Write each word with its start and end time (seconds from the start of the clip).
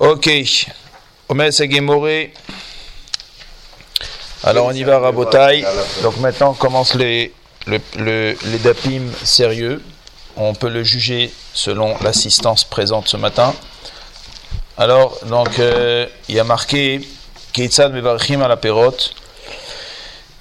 Ok. 0.00 0.30
Omer 1.28 1.52
Segemore. 1.52 2.30
Alors 4.42 4.64
on 4.64 4.72
y 4.72 4.82
va, 4.82 4.98
Rabotai. 4.98 5.62
Donc 6.02 6.16
maintenant 6.20 6.54
commence 6.54 6.94
les, 6.94 7.34
dapim 8.64 9.02
sérieux. 9.22 9.82
On 10.38 10.54
peut 10.54 10.70
le 10.70 10.84
juger 10.84 11.30
selon 11.52 11.98
l'assistance 12.00 12.64
présente 12.64 13.08
ce 13.08 13.18
matin. 13.18 13.54
Alors, 14.78 15.18
donc, 15.26 15.58
euh, 15.58 16.06
il 16.30 16.34
y 16.34 16.40
a 16.40 16.44
marqué 16.44 17.02
Keitzad 17.52 17.92
Mevarchim 17.92 18.40
à 18.40 18.48
la 18.48 18.56
perote. 18.56 19.14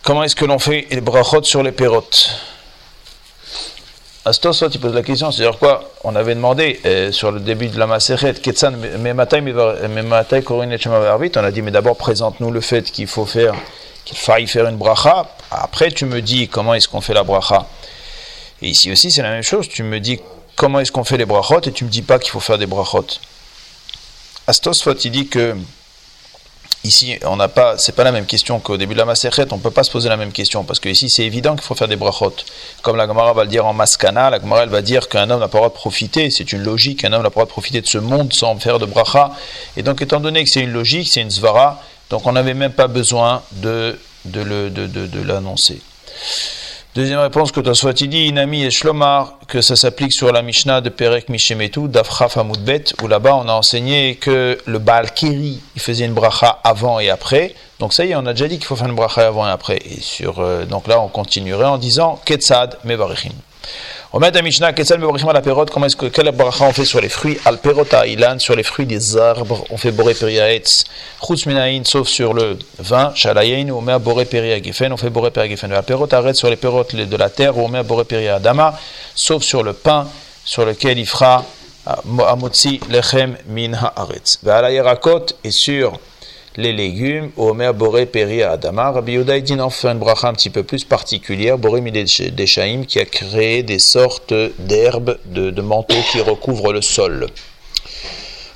Comment 0.03 0.23
est-ce 0.23 0.37
que 0.37 0.45
l'on 0.45 0.59
fait 0.59 0.87
les 0.89 1.01
brachot 1.01 1.43
sur 1.43 1.63
les 1.63 1.73
perotes 1.73 2.29
Astos, 4.25 4.69
tu 4.69 4.79
poses 4.79 4.93
la 4.93 5.01
question, 5.01 5.31
c'est-à-dire 5.31 5.57
quoi 5.57 5.91
On 6.03 6.13
avait 6.15 6.35
demandé 6.35 6.81
euh, 6.85 7.11
sur 7.11 7.31
le 7.31 7.39
début 7.39 7.67
de 7.69 7.79
la 7.79 7.87
Maseret, 7.87 8.33
Ketsan, 8.33 8.75
Korin 10.45 10.69
on 10.69 11.43
a 11.43 11.51
dit, 11.51 11.61
mais 11.61 11.71
d'abord 11.71 11.95
présente-nous 11.95 12.51
le 12.51 12.59
fait 12.59 12.91
qu'il 12.91 13.07
faut 13.07 13.25
faire, 13.25 13.55
qu'il 14.03 14.17
faille 14.17 14.47
faire 14.47 14.67
une 14.67 14.75
bracha. 14.75 15.25
Après, 15.51 15.89
tu 15.91 16.05
me 16.05 16.21
dis 16.21 16.49
comment 16.49 16.73
est-ce 16.73 16.89
qu'on 16.89 16.99
fait 16.99 17.13
la 17.13 17.23
bracha. 17.23 17.65
Et 18.61 18.67
ici 18.67 18.91
aussi, 18.91 19.09
c'est 19.09 19.21
la 19.21 19.31
même 19.31 19.43
chose. 19.43 19.69
Tu 19.69 19.83
me 19.83 20.01
dis 20.01 20.19
comment 20.57 20.81
est-ce 20.81 20.91
qu'on 20.91 21.05
fait 21.05 21.17
les 21.17 21.25
brachot 21.25 21.61
et 21.61 21.71
tu 21.71 21.85
me 21.85 21.89
dis 21.89 22.01
pas 22.01 22.19
qu'il 22.19 22.31
faut 22.31 22.41
faire 22.41 22.57
des 22.57 22.67
brachot. 22.67 23.05
Astos, 24.47 24.85
il 25.05 25.11
dit 25.11 25.27
que 25.27 25.55
Ici, 26.85 27.19
on 27.25 27.35
n'a 27.35 27.49
pas, 27.49 27.77
c'est 27.77 27.91
pas 27.91 28.05
la 28.05 28.13
même 28.13 28.25
question 28.25 28.61
qu'au 28.61 28.77
début 28.77 28.93
de 28.93 28.99
la 28.99 29.05
Maserhet, 29.05 29.51
on 29.51 29.57
ne 29.57 29.61
peut 29.61 29.69
pas 29.69 29.83
se 29.83 29.91
poser 29.91 30.07
la 30.07 30.15
même 30.15 30.31
question, 30.31 30.63
parce 30.63 30.79
que 30.79 30.87
ici 30.87 31.09
c'est 31.09 31.25
évident 31.25 31.55
qu'il 31.55 31.63
faut 31.63 31.75
faire 31.75 31.89
des 31.89 31.97
brachot. 31.97 32.33
Comme 32.83 32.95
la 32.95 33.05
Gemara 33.05 33.33
va 33.33 33.43
le 33.43 33.49
dire 33.49 33.65
en 33.65 33.73
Maskana, 33.73 34.29
la 34.29 34.39
Gemara 34.39 34.63
elle 34.63 34.69
va 34.69 34.81
dire 34.81 35.09
qu'un 35.09 35.29
homme 35.29 35.41
n'a 35.41 35.49
pas 35.49 35.57
le 35.57 35.63
droit 35.63 35.69
de 35.69 35.73
profiter, 35.73 36.29
c'est 36.29 36.53
une 36.53 36.63
logique, 36.63 37.03
un 37.03 37.11
homme 37.11 37.23
n'a 37.23 37.29
pas 37.29 37.41
le 37.41 37.45
droit 37.45 37.45
de 37.45 37.49
profiter 37.49 37.81
de 37.81 37.87
ce 37.87 37.97
monde 37.97 38.31
sans 38.31 38.57
faire 38.59 38.79
de 38.79 38.85
bracha. 38.85 39.31
Et 39.75 39.83
donc, 39.83 40.01
étant 40.01 40.21
donné 40.21 40.41
que 40.45 40.49
c'est 40.49 40.61
une 40.61 40.71
logique, 40.71 41.09
c'est 41.11 41.21
une 41.21 41.31
svara, 41.31 41.83
donc 42.09 42.25
on 42.25 42.31
n'avait 42.31 42.53
même 42.53 42.71
pas 42.71 42.87
besoin 42.87 43.43
de, 43.51 43.99
de, 44.23 44.69
de, 44.69 44.87
de 44.87 45.21
l'annoncer. 45.21 45.81
Deuxième 46.95 47.19
réponse 47.19 47.51
que 47.51 47.59
dit 48.05 48.25
Inami 48.25 48.63
et 48.63 48.71
Shlomar, 48.71 49.33
que 49.47 49.61
ça 49.61 49.75
s'applique 49.75 50.11
sur 50.11 50.31
la 50.31 50.41
Mishnah 50.41 50.81
de 50.81 50.89
Perek 50.89 51.29
Mishemetu, 51.29 51.87
d'Afraf 51.87 52.37
Amoudbet, 52.37 52.85
où 53.03 53.07
là-bas 53.07 53.35
on 53.35 53.47
a 53.47 53.53
enseigné 53.53 54.15
que 54.15 54.57
le 54.65 54.79
Baal 54.79 55.13
Keri, 55.13 55.61
il 55.75 55.81
faisait 55.81 56.05
une 56.05 56.15
bracha 56.15 56.59
avant 56.63 56.99
et 56.99 57.11
après. 57.11 57.53
Donc 57.77 57.93
ça 57.93 58.05
y 58.05 58.11
est, 58.11 58.15
on 58.15 58.25
a 58.25 58.33
déjà 58.33 58.47
dit 58.47 58.57
qu'il 58.57 58.65
faut 58.65 58.75
faire 58.75 58.87
une 58.87 58.95
bracha 58.95 59.27
avant 59.27 59.47
et 59.47 59.51
après. 59.51 59.77
Et 59.85 60.01
sur, 60.01 60.39
euh, 60.39 60.65
donc 60.65 60.87
là, 60.87 60.99
on 60.99 61.09
continuerait 61.09 61.65
en 61.65 61.77
disant 61.77 62.19
Ketzad 62.25 62.79
Mevarechim. 62.83 63.33
On 64.11 64.19
met 64.19 64.35
à 64.35 64.41
Mishnah, 64.41 64.73
comment 64.73 65.85
est-ce 65.85 65.95
que, 65.95 66.07
quelle 66.07 66.31
bracha 66.31 66.65
on 66.65 66.73
fait 66.73 66.83
sur 66.83 66.99
les 66.99 67.09
fruits 67.09 67.37
Al 67.45 67.59
ilan, 68.07 68.39
sur 68.39 68.55
les 68.55 68.63
fruits 68.63 68.87
des 68.87 69.15
arbres, 69.15 69.63
on 69.69 69.77
fait 69.77 69.91
boré 69.91 70.15
periaetz. 70.15 70.85
Chutz 71.21 71.45
sauf 71.83 72.07
sur 72.07 72.33
le 72.33 72.57
vin, 72.79 73.11
shalayin, 73.13 73.69
on 73.69 73.81
met 73.81 73.91
à 73.91 73.99
boré 73.99 74.25
periagefen, 74.25 74.91
on 74.91 74.97
fait 74.97 75.11
boré 75.11 75.29
periagefen. 75.29 75.71
Al 75.71 75.83
perot 75.83 76.11
arrête 76.11 76.35
sur 76.35 76.49
les 76.49 76.55
pérotes 76.55 76.95
de 76.95 77.17
la 77.17 77.29
terre, 77.29 77.55
on 77.59 77.67
met 77.67 77.77
à 77.77 77.83
boré 77.83 78.03
periadama, 78.03 78.79
sauf 79.13 79.43
sur 79.43 79.61
le 79.61 79.73
pain, 79.73 80.07
sur 80.43 80.65
lequel 80.65 80.97
il 80.97 81.05
fera 81.05 81.45
amotzi 81.85 82.79
lechem 82.89 83.37
min 83.47 83.73
haaretz. 83.73 84.39
Ve'al 84.43 84.73
et 85.43 85.51
sur 85.51 85.99
les 86.59 86.73
légumes, 86.73 87.31
Omer 87.37 87.73
Boré 87.73 88.05
Peri 88.05 88.43
Adama. 88.43 88.91
Rabbi 88.91 89.13
Yehuda 89.13 89.39
dit 89.39 89.59
en 89.59 89.69
fait 89.69 89.87
une 89.87 89.97
bracha 89.97 90.27
un 90.27 90.33
petit 90.33 90.49
peu 90.49 90.63
plus 90.63 90.83
particulière, 90.83 91.57
Boré 91.57 91.81
Mideshaim, 91.81 92.83
qui 92.85 92.99
a 92.99 93.05
créé 93.05 93.63
des 93.63 93.79
sortes 93.79 94.33
d'herbes, 94.59 95.17
de, 95.25 95.61
manteaux 95.61 96.01
qui 96.11 96.19
recouvrent 96.21 96.73
le 96.73 96.81
sol. 96.81 97.27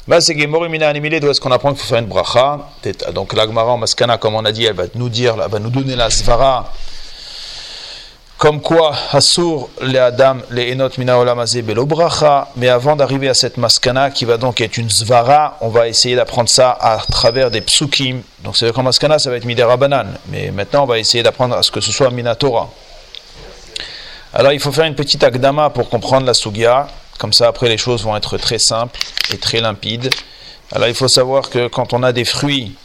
D'où 0.07 0.13
est-ce 0.15 1.39
qu'on 1.39 1.51
apprend 1.51 1.69
qu'il 1.69 1.79
faut 1.79 1.87
faire 1.87 1.99
une 1.99 2.07
bracha? 2.07 2.69
Donc 3.13 3.33
l'Agmara 3.33 3.71
en 3.71 3.77
Maskana, 3.77 4.17
comme 4.17 4.35
on 4.35 4.43
a 4.43 4.51
dit, 4.51 4.65
elle 4.65 4.75
va 4.75 4.83
nous 4.95 5.09
dire, 5.09 5.35
elle 5.43 5.49
va 5.49 5.59
nous 5.59 5.69
donner 5.69 5.95
la 5.95 6.09
svara 6.09 6.73
comme 8.43 8.59
quoi, 8.59 8.93
Hasur 9.13 9.69
le 9.79 9.97
Adam 9.97 10.39
le 10.49 10.73
Enot 10.73 11.85
Bracha. 11.85 12.49
Mais 12.57 12.67
avant 12.67 12.97
d'arriver 12.97 13.29
à 13.29 13.33
cette 13.33 13.55
maskana 13.55 14.11
qui 14.11 14.25
va 14.25 14.35
donc 14.35 14.59
être 14.59 14.75
une 14.75 14.89
zvara, 14.89 15.57
on 15.61 15.69
va 15.69 15.87
essayer 15.87 16.17
d'apprendre 16.17 16.49
ça 16.49 16.71
à 16.71 16.97
travers 17.09 17.49
des 17.49 17.61
psukim. 17.61 18.21
Donc 18.43 18.57
c'est 18.57 18.69
qu'en 18.73 18.83
maskana 18.83 19.17
ça 19.17 19.29
va 19.29 19.37
être 19.37 19.45
Midera 19.45 19.77
Banan. 19.77 20.07
Mais 20.27 20.51
maintenant 20.51 20.83
on 20.83 20.85
va 20.85 20.99
essayer 20.99 21.23
d'apprendre 21.23 21.55
à 21.55 21.63
ce 21.63 21.71
que 21.71 21.79
ce 21.79 21.93
soit 21.93 22.09
Minatora. 22.09 22.69
Alors 24.33 24.51
il 24.51 24.59
faut 24.59 24.73
faire 24.73 24.87
une 24.87 24.95
petite 24.95 25.23
akdama 25.23 25.69
pour 25.69 25.89
comprendre 25.89 26.25
la 26.25 26.33
sugya. 26.33 26.89
Comme 27.19 27.31
ça 27.31 27.47
après 27.47 27.69
les 27.69 27.77
choses 27.77 28.03
vont 28.03 28.17
être 28.17 28.37
très 28.37 28.59
simples 28.59 28.99
et 29.31 29.37
très 29.37 29.61
limpides. 29.61 30.09
Alors 30.73 30.89
il 30.89 30.95
faut 30.95 31.07
savoir 31.07 31.49
que 31.49 31.69
quand 31.69 31.93
on 31.93 32.03
a 32.03 32.11
des 32.11 32.25
fruits 32.25 32.75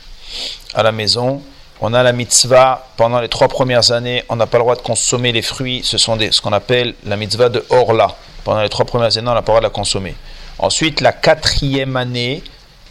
à 0.74 0.84
la 0.84 0.92
maison, 0.92 1.42
on 1.80 1.94
a 1.94 2.02
la 2.02 2.12
mitzvah, 2.12 2.86
pendant 2.96 3.20
les 3.20 3.28
trois 3.28 3.48
premières 3.48 3.92
années, 3.92 4.24
on 4.28 4.36
n'a 4.36 4.46
pas 4.46 4.58
le 4.58 4.64
droit 4.64 4.76
de 4.76 4.82
consommer 4.82 5.32
les 5.32 5.42
fruits, 5.42 5.82
ce 5.84 5.98
sont 5.98 6.18
ce 6.18 6.40
qu'on 6.40 6.52
appelle 6.52 6.94
la 7.04 7.16
mitzvah 7.16 7.48
de 7.48 7.64
Orla. 7.70 8.16
Pendant 8.44 8.62
les 8.62 8.68
trois 8.68 8.84
premières 8.84 9.16
années, 9.16 9.28
on 9.28 9.34
n'a 9.34 9.42
pas 9.42 9.52
le 9.52 9.58
droit 9.58 9.60
de 9.60 9.66
la 9.66 9.70
consommer. 9.70 10.14
Ensuite, 10.58 11.00
la 11.00 11.12
quatrième 11.12 11.96
année, 11.96 12.42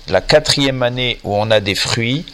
la 0.08 0.22
quatrième 0.22 0.84
année 0.84 1.20
où 1.24 1.36
on 1.36 1.52
a 1.52 1.60
des 1.60 1.76
fruits 1.76 2.26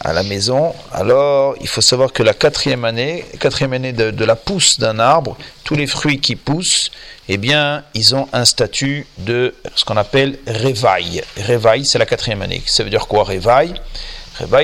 à 0.00 0.12
la 0.12 0.22
maison, 0.22 0.72
alors 0.92 1.56
il 1.60 1.66
faut 1.66 1.80
savoir 1.80 2.12
que 2.12 2.22
la 2.22 2.34
quatrième 2.34 2.84
année, 2.84 3.24
quatrième 3.40 3.72
année 3.72 3.92
de, 3.92 4.24
la 4.24 4.36
pousse 4.36 4.78
d'un 4.78 5.00
arbre, 5.00 5.36
tous 5.64 5.74
les 5.74 5.88
fruits 5.88 6.20
qui 6.20 6.36
poussent, 6.36 6.92
eh 7.28 7.38
bien, 7.38 7.82
ils 7.94 8.14
ont 8.14 8.28
un 8.32 8.44
statut 8.44 9.06
de 9.18 9.54
ce 9.74 9.84
qu'on 9.84 9.96
appelle 9.96 10.38
révail. 10.46 11.22
Révail, 11.36 11.84
c'est 11.84 11.98
la 11.98 12.06
quatrième 12.06 12.42
année. 12.42 12.62
Ça 12.66 12.84
veut 12.84 12.90
dire 12.90 13.08
quoi, 13.08 13.24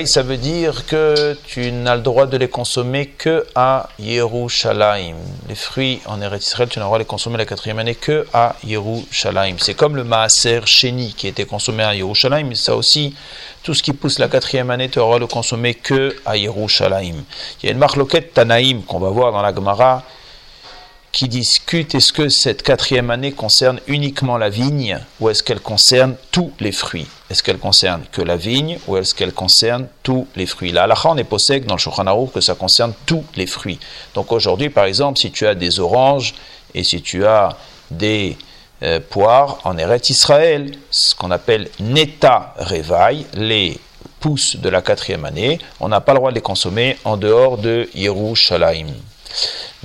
ça 0.05 0.23
veut 0.23 0.37
dire 0.37 0.85
que 0.85 1.37
tu 1.45 1.69
n'as 1.69 1.97
le 1.97 2.01
droit 2.01 2.27
de 2.27 2.37
les 2.37 2.47
consommer 2.47 3.07
que 3.07 3.45
à 3.55 3.89
Yerushalayim. 3.99 5.17
Les 5.49 5.55
fruits 5.55 5.99
en 6.05 6.21
Eretz 6.21 6.47
Israël, 6.47 6.69
tu 6.69 6.79
n'as 6.79 6.89
le 6.89 6.99
les 6.99 7.03
consommer 7.05 7.37
la 7.37 7.45
quatrième 7.45 7.79
année 7.79 7.95
que 7.95 8.25
à 8.33 8.55
Yerushalayim. 8.63 9.57
C'est 9.59 9.73
comme 9.73 9.97
le 9.97 10.05
Maaser 10.05 10.61
Sheni 10.65 11.13
qui 11.13 11.27
était 11.27 11.43
consommé 11.43 11.83
à 11.83 11.93
Yerushalayim, 11.93 12.47
mais 12.47 12.55
ça 12.55 12.73
aussi, 12.73 13.15
tout 13.63 13.73
ce 13.73 13.83
qui 13.83 13.91
pousse 13.91 14.17
la 14.17 14.29
quatrième 14.29 14.69
année, 14.69 14.87
tu 14.87 14.99
auras 14.99 15.19
le 15.19 15.27
consommer 15.27 15.73
que 15.73 16.15
à 16.25 16.37
Yerushalayim. 16.37 17.25
Il 17.61 17.65
y 17.65 17.69
a 17.69 17.73
une 17.73 17.77
marloquette 17.77 18.33
Tanaïm 18.33 18.81
qu'on 18.83 18.99
va 18.99 19.09
voir 19.09 19.33
dans 19.33 19.41
la 19.41 19.53
Gemara 19.53 20.03
qui 21.15 21.29
discute 21.29 21.95
est-ce 21.95 22.11
que 22.11 22.27
cette 22.27 22.61
quatrième 22.61 23.09
année 23.09 23.31
concerne 23.31 23.79
uniquement 23.87 24.37
la 24.37 24.49
vigne 24.49 24.99
ou 25.21 25.29
est-ce 25.29 25.43
qu'elle 25.43 25.61
concerne 25.61 26.15
tous 26.29 26.51
les 26.59 26.73
fruits? 26.73 27.07
Est-ce 27.29 27.41
qu'elle 27.41 27.57
concerne 27.57 28.01
que 28.11 28.21
la 28.21 28.35
vigne 28.35 28.79
ou 28.85 28.97
est-ce 28.97 29.15
qu'elle 29.15 29.31
concerne 29.31 29.87
tous 30.03 30.27
les 30.35 30.45
fruits? 30.45 30.73
La 30.73 30.83
halakha, 30.83 31.07
on 31.09 31.15
est 31.15 31.23
possède 31.23 31.65
dans 31.67 31.75
le 31.75 31.79
Shulchan 31.79 32.25
que 32.27 32.41
ça 32.41 32.55
concerne 32.55 32.91
tous 33.05 33.23
les 33.37 33.47
fruits. 33.47 33.79
Donc 34.13 34.33
aujourd'hui, 34.33 34.69
par 34.69 34.83
exemple, 34.83 35.17
si 35.17 35.31
tu 35.31 35.47
as 35.47 35.55
des 35.55 35.79
oranges 35.79 36.35
et 36.73 36.83
si 36.83 37.01
tu 37.01 37.25
as 37.25 37.55
des 37.89 38.35
euh, 38.83 38.99
poires 38.99 39.59
en 39.63 39.77
Eretz 39.77 40.09
Israël, 40.09 40.73
ce 40.91 41.15
qu'on 41.15 41.31
appelle 41.31 41.69
Neta 41.79 42.53
Revaï, 42.57 43.25
les 43.35 43.79
pousses 44.19 44.57
de 44.57 44.67
la 44.67 44.81
quatrième 44.81 45.23
année, 45.23 45.59
on 45.79 45.87
n'a 45.87 46.01
pas 46.01 46.11
le 46.11 46.19
droit 46.19 46.31
de 46.31 46.35
les 46.35 46.41
consommer 46.41 46.97
en 47.05 47.15
dehors 47.15 47.57
de 47.57 47.89
Yerushalayim. 47.95 48.87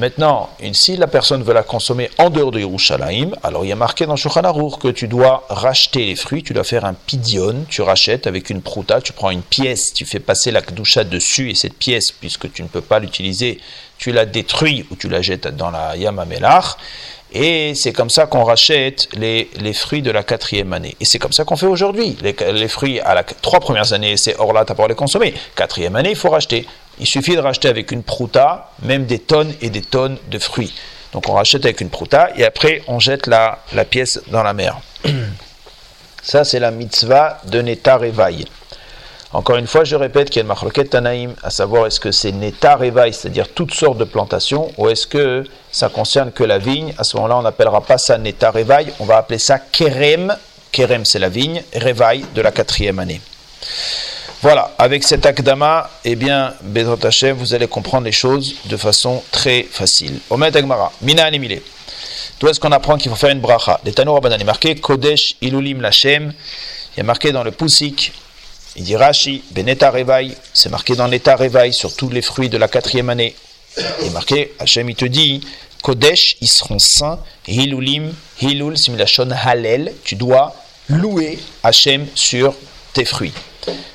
Maintenant, 0.01 0.49
si 0.73 0.97
la 0.97 1.07
personne 1.07 1.43
veut 1.43 1.53
la 1.53 1.63
consommer 1.63 2.09
en 2.17 2.31
dehors 2.31 2.51
de 2.51 2.59
Yerushalayim, 2.59 3.33
alors 3.43 3.67
il 3.67 3.69
y 3.69 3.73
a 3.73 3.77
marqué 3.77 4.07
dans 4.07 4.17
Shulchan 4.17 4.71
que 4.81 4.89
tu 4.89 5.09
dois 5.09 5.45
racheter 5.51 6.07
les 6.07 6.17
fruits, 6.17 6.43
tu 6.43 6.55
dois 6.55 6.65
faire 6.65 6.87
un 6.87 6.95
pidion, 6.95 7.67
tu 7.69 7.83
rachètes 7.83 8.27
avec 8.27 8.49
une 8.49 8.63
prouta, 8.63 9.03
tu 9.03 9.13
prends 9.13 9.29
une 9.29 9.43
pièce, 9.43 9.93
tu 9.93 10.07
fais 10.07 10.19
passer 10.19 10.53
la 10.53 10.63
kdusha 10.63 11.05
dessus 11.05 11.51
et 11.51 11.55
cette 11.55 11.75
pièce, 11.75 12.13
puisque 12.13 12.51
tu 12.51 12.63
ne 12.63 12.69
peux 12.69 12.81
pas 12.81 12.99
l'utiliser, 12.99 13.61
tu 13.99 14.11
la 14.11 14.25
détruis 14.25 14.87
ou 14.91 14.97
tu 14.97 15.11
la 15.11 15.21
jettes 15.21 15.55
dans 15.55 15.71
la 15.71 15.95
yamamelach. 15.99 16.79
Et 17.33 17.75
c'est 17.75 17.93
comme 17.93 18.11
ça 18.11 18.25
qu'on 18.25 18.45
rachète 18.45 19.07
les, 19.15 19.49
fruits 19.75 20.01
de 20.01 20.11
la 20.11 20.23
quatrième 20.23 20.73
année. 20.73 20.97
Et 20.99 21.05
c'est 21.05 21.19
comme 21.19 21.33
ça 21.33 21.45
qu'on 21.45 21.57
fait 21.57 21.67
aujourd'hui. 21.67 22.17
Les, 22.23 22.69
fruits 22.69 23.01
à 23.01 23.15
la 23.15 23.23
trois 23.23 23.61
premières 23.61 23.93
années, 23.93 24.17
c'est 24.17 24.35
hors 24.39 24.55
là, 24.55 24.65
tu 24.65 24.75
pas 24.75 24.89
les 24.89 24.95
consommer. 24.95 25.35
Quatrième 25.55 25.95
année, 25.95 26.11
il 26.11 26.17
faut 26.17 26.31
racheter. 26.31 26.67
Il 27.01 27.07
suffit 27.07 27.35
de 27.35 27.41
racheter 27.41 27.69
avec 27.69 27.93
une 27.93 28.03
prouta, 28.03 28.71
même 28.83 29.07
des 29.07 29.19
tonnes 29.19 29.55
et 29.63 29.71
des 29.71 29.81
tonnes 29.81 30.19
de 30.31 30.39
fruits. 30.39 30.75
Donc 31.13 31.29
on 31.31 31.33
rachète 31.33 31.65
avec 31.65 31.81
une 31.81 31.89
prouta 31.89 32.29
et 32.37 32.45
après 32.45 32.83
on 32.89 32.99
jette 32.99 33.27
la, 33.27 33.59
pièce 33.89 34.21
dans 34.29 34.43
la 34.43 34.53
mer. 34.53 34.79
Ça, 36.23 36.45
c'est 36.45 36.59
la 36.59 36.71
mitzvah 36.71 37.41
de 37.47 37.63
Neta 37.63 37.97
Revaï. 37.97 38.45
Encore 39.33 39.57
une 39.57 39.67
fois, 39.67 39.85
je 39.85 39.97
répète 39.97 40.29
qu'il 40.29 40.37
y 40.37 40.39
a 40.41 40.43
une 40.43 40.49
marloquette 40.49 40.91
Tanaïm, 40.91 41.35
à 41.43 41.49
savoir 41.49 41.87
est-ce 41.87 42.01
que 42.01 42.13
c'est 42.13 42.33
Neta 42.33 42.77
Revaï, 42.77 43.15
c'est-à-dire 43.15 43.49
toutes 43.49 43.73
sortes 43.73 43.97
de 43.97 44.05
plantations, 44.05 44.71
ou 44.77 44.91
est-ce 44.91 45.07
que 45.07 45.45
ça 45.73 45.89
concerne 45.89 46.33
que 46.33 46.45
la 46.45 46.59
vigne? 46.59 46.93
À 46.99 47.05
ce 47.05 47.17
moment-là, 47.17 47.39
on 47.39 47.43
n'appellera 47.43 47.81
pas 47.81 47.97
ça 47.97 48.19
Neta 48.19 48.51
Revaï, 48.51 48.93
on 49.01 49.07
va 49.07 49.17
appeler 49.17 49.39
ça 49.39 49.59
Kerem. 49.59 50.37
Kerem, 50.73 51.07
c'est 51.07 51.19
la 51.19 51.31
vigne, 51.31 51.63
Revaï 51.75 52.25
de 52.35 52.43
la 52.43 52.53
quatrième 52.53 52.99
année. 52.99 53.23
Voilà, 54.43 54.73
avec 54.79 55.05
cet 55.05 55.27
akdama, 55.27 55.91
eh 56.03 56.17
bien, 56.17 56.55
Bezrat 56.63 56.97
Hashem, 57.03 57.37
vous 57.37 57.53
allez 57.53 57.69
comprendre 57.69 58.07
les 58.07 58.13
choses 58.13 58.55
de 58.65 58.77
façon 58.79 59.23
très 59.31 59.65
facile. 59.65 60.19
Omet 60.31 60.57
Agmara, 60.57 60.93
Mina 61.03 61.25
Animile. 61.27 61.61
D'où 62.39 62.49
est-ce 62.49 62.59
qu'on 62.59 62.73
apprend 62.73 62.97
qu'il 62.97 63.11
faut 63.11 63.19
faire 63.19 63.29
une 63.29 63.41
bracha? 63.41 63.79
Les 63.85 63.93
Tanour 63.93 64.15
Rabbanan 64.15 64.41
est 64.41 64.45
marqué 64.45 64.75
Kodesh 64.77 65.37
Ilulim 65.43 65.83
Lachem 65.83 66.33
Il 66.97 67.01
a 67.01 67.03
marqué 67.03 67.33
dans 67.33 67.43
le 67.43 67.51
Pusik, 67.51 68.15
il 68.77 68.85
dit 68.85 68.97
Rashi, 68.97 69.43
Beneta 69.51 69.91
Revaï, 69.91 70.35
c'est 70.55 70.71
marqué 70.71 70.97
dans 70.97 71.07
l'état 71.07 71.37
Revaï 71.37 71.75
sur 71.75 71.95
tous 71.95 72.09
les 72.09 72.23
fruits 72.23 72.49
de 72.49 72.57
la 72.57 72.69
quatrième 72.69 73.11
année. 73.11 73.37
Il 74.01 74.07
est 74.07 74.11
marqué, 74.11 74.55
Hachem, 74.59 74.89
il 74.89 74.97
te 74.97 75.05
dit, 75.05 75.47
Kodesh, 75.83 76.39
ils 76.41 76.49
seront 76.49 76.79
saints, 76.79 77.19
Hilulim, 77.47 78.15
Hilul, 78.41 78.79
similachon 78.79 79.29
Halel, 79.33 79.93
tu 80.03 80.15
dois 80.15 80.55
louer 80.89 81.39
Hachem 81.63 82.07
sur 82.15 82.55
tes 82.95 83.05
fruits. 83.05 83.35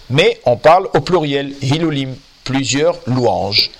Mais 0.10 0.40
on 0.46 0.58
parle 0.58 0.88
au 0.94 1.02
pluriel, 1.02 1.54
Hilulim, 1.62 2.16
plusieurs 2.44 2.96
louanges. 3.08 3.72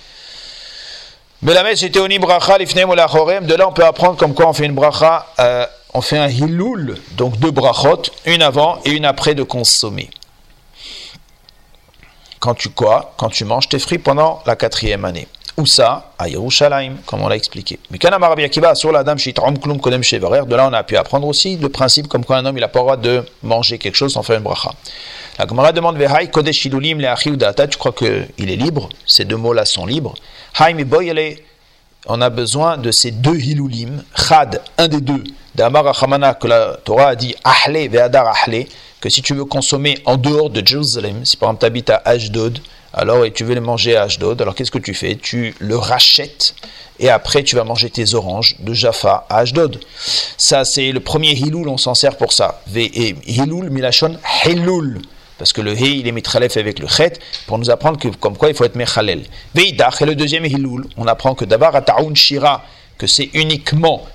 Mais 1.42 1.54
la 1.54 1.62
bracha 1.62 2.58
De 2.58 3.54
là, 3.54 3.68
on 3.68 3.72
peut 3.72 3.84
apprendre 3.84 4.16
comme 4.16 4.34
quoi 4.34 4.48
on 4.48 4.52
fait 4.52 4.66
une 4.66 4.74
bracha, 4.74 5.26
euh, 5.38 5.66
on 5.94 6.00
fait 6.00 6.18
un 6.18 6.28
hilul, 6.28 6.96
donc 7.12 7.38
deux 7.38 7.50
brachot, 7.50 8.02
une 8.24 8.42
avant 8.42 8.78
et 8.84 8.90
une 8.90 9.04
après 9.04 9.34
de 9.34 9.42
consommer. 9.42 10.10
Quand 12.40 12.54
tu 12.54 12.70
quoi 12.70 13.14
Quand 13.16 13.28
tu 13.28 13.44
manges 13.44 13.68
tes 13.68 13.78
fruits 13.78 13.98
pendant 13.98 14.42
la 14.46 14.56
quatrième 14.56 15.04
année. 15.04 15.26
Ou 15.56 15.64
ça, 15.64 16.12
à 16.18 16.28
Yerushalayim, 16.28 16.96
comme 17.06 17.22
on 17.22 17.28
l'a 17.28 17.36
expliqué. 17.36 17.78
Mais 17.90 17.98
quand 17.98 18.10
Akiva 18.12 18.74
sur 18.74 18.92
la 18.92 19.04
dame 19.04 19.16
klum 19.18 19.78
de 19.78 20.54
là 20.56 20.68
on 20.68 20.72
a 20.74 20.82
pu 20.82 20.98
apprendre 20.98 21.26
aussi 21.26 21.56
le 21.56 21.70
principe 21.70 22.08
comme 22.08 22.26
quoi 22.26 22.36
un 22.36 22.44
homme 22.44 22.58
il 22.58 22.64
a 22.64 22.68
pas 22.68 22.80
le 22.80 22.84
droit 22.84 22.96
de 22.98 23.24
manger 23.42 23.78
quelque 23.78 23.96
chose 23.96 24.12
sans 24.12 24.22
faire 24.22 24.36
une 24.36 24.42
bracha. 24.42 24.72
La 25.38 25.46
Gemara 25.46 25.72
demande 25.72 25.98
Vehai 25.98 26.30
kodesh 26.30 26.64
hilulim 26.64 26.98
le 26.98 27.66
tu 27.66 27.76
crois 27.78 27.92
qu'il 27.92 28.50
est 28.50 28.56
libre 28.56 28.88
Ces 29.06 29.26
deux 29.26 29.36
mots-là 29.36 29.66
sont 29.66 29.84
libres. 29.84 30.14
Haïm 30.58 30.82
on 32.08 32.20
a 32.20 32.30
besoin 32.30 32.78
de 32.78 32.92
ces 32.92 33.10
deux 33.10 33.36
hilulim, 33.36 34.02
chad, 34.16 34.62
un 34.78 34.88
des 34.88 35.00
deux, 35.00 35.24
d'Amar 35.56 35.88
Achamana, 35.88 36.34
que 36.34 36.46
la 36.46 36.78
Torah 36.84 37.08
a 37.08 37.16
dit 37.16 37.34
ahle 37.42 37.88
ve'adar 37.88 38.28
ahle, 38.28 38.66
que 39.00 39.10
si 39.10 39.22
tu 39.22 39.34
veux 39.34 39.44
consommer 39.44 39.98
en 40.04 40.16
dehors 40.16 40.48
de 40.48 40.64
Jérusalem, 40.64 41.24
si 41.24 41.36
par 41.36 41.48
exemple 41.48 41.60
tu 41.60 41.66
habites 41.66 41.90
à 41.90 42.02
Ashdod, 42.04 42.60
alors 42.94 43.24
et 43.24 43.32
tu 43.32 43.44
veux 43.44 43.54
les 43.54 43.60
manger 43.60 43.96
à 43.96 44.02
Ashdod, 44.02 44.40
alors 44.40 44.54
qu'est-ce 44.54 44.70
que 44.70 44.78
tu 44.78 44.94
fais? 44.94 45.16
Tu 45.16 45.54
le 45.58 45.76
rachètes 45.76 46.54
et 47.00 47.10
après 47.10 47.42
tu 47.42 47.56
vas 47.56 47.64
manger 47.64 47.90
tes 47.90 48.14
oranges 48.14 48.54
de 48.60 48.72
Jaffa 48.72 49.26
à 49.28 49.38
Ashdod. 49.38 49.80
Ça 50.38 50.64
c'est 50.64 50.92
le 50.92 51.00
premier 51.00 51.32
hilul, 51.32 51.68
on 51.68 51.76
s'en 51.76 51.94
sert 51.94 52.16
pour 52.16 52.32
ça. 52.32 52.62
Hilul 52.72 53.68
milachon 53.70 54.16
hilul. 54.44 55.02
Parce 55.38 55.52
que 55.52 55.60
le 55.60 55.72
he, 55.72 55.98
il 55.98 56.08
est 56.08 56.12
mitralef 56.12 56.56
avec 56.56 56.78
le 56.78 56.88
chet, 56.88 57.12
pour 57.46 57.58
nous 57.58 57.70
apprendre 57.70 57.98
que, 57.98 58.08
comme 58.08 58.36
quoi 58.36 58.48
il 58.48 58.54
faut 58.54 58.64
être 58.64 58.76
mechalel. 58.76 59.24
Veidach, 59.54 60.00
et 60.00 60.06
le 60.06 60.14
deuxième 60.14 60.46
hilul, 60.46 60.84
on 60.96 61.06
apprend 61.06 61.34
que 61.34 61.44
d'abord 61.44 61.76
à 61.76 61.82
Ta'un 61.82 62.14
Shira, 62.14 62.64
que 62.96 63.06
c'est 63.06 63.30
uniquement 63.34 64.06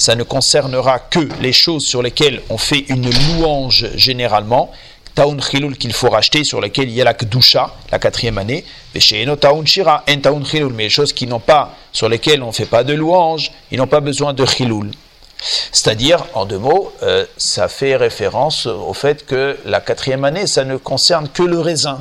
ça 0.00 0.14
ne 0.14 0.22
concernera 0.22 0.98
que 0.98 1.28
les 1.42 1.52
choses 1.52 1.86
sur 1.86 2.00
lesquelles 2.00 2.40
on 2.48 2.56
fait 2.56 2.86
une 2.88 3.10
louange 3.10 3.86
généralement. 3.96 4.72
Taun 5.14 5.38
chilul 5.42 5.76
qu'il 5.76 5.92
faut 5.92 6.08
racheter, 6.08 6.42
sur 6.42 6.58
lesquelles 6.58 6.88
il 6.88 6.94
y 6.94 7.02
a 7.02 7.04
la 7.04 7.12
kdusha, 7.12 7.74
la 7.92 7.98
quatrième 7.98 8.38
année. 8.38 8.64
taun 8.94 9.66
shira, 9.66 10.02
en 10.08 10.44
chilul, 10.44 10.72
mais 10.72 10.84
les 10.84 10.88
choses 10.88 11.12
qui 11.12 11.26
n'ont 11.26 11.38
pas, 11.38 11.76
sur 11.92 12.08
lesquelles 12.08 12.42
on 12.42 12.46
ne 12.46 12.52
fait 12.52 12.64
pas 12.64 12.82
de 12.82 12.94
louange, 12.94 13.52
ils 13.70 13.76
n'ont 13.76 13.86
pas 13.86 14.00
besoin 14.00 14.32
de 14.32 14.46
chilul. 14.46 14.90
C'est-à-dire, 15.40 16.24
en 16.34 16.44
deux 16.44 16.58
mots, 16.58 16.92
euh, 17.02 17.24
ça 17.36 17.68
fait 17.68 17.96
référence 17.96 18.66
au 18.66 18.92
fait 18.92 19.26
que 19.26 19.58
la 19.64 19.80
quatrième 19.80 20.24
année, 20.24 20.46
ça 20.46 20.64
ne 20.64 20.76
concerne 20.76 21.28
que 21.28 21.42
le 21.42 21.58
raisin. 21.60 22.00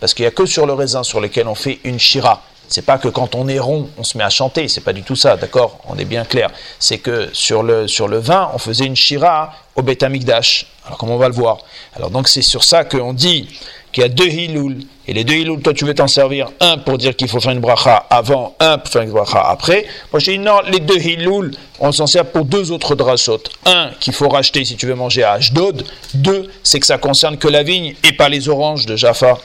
Parce 0.00 0.14
qu'il 0.14 0.24
n'y 0.24 0.28
a 0.28 0.32
que 0.32 0.46
sur 0.46 0.66
le 0.66 0.72
raisin 0.72 1.02
sur 1.02 1.20
lequel 1.20 1.48
on 1.48 1.54
fait 1.54 1.80
une 1.84 1.98
shira. 1.98 2.42
C'est 2.68 2.82
pas 2.82 2.98
que 2.98 3.08
quand 3.08 3.34
on 3.34 3.46
est 3.48 3.60
rond, 3.60 3.88
on 3.96 4.02
se 4.02 4.18
met 4.18 4.24
à 4.24 4.30
chanter, 4.30 4.66
c'est 4.68 4.80
pas 4.80 4.92
du 4.92 5.02
tout 5.02 5.14
ça, 5.14 5.36
d'accord? 5.36 5.78
On 5.88 5.96
est 5.98 6.04
bien 6.04 6.24
clair. 6.24 6.50
C'est 6.78 6.98
que 6.98 7.30
sur 7.32 7.62
le, 7.62 7.86
sur 7.86 8.08
le 8.08 8.18
vin, 8.18 8.50
on 8.54 8.58
faisait 8.58 8.86
une 8.86 8.96
shira 8.96 9.52
au 9.76 9.82
Betamikdash. 9.82 10.66
Alors, 10.84 10.98
comme 10.98 11.10
on 11.10 11.16
va 11.16 11.28
le 11.28 11.34
voir? 11.34 11.58
Alors, 11.94 12.10
donc, 12.10 12.28
c'est 12.28 12.42
sur 12.42 12.64
ça 12.64 12.84
qu'on 12.84 13.12
dit 13.12 13.48
qu'il 13.96 14.02
y 14.02 14.04
a 14.04 14.10
deux 14.10 14.28
hiloul. 14.28 14.76
Et 15.08 15.14
les 15.14 15.24
deux 15.24 15.36
hiloul, 15.36 15.62
toi, 15.62 15.72
tu 15.72 15.86
veux 15.86 15.94
t'en 15.94 16.06
servir 16.06 16.50
un 16.60 16.76
pour 16.76 16.98
dire 16.98 17.16
qu'il 17.16 17.28
faut 17.28 17.40
faire 17.40 17.52
une 17.52 17.60
bracha 17.60 17.96
avant, 18.10 18.54
un 18.60 18.76
pour 18.76 18.92
faire 18.92 19.00
une 19.00 19.10
bracha 19.10 19.40
après. 19.40 19.86
Moi, 20.12 20.20
je 20.20 20.32
dis 20.32 20.38
non, 20.38 20.60
les 20.70 20.80
deux 20.80 20.98
hiloul, 20.98 21.52
on 21.80 21.92
s'en 21.92 22.06
sert 22.06 22.26
pour 22.26 22.44
deux 22.44 22.72
autres 22.72 22.94
drachot. 22.94 23.40
Un, 23.64 23.92
qu'il 23.98 24.12
faut 24.12 24.28
racheter 24.28 24.66
si 24.66 24.76
tu 24.76 24.84
veux 24.84 24.94
manger 24.94 25.22
à 25.22 25.32
Ashdod. 25.32 25.82
Deux, 26.12 26.46
c'est 26.62 26.78
que 26.78 26.84
ça 26.84 26.98
concerne 26.98 27.38
que 27.38 27.48
la 27.48 27.62
vigne 27.62 27.94
et 28.04 28.12
pas 28.12 28.28
les 28.28 28.50
oranges 28.50 28.84
de 28.84 28.96
Jaffa. 28.96 29.38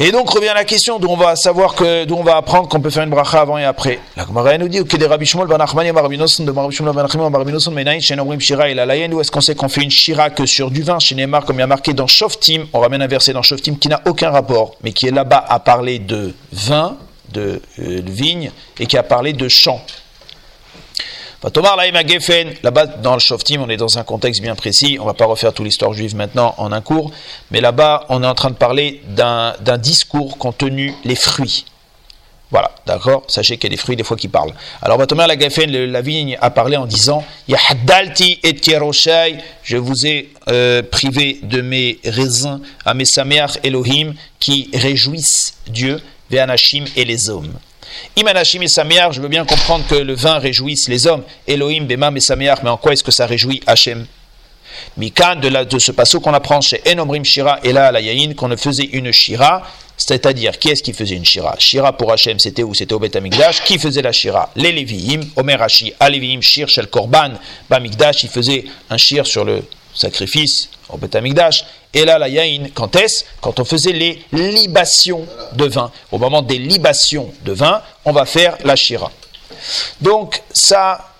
Et 0.00 0.10
donc 0.10 0.28
revient 0.28 0.50
la 0.52 0.64
question 0.64 0.98
d'où 0.98 1.06
on 1.06 1.16
va 1.16 1.36
savoir 1.36 1.76
que 1.76 2.04
d'où 2.04 2.16
on 2.16 2.24
va 2.24 2.36
apprendre 2.36 2.68
qu'on 2.68 2.80
peut 2.80 2.90
faire 2.90 3.04
une 3.04 3.10
bracha 3.10 3.40
avant 3.40 3.58
et 3.58 3.64
après. 3.64 4.00
La 4.16 4.26
Gemara 4.26 4.58
nous 4.58 4.66
dit 4.66 4.84
que 4.84 4.96
des 4.96 5.06
Rabbi 5.06 5.24
Shmuel 5.24 5.46
ben 5.46 5.60
Achmani 5.60 5.92
ben 5.92 6.02
Rabbi 6.02 6.18
Nosson 6.18 6.42
de 6.42 6.50
Rabbi 6.50 6.74
Shmuel 6.74 6.92
ben 6.92 7.04
Achmani 7.04 7.32
Rabbi 7.32 7.52
Nosson 7.52 7.70
menaïn 7.70 8.00
chez 8.00 8.16
Nomrim 8.16 8.40
Shira 8.40 8.68
et 8.68 8.74
la 8.74 8.86
Layen 8.86 9.12
où 9.12 9.20
est-ce 9.20 9.30
qu'on 9.30 9.40
sait 9.40 9.54
qu'on 9.54 9.68
fait 9.68 9.82
une 9.82 9.92
shira 9.92 10.30
que 10.30 10.46
sur 10.46 10.72
du 10.72 10.82
vin 10.82 10.98
chez 10.98 11.14
Neymar 11.14 11.44
comme 11.44 11.58
il 11.58 11.60
y 11.60 11.62
a 11.62 11.68
marqué 11.68 11.92
dans 11.92 12.08
Shoftim, 12.08 12.66
on 12.72 12.80
ramène 12.80 13.02
un 13.02 13.06
verset 13.06 13.32
dans 13.32 13.42
Shoftim 13.42 13.76
qui 13.76 13.86
n'a 13.86 14.02
aucun 14.06 14.30
rapport 14.30 14.74
mais 14.82 14.92
qui 14.92 15.06
est 15.06 15.12
là-bas 15.12 15.44
à 15.48 15.60
parler 15.60 16.00
de 16.00 16.34
vin, 16.50 16.96
de, 17.32 17.62
euh, 17.78 18.02
de 18.02 18.10
vigne 18.10 18.50
et 18.80 18.86
qui 18.86 18.98
a 18.98 19.04
parlé 19.04 19.32
de 19.32 19.46
champ. 19.46 19.80
Là-bas, 22.62 22.86
dans 22.86 23.14
le 23.14 23.20
Shoftim, 23.20 23.60
on 23.62 23.68
est 23.68 23.76
dans 23.76 23.98
un 23.98 24.04
contexte 24.04 24.40
bien 24.40 24.54
précis. 24.54 24.96
On 24.98 25.02
ne 25.02 25.08
va 25.08 25.14
pas 25.14 25.26
refaire 25.26 25.52
toute 25.52 25.66
l'histoire 25.66 25.92
juive 25.92 26.16
maintenant 26.16 26.54
en 26.58 26.72
un 26.72 26.80
cours. 26.80 27.12
Mais 27.50 27.60
là-bas, 27.60 28.06
on 28.08 28.22
est 28.22 28.26
en 28.26 28.34
train 28.34 28.50
de 28.50 28.56
parler 28.56 29.02
d'un 29.08 29.78
discours 29.78 30.38
contenu 30.38 30.94
les 31.04 31.16
fruits. 31.16 31.64
Voilà, 32.54 32.70
d'accord? 32.86 33.24
Sachez 33.26 33.56
qu'il 33.56 33.70
y 33.70 33.72
a 33.72 33.76
des 33.76 33.80
fruits 33.80 33.96
des 33.96 34.04
fois 34.04 34.16
qui 34.16 34.28
parlent. 34.28 34.52
Alors, 34.80 34.96
Batomer 34.96 35.26
la 35.26 35.36
Geffen, 35.36 35.70
la 35.70 36.02
vigne, 36.02 36.38
a 36.40 36.50
parlé 36.50 36.76
en 36.76 36.86
disant 36.86 37.24
Yahdalti 37.48 38.38
et 38.44 38.54
je 39.64 39.76
vous 39.76 40.06
ai 40.06 40.30
euh, 40.48 40.80
privé 40.82 41.40
de 41.42 41.60
mes 41.62 41.98
raisins 42.04 42.60
à 42.84 42.94
mes 42.94 43.06
Sameach 43.06 43.58
Elohim 43.64 44.14
qui 44.38 44.70
réjouissent 44.72 45.56
Dieu, 45.66 46.00
Veanashim 46.30 46.84
et 46.94 47.04
les 47.04 47.28
hommes. 47.28 47.54
Imanashim 48.16 48.62
et 48.62 48.68
Sameach, 48.68 49.12
je 49.12 49.20
veux 49.20 49.28
bien 49.28 49.44
comprendre 49.44 49.84
que 49.86 49.94
le 49.94 50.14
vin 50.14 50.38
réjouisse 50.38 50.88
les 50.88 51.06
hommes. 51.06 51.22
Elohim, 51.46 51.84
Bemam 51.84 52.16
et 52.16 52.20
Sameach, 52.20 52.58
mais 52.62 52.70
en 52.70 52.76
quoi 52.76 52.92
est-ce 52.92 53.04
que 53.04 53.10
ça 53.12 53.26
réjouit 53.26 53.62
Hachem? 53.66 54.06
Mikan, 54.96 55.36
de, 55.36 55.48
de 55.48 55.78
ce 55.78 55.92
passage 55.92 56.20
qu'on 56.20 56.34
apprend 56.34 56.60
chez 56.60 56.80
Enomrim 56.86 57.24
Shira 57.24 57.60
et 57.62 57.72
là 57.72 57.86
à 57.86 57.92
la 57.92 58.00
Yahin, 58.00 58.34
qu'on 58.34 58.48
ne 58.48 58.56
faisait 58.56 58.84
une 58.92 59.12
Shira, 59.12 59.62
c'est-à-dire, 59.96 60.58
qui 60.58 60.70
est-ce 60.70 60.82
qui 60.82 60.92
faisait 60.92 61.14
une 61.14 61.24
Shira? 61.24 61.54
Shira 61.58 61.96
pour 61.96 62.12
Hachem, 62.12 62.40
c'était 62.40 62.64
où? 62.64 62.74
C'était 62.74 62.94
au 62.94 62.98
Bet. 62.98 63.12
Qui 63.64 63.78
faisait 63.78 64.02
la 64.02 64.10
Shira? 64.10 64.50
Les 64.56 64.72
Lévi'im, 64.72 65.20
Omer 65.36 65.62
Hashi, 65.62 65.92
Alevi'im, 66.00 66.40
Shir, 66.40 66.68
Shel 66.68 66.88
Korban, 66.88 67.34
Bamigdash, 67.70 68.24
il 68.24 68.28
faisait 68.28 68.64
un 68.90 68.96
Shir 68.96 69.26
sur 69.26 69.44
le 69.44 69.62
sacrifice 69.94 70.68
au 70.88 70.96
Betamikdash. 70.96 71.64
Et 71.94 72.04
là, 72.04 72.18
la 72.18 72.28
yain, 72.28 72.64
quand 72.74 72.96
est-ce 72.96 73.24
Quand 73.40 73.60
on 73.60 73.64
faisait 73.64 73.92
les 73.92 74.24
libations 74.32 75.26
de 75.52 75.66
vin. 75.66 75.92
Au 76.10 76.18
moment 76.18 76.42
des 76.42 76.58
libations 76.58 77.32
de 77.44 77.52
vin, 77.52 77.82
on 78.04 78.12
va 78.12 78.26
faire 78.26 78.56
la 78.64 78.74
shira. 78.74 79.10
Donc, 80.00 80.42
ça, 80.52 81.12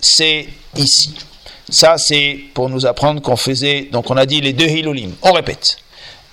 c'est 0.00 0.48
ici. 0.76 1.14
Ça, 1.68 1.98
c'est 1.98 2.40
pour 2.54 2.68
nous 2.68 2.86
apprendre 2.86 3.22
qu'on 3.22 3.36
faisait. 3.36 3.88
Donc, 3.92 4.10
on 4.10 4.16
a 4.16 4.26
dit 4.26 4.40
les 4.40 4.52
deux 4.52 4.66
hilulim. 4.66 5.14
On 5.22 5.32
répète. 5.32 5.76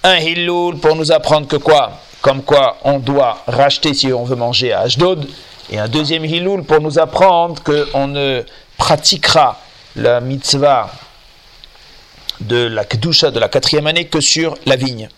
Un 0.04 0.18
hilul 0.18 0.78
pour 0.78 0.96
nous 0.96 1.12
apprendre 1.12 1.48
que 1.48 1.58
quoi 1.58 2.00
Comme 2.22 2.44
quoi 2.44 2.78
on 2.84 3.00
doit 3.00 3.44
racheter 3.48 3.94
si 3.94 4.12
on 4.14 4.24
veut 4.24 4.36
manger 4.36 4.72
à 4.72 4.82
Ashdod. 4.82 5.28
Et 5.72 5.78
un 5.78 5.88
deuxième 5.88 6.26
hilul 6.26 6.64
pour 6.64 6.80
nous 6.80 7.00
apprendre 7.00 7.62
qu'on 7.64 8.08
ne 8.08 8.44
pratiquera 8.78 9.60
la 9.96 10.22
mitzvah 10.22 10.92
de 12.48 12.68
la 12.68 12.86
Kedusha 12.86 13.32
de 13.32 13.40
la 13.40 13.50
quatrième 13.50 13.88
année 13.88 14.06
que 14.06 14.22
sur 14.22 14.56
la 14.66 14.76
vigne. 14.76 15.10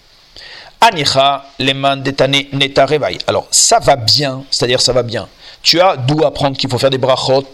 Anicha 0.81 1.46
leman 1.60 2.03
detane 2.03 2.46
neta 2.53 2.86
Alors 3.27 3.48
ça 3.51 3.79
va 3.79 3.96
bien, 3.96 4.43
c'est-à-dire 4.51 4.81
ça 4.81 4.93
va 4.93 5.03
bien. 5.03 5.27
Tu 5.63 5.81
as 5.81 5.98
d'où 5.98 6.24
apprendre 6.24 6.55
qu'il 6.57 6.69
faut 6.69 6.77
faire 6.77 6.89
des 6.91 6.98
brachot 6.98 7.46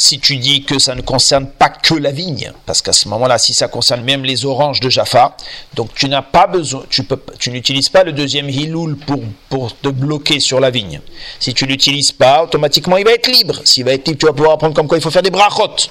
si 0.00 0.20
tu 0.20 0.36
dis 0.36 0.62
que 0.62 0.78
ça 0.78 0.94
ne 0.94 1.02
concerne 1.02 1.48
pas 1.48 1.68
que 1.68 1.94
la 1.94 2.12
vigne, 2.12 2.52
parce 2.64 2.80
qu'à 2.82 2.92
ce 2.92 3.08
moment-là, 3.08 3.36
si 3.36 3.52
ça 3.52 3.66
concerne 3.66 4.02
même 4.04 4.24
les 4.24 4.44
oranges 4.44 4.78
de 4.78 4.88
Jaffa, 4.88 5.36
donc 5.74 5.92
tu 5.94 6.08
n'as 6.08 6.22
pas 6.22 6.46
besoin, 6.46 6.84
tu, 6.88 7.02
peux, 7.02 7.20
tu 7.38 7.50
n'utilises 7.50 7.88
pas 7.88 8.04
le 8.04 8.12
deuxième 8.12 8.48
hiloul 8.48 8.96
pour, 8.96 9.20
pour 9.48 9.76
te 9.76 9.88
bloquer 9.88 10.38
sur 10.38 10.60
la 10.60 10.70
vigne. 10.70 11.00
Si 11.40 11.52
tu 11.52 11.66
l'utilises 11.66 12.12
pas, 12.12 12.44
automatiquement 12.44 12.96
il 12.96 13.04
va 13.04 13.12
être 13.12 13.26
libre. 13.26 13.60
S'il 13.64 13.84
va 13.84 13.92
être 13.92 14.06
libre, 14.06 14.20
tu 14.20 14.26
vas 14.26 14.32
pouvoir 14.32 14.52
apprendre 14.52 14.74
comme 14.74 14.86
quoi 14.86 14.98
il 14.98 15.00
faut 15.00 15.10
faire 15.10 15.22
des 15.22 15.30
brachot. 15.30 15.90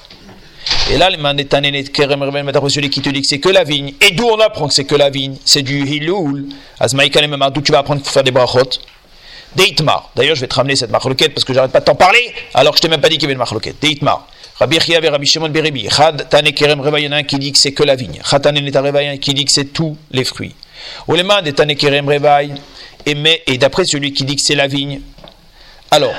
Et 0.90 0.96
là, 0.96 1.10
celui 2.68 2.90
qui 2.90 3.00
te 3.00 3.10
dit 3.10 3.20
que 3.20 3.26
c'est 3.26 3.38
que 3.38 3.48
la 3.48 3.64
vigne. 3.64 3.92
Et 4.00 4.12
d'où 4.12 4.24
on 4.24 4.38
apprend 4.40 4.68
que 4.68 4.74
c'est 4.74 4.84
que 4.84 4.94
la 4.94 5.10
vigne? 5.10 5.36
C'est 5.44 5.62
du 5.62 5.86
hiloul. 5.86 6.46
d'où 6.80 7.60
tu 7.60 7.72
vas 7.72 7.78
apprendre 7.78 8.02
pour 8.02 8.10
faire 8.10 8.24
des 8.24 8.30
brachot 8.30 8.70
Deitmar. 9.56 10.10
D'ailleurs, 10.14 10.36
je 10.36 10.42
vais 10.42 10.46
te 10.46 10.54
ramener 10.54 10.76
cette 10.76 10.90
marloquette 10.90 11.34
parce 11.34 11.44
que 11.44 11.54
j'arrête 11.54 11.72
pas 11.72 11.80
de 11.80 11.84
t'en 11.84 11.94
parler, 11.94 12.32
alors 12.52 12.72
que 12.72 12.78
je 12.78 12.82
t'ai 12.82 12.88
même 12.88 13.00
pas 13.00 13.08
dit 13.08 13.14
qu'il 13.14 13.22
y 13.22 13.26
avait 13.26 13.32
une 13.32 13.38
marloquette. 13.38 13.76
Deitmar. 13.80 14.26
Rabbi 14.58 14.80
Chia 14.80 15.02
et 15.02 15.08
Rabbi 15.08 15.26
Shimon 15.26 15.48
Beribi. 15.50 15.88
Chad 15.88 16.28
Tane 16.28 16.52
Kerem 16.52 16.80
Revayanin 16.80 17.22
qui 17.22 17.38
dit 17.38 17.52
que 17.52 17.58
c'est 17.58 17.72
que 17.72 17.82
la 17.82 17.94
vigne. 17.94 18.20
Chad 18.28 18.42
Tane 18.42 18.58
Neta 18.58 18.82
qui 19.16 19.34
dit 19.34 19.44
que 19.44 19.52
c'est 19.52 19.72
tous 19.72 19.96
les 20.10 20.24
fruits. 20.24 20.54
Ouleman 21.06 21.44
de 21.44 21.50
Tane 21.52 21.74
Kerem 21.76 22.08
Revay. 22.08 22.50
Et, 23.06 23.42
et 23.46 23.58
d'après 23.58 23.84
celui 23.84 24.12
qui 24.12 24.24
dit 24.24 24.36
que 24.36 24.42
c'est 24.42 24.54
la 24.54 24.66
vigne. 24.66 25.00
Alors, 25.90 26.14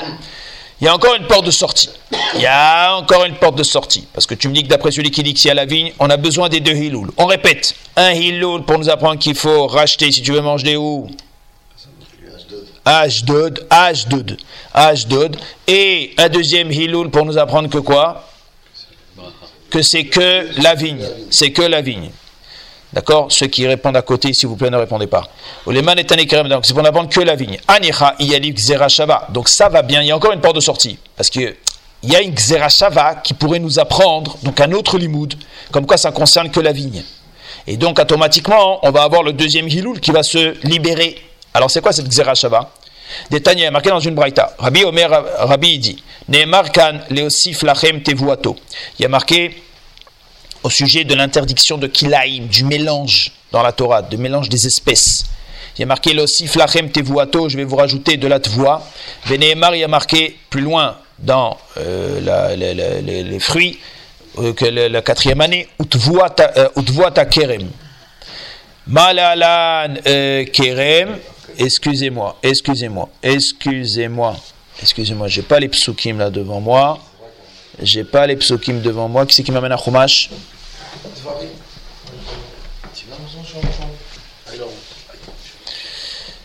il 0.81 0.86
y 0.86 0.88
a 0.88 0.95
encore 0.95 1.15
une 1.15 1.27
porte 1.27 1.45
de 1.45 1.51
sortie. 1.51 1.89
il 2.36 2.41
y 2.41 2.45
a 2.45 2.95
encore 2.95 3.25
une 3.25 3.36
porte 3.36 3.57
de 3.57 3.63
sortie. 3.63 4.07
Parce 4.13 4.25
que 4.25 4.36
tu 4.36 4.48
me 4.48 4.53
dis 4.53 4.63
que 4.63 4.69
d'après 4.69 4.91
celui 4.91 5.12
qui 5.12 5.24
dit 5.24 5.33
qu'il 5.33 5.48
y 5.50 5.51
a 5.51 5.53
la 5.53 5.65
vigne, 5.65 5.91
on 6.00 6.09
a 6.09 6.15
besoin 6.17 6.48
des 6.48 6.62
deux 6.62 6.75
hiloul. 6.75 7.12
On 7.17 7.25
répète, 7.25 7.75
un 7.98 8.12
hiloul 8.12 8.63
pour 8.63 8.79
nous 8.79 8.89
apprendre 8.89 9.19
qu'il 9.19 9.36
faut 9.36 9.67
racheter 9.67 10.12
si 10.12 10.21
tu 10.21 10.31
veux 10.31 10.41
manger 10.41 10.63
des 10.63 10.77
Ashdod, 12.86 13.67
Ashdod, 13.69 14.38
Ashdod. 14.74 15.38
Et 15.67 16.13
un 16.17 16.29
deuxième 16.29 16.71
hiloul 16.71 17.09
pour 17.09 17.25
nous 17.25 17.38
apprendre 17.38 17.69
que 17.69 17.77
quoi? 17.77 18.29
Que 19.69 19.81
c'est 19.81 20.05
que 20.05 20.50
la 20.62 20.75
vigne. 20.75 21.05
C'est 21.29 21.51
que 21.51 21.62
la 21.62 21.81
vigne. 21.81 22.09
D'accord 22.91 23.27
Ceux 23.29 23.48
qui 23.48 23.67
répondent 23.67 23.98
à 23.98 24.01
côté, 24.01 24.34
s'il 24.34 24.50
vous 24.50 24.55
plaît, 24.55 24.69
ne 24.69 24.77
répondez 24.77 25.08
pas. 25.08 25.27
Donc, 25.65 26.65
c'est 26.65 26.74
pour 26.74 26.81
n'apprendre 26.81 27.10
que 27.10 27.19
la 27.19 27.36
vigne. 27.36 27.60
Anicha, 27.67 28.15
Shava. 28.88 29.27
Donc, 29.29 29.48
ça 29.48 29.69
va 29.69 29.84
bien. 29.84 30.01
Il 30.01 30.08
y 30.08 30.12
a 30.12 30.15
encore 30.15 30.34
une 30.34 30.41
porte 30.41 30.55
de 30.55 30.62
sortie. 30.62 30.98
Parce 31.15 31.29
que 31.29 31.55
il 32.01 32.12
y 32.12 32.15
a 32.15 32.22
une 32.22 32.36
Shava 32.38 33.15
qui 33.24 33.34
pourrait 33.34 33.60
nous 33.60 33.77
apprendre, 33.77 34.38
donc 34.43 34.60
un 34.62 34.72
autre 34.72 34.98
limoud, 34.98 35.36
comme 35.72 35.86
quoi 35.86 35.98
ça 35.98 36.12
concerne 36.12 36.50
que 36.50 36.60
la 36.60 36.72
vigne. 36.72 37.03
Et 37.67 37.77
donc, 37.77 38.00
automatiquement, 38.00 38.79
on 38.84 38.91
va 38.91 39.03
avoir 39.03 39.22
le 39.22 39.34
deuxième 39.34 39.67
Hiloul 39.67 40.00
qui 40.00 40.12
va 40.12 40.24
se 40.24 40.55
libérer. 40.65 41.17
Alors, 41.53 41.69
c'est 41.69 41.81
quoi 41.81 41.91
cette 41.91 42.08
Xerashava 42.08 42.72
Détaillé, 43.29 43.69
marqué 43.69 43.89
dans 43.89 44.00
une 44.00 44.15
braïta. 44.15 44.55
Rabbi 44.58 44.84
Omer, 44.84 45.10
Rabbi 45.39 45.79
dit 45.79 46.03
leosif 47.10 47.63
lachem. 47.63 48.01
Il 48.05 48.55
y 49.00 49.05
a 49.05 49.10
marqué 49.10 49.63
au 50.63 50.70
sujet 50.70 51.04
de 51.04 51.16
l'interdiction 51.16 51.78
de 51.78 51.88
kilaim, 51.88 52.48
du 52.50 52.63
mélange 52.63 53.32
dans 53.51 53.63
la 53.63 53.72
Torah, 53.72 54.01
de 54.01 54.18
mélange 54.18 54.50
des 54.50 54.68
espèces. 54.68 55.25
Il 55.78 55.82
y 55.82 55.84
a 55.84 55.88
marqué 55.88 56.18
aussi 56.20 56.48
flachem 56.48 56.89
tevuato, 56.89 57.48
je 57.48 57.56
vais 57.56 57.63
vous 57.63 57.78
rajouter 57.78 58.18
de 58.18 58.28
la 58.28 58.39
tvoa. 58.39 58.84
Veneemar, 59.25 59.75
il 59.75 59.80
y 59.80 59.84
a 59.84 59.88
marqué 59.88 60.38
plus 60.50 60.62
loin 60.62 60.98
dans 61.20 61.58
euh, 61.78 62.56
les, 62.56 63.39
fruits, 63.39 63.80
euh, 64.39 64.54
que 64.54 64.66
la, 64.66 65.01
quatrième 65.01 65.39
année, 65.39 65.68
utvua 65.80 66.30
ta 66.30 67.25
kerem. 67.25 67.70
Malalan 68.88 69.96
euh, 70.06 70.44
kerem, 70.46 71.18
excusez-moi, 71.58 72.38
excusez-moi, 72.44 73.10
excusez-moi, 73.24 74.36
excusez-moi, 74.82 75.28
j'ai 75.28 75.44
pas 75.44 75.60
les 75.60 75.70
psukim 75.70 76.18
là 76.18 76.30
devant 76.30 76.60
moi. 76.60 77.00
J'ai 77.81 78.03
pas 78.03 78.27
les 78.27 78.36
psukim 78.36 78.81
devant 78.81 79.07
moi. 79.07 79.25
Qui 79.25 79.36
c'est 79.36 79.43
qui 79.43 79.51
m'amène 79.51 79.71
à 79.71 79.77
Chumash? 79.77 80.29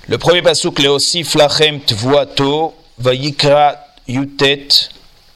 Le 0.07 0.19
premier 0.19 0.43
pasuk, 0.43 0.81
le 0.81 0.89
osif 0.89 1.35
lachem 1.35 1.81
tvuato, 1.81 2.75
vayikra 2.99 3.87
yutet, 4.07 4.69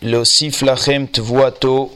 le 0.02 0.18
osif 0.18 0.60
lachem 0.60 1.08
tvuato, 1.08 1.94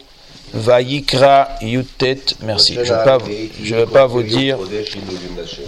vayikra 0.54 1.50
yutet. 1.60 2.34
Merci. 2.40 2.74
Je 2.74 2.80
ne 2.80 3.80
vais, 3.80 3.86
pas, 3.86 4.06
vous 4.06 4.22
dire. 4.22 4.56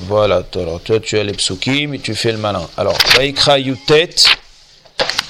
Voilà, 0.09 0.43
alors 0.55 0.81
toi 0.81 0.99
tu 0.99 1.19
as 1.19 1.25
les 1.25 1.35
psukim 1.35 1.93
et 1.93 1.99
tu 1.99 2.15
fais 2.15 2.33
le 2.33 2.39
malin. 2.39 2.67
Alors, 2.79 2.97
vayikra 3.17 3.59
yutet, 3.59 4.15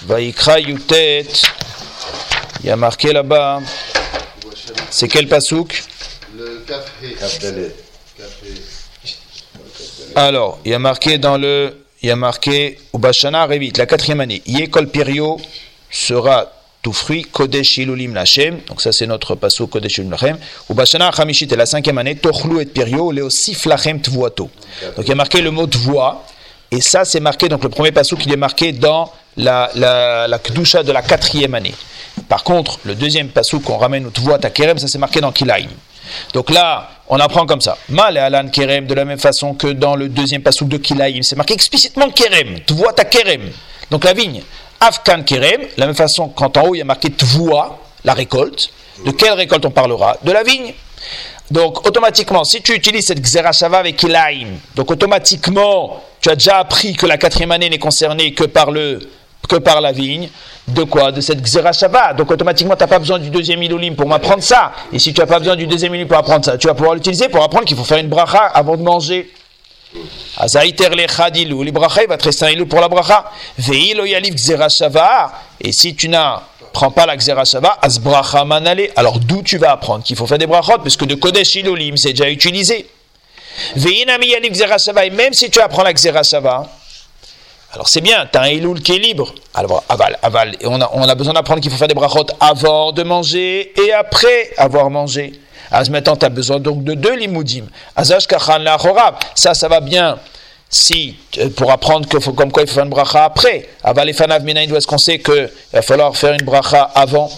vayikra 0.06 0.60
yutet. 0.60 1.26
Il 2.64 2.68
y 2.68 2.70
a 2.70 2.76
marqué 2.76 3.12
là-bas. 3.12 3.60
C'est 4.88 5.06
quel 5.06 5.28
pasouk 5.28 5.84
Le 6.34 6.64
Alors, 10.16 10.58
il 10.64 10.70
y 10.70 10.74
a 10.74 10.78
marqué 10.78 11.18
dans 11.18 11.36
le. 11.36 11.84
Il 12.00 12.08
y 12.08 12.10
a 12.10 12.16
marqué 12.16 12.78
Ubashana 12.94 13.44
Revit, 13.44 13.72
la 13.76 13.84
quatrième 13.84 14.20
année. 14.20 14.40
Yekol 14.46 14.88
Pirio 14.88 15.38
sera 15.90 16.50
tout 16.80 16.94
fruit, 16.94 17.24
Kodesh 17.24 17.76
Ilulim 17.76 18.14
Lachem. 18.14 18.60
Donc, 18.66 18.80
ça, 18.80 18.92
c'est 18.92 19.06
notre 19.06 19.34
pasouk 19.34 19.68
Kodesh 19.68 19.98
Ilulim 19.98 20.12
Lachem. 20.12 20.38
Ubashana 20.70 21.10
Hamishit 21.10 21.52
est 21.52 21.56
la 21.56 21.66
cinquième 21.66 21.98
année. 21.98 22.16
Tochlu 22.16 22.62
et 22.62 22.64
Pirio, 22.64 23.12
Léo 23.12 23.28
Siflachem 23.28 24.00
Tvuato. 24.00 24.48
Donc, 24.96 25.04
il 25.04 25.08
y 25.10 25.12
a 25.12 25.16
marqué 25.16 25.42
le 25.42 25.50
mot 25.50 25.66
Tvoa. 25.66 26.24
Et 26.70 26.80
ça, 26.80 27.04
c'est 27.04 27.20
marqué. 27.20 27.50
Donc, 27.50 27.62
le 27.62 27.68
premier 27.68 27.92
pasouk, 27.92 28.24
il 28.24 28.32
est 28.32 28.38
marqué 28.38 28.72
dans 28.72 29.12
la, 29.36 29.70
la, 29.74 30.26
la 30.28 30.38
Kdusha 30.38 30.82
de 30.82 30.92
la 30.92 31.02
quatrième 31.02 31.54
année. 31.54 31.74
Par 32.28 32.44
contre, 32.44 32.78
le 32.84 32.94
deuxième 32.94 33.28
passou 33.28 33.60
qu'on 33.60 33.76
ramène 33.76 34.06
au 34.06 34.10
Tvoat 34.10 34.38
à 34.42 34.50
Kerem, 34.50 34.78
ça 34.78 34.88
c'est 34.88 34.98
marqué 34.98 35.20
dans 35.20 35.32
Kilaim. 35.32 35.68
Donc 36.32 36.50
là, 36.50 36.90
on 37.08 37.18
apprend 37.18 37.46
comme 37.46 37.60
ça. 37.60 37.76
Mal 37.88 38.16
et 38.16 38.20
Alan 38.20 38.48
Kerem, 38.48 38.86
de 38.86 38.94
la 38.94 39.04
même 39.04 39.18
façon 39.18 39.54
que 39.54 39.68
dans 39.68 39.96
le 39.96 40.08
deuxième 40.08 40.42
passou 40.42 40.64
de 40.64 40.76
Kilaim, 40.76 41.22
c'est 41.22 41.36
marqué 41.36 41.54
explicitement 41.54 42.10
Kerem, 42.10 42.60
Tvoat 42.60 42.94
à 42.98 43.04
Kerem. 43.04 43.50
Donc 43.90 44.04
la 44.04 44.12
vigne. 44.12 44.42
Afkan 44.80 45.22
Kerem, 45.22 45.62
de 45.62 45.68
la 45.80 45.86
même 45.86 45.94
façon, 45.94 46.28
quand 46.28 46.56
en 46.56 46.68
haut 46.68 46.74
il 46.74 46.78
y 46.78 46.82
a 46.82 46.84
marqué 46.84 47.10
Tvoa, 47.10 47.78
la 48.04 48.14
récolte. 48.14 48.70
De 49.04 49.10
quelle 49.10 49.32
récolte 49.32 49.64
on 49.64 49.70
parlera? 49.70 50.16
De 50.22 50.32
la 50.32 50.42
vigne. 50.42 50.72
Donc 51.50 51.86
automatiquement, 51.86 52.44
si 52.44 52.62
tu 52.62 52.74
utilises 52.74 53.06
cette 53.06 53.20
Xerashava 53.20 53.78
avec 53.78 53.96
Kilaim, 53.96 54.58
donc 54.74 54.90
automatiquement, 54.90 56.02
tu 56.20 56.30
as 56.30 56.36
déjà 56.36 56.58
appris 56.58 56.94
que 56.94 57.06
la 57.06 57.18
quatrième 57.18 57.52
année 57.52 57.68
n'est 57.68 57.78
concernée 57.78 58.32
que 58.32 58.44
par 58.44 58.70
le 58.70 59.10
que 59.46 59.56
par 59.56 59.80
la 59.80 59.92
vigne. 59.92 60.28
De 60.66 60.84
quoi 60.84 61.12
De 61.12 61.20
cette 61.20 61.42
Xerashava. 61.42 62.14
Donc 62.14 62.30
automatiquement, 62.30 62.74
tu 62.74 62.82
n'as 62.82 62.88
pas 62.88 62.98
besoin 62.98 63.18
du 63.18 63.30
deuxième 63.30 63.62
ilulim 63.62 63.94
pour 63.94 64.08
m'apprendre 64.08 64.42
ça. 64.42 64.72
Et 64.92 64.98
si 64.98 65.12
tu 65.12 65.20
n'as 65.20 65.26
pas 65.26 65.38
besoin 65.38 65.56
du 65.56 65.66
deuxième 65.66 65.92
ilulim 65.94 66.08
pour 66.08 66.16
apprendre 66.16 66.44
ça, 66.44 66.56
tu 66.56 66.66
vas 66.66 66.74
pouvoir 66.74 66.94
l'utiliser 66.94 67.28
pour 67.28 67.42
apprendre 67.42 67.66
qu'il 67.66 67.76
faut 67.76 67.84
faire 67.84 67.98
une 67.98 68.08
bracha 68.08 68.46
avant 68.46 68.76
de 68.76 68.82
manger. 68.82 69.30
Azaïter 70.36 70.88
le 70.88 71.62
li 71.62 71.70
bracha, 71.70 72.02
il 72.02 72.08
va 72.08 72.16
te 72.16 72.24
rester 72.24 72.46
un 72.46 72.64
pour 72.64 72.80
la 72.80 72.88
bracha. 72.88 73.24
Veilo 73.58 74.04
yalif 74.04 74.34
Xerashava. 74.34 75.32
Et 75.60 75.72
si 75.72 75.94
tu 75.94 76.08
n'as 76.08 76.42
prends 76.72 76.90
pas 76.90 77.06
la 77.06 77.16
Xerashava, 77.16 77.78
as 77.80 77.98
bracha 77.98 78.44
manale. 78.44 78.88
Alors 78.96 79.20
d'où 79.20 79.42
tu 79.42 79.58
vas 79.58 79.72
apprendre 79.72 80.02
qu'il 80.02 80.16
faut 80.16 80.26
faire 80.26 80.38
des 80.38 80.46
brachot? 80.46 80.78
Parce 80.78 80.96
de 80.96 81.14
Kodesh 81.14 81.54
ilulim, 81.56 81.96
c'est 81.96 82.10
déjà 82.10 82.28
utilisé. 82.30 82.88
Veinami 83.76 84.28
yalif 84.28 84.52
Xerashava. 84.52 85.04
Et 85.04 85.10
même 85.10 85.34
si 85.34 85.50
tu 85.50 85.60
apprends 85.60 85.84
la 85.84 85.92
Xerashava, 85.92 86.66
alors 87.74 87.88
c'est 87.88 88.00
bien, 88.00 88.28
tu 88.30 88.38
as 88.38 88.42
un 88.42 88.44
Elul 88.44 88.80
qui 88.80 88.92
est 88.92 88.98
libre. 88.98 89.34
Alors 89.52 89.82
aval, 89.88 90.16
aval. 90.22 90.56
On 90.62 90.80
a, 90.80 91.14
besoin 91.16 91.34
d'apprendre 91.34 91.60
qu'il 91.60 91.72
faut 91.72 91.76
faire 91.76 91.88
des 91.88 91.94
brachot 91.94 92.26
avant 92.38 92.92
de 92.92 93.02
manger 93.02 93.72
et 93.84 93.92
après 93.92 94.50
avoir 94.56 94.88
mangé. 94.90 95.40
Alors 95.72 95.90
maintenant, 95.90 96.14
tu 96.14 96.24
as 96.24 96.28
besoin 96.28 96.60
donc 96.60 96.84
de 96.84 96.94
deux 96.94 97.16
limoudim. 97.16 97.64
Azash 97.96 98.28
kachan 98.28 98.58
la 98.58 98.78
Ça, 99.34 99.54
ça 99.54 99.66
va 99.66 99.80
bien 99.80 100.18
si, 100.70 101.16
euh, 101.38 101.48
pour 101.50 101.72
apprendre 101.72 102.08
que 102.08 102.20
faut, 102.20 102.32
comme 102.32 102.52
quoi 102.52 102.62
il 102.62 102.68
faut 102.68 102.74
faire 102.74 102.84
une 102.84 102.90
bracha 102.90 103.24
après. 103.24 103.68
Aval 103.82 104.08
et 104.08 104.12
fanav 104.12 104.44
minayin, 104.44 104.72
est-ce 104.72 104.86
qu'on 104.86 104.98
sait 104.98 105.18
qu'il 105.18 105.50
va 105.72 105.82
falloir 105.82 106.16
faire 106.16 106.32
une 106.32 106.44
bracha 106.44 106.90
avant? 106.94 107.28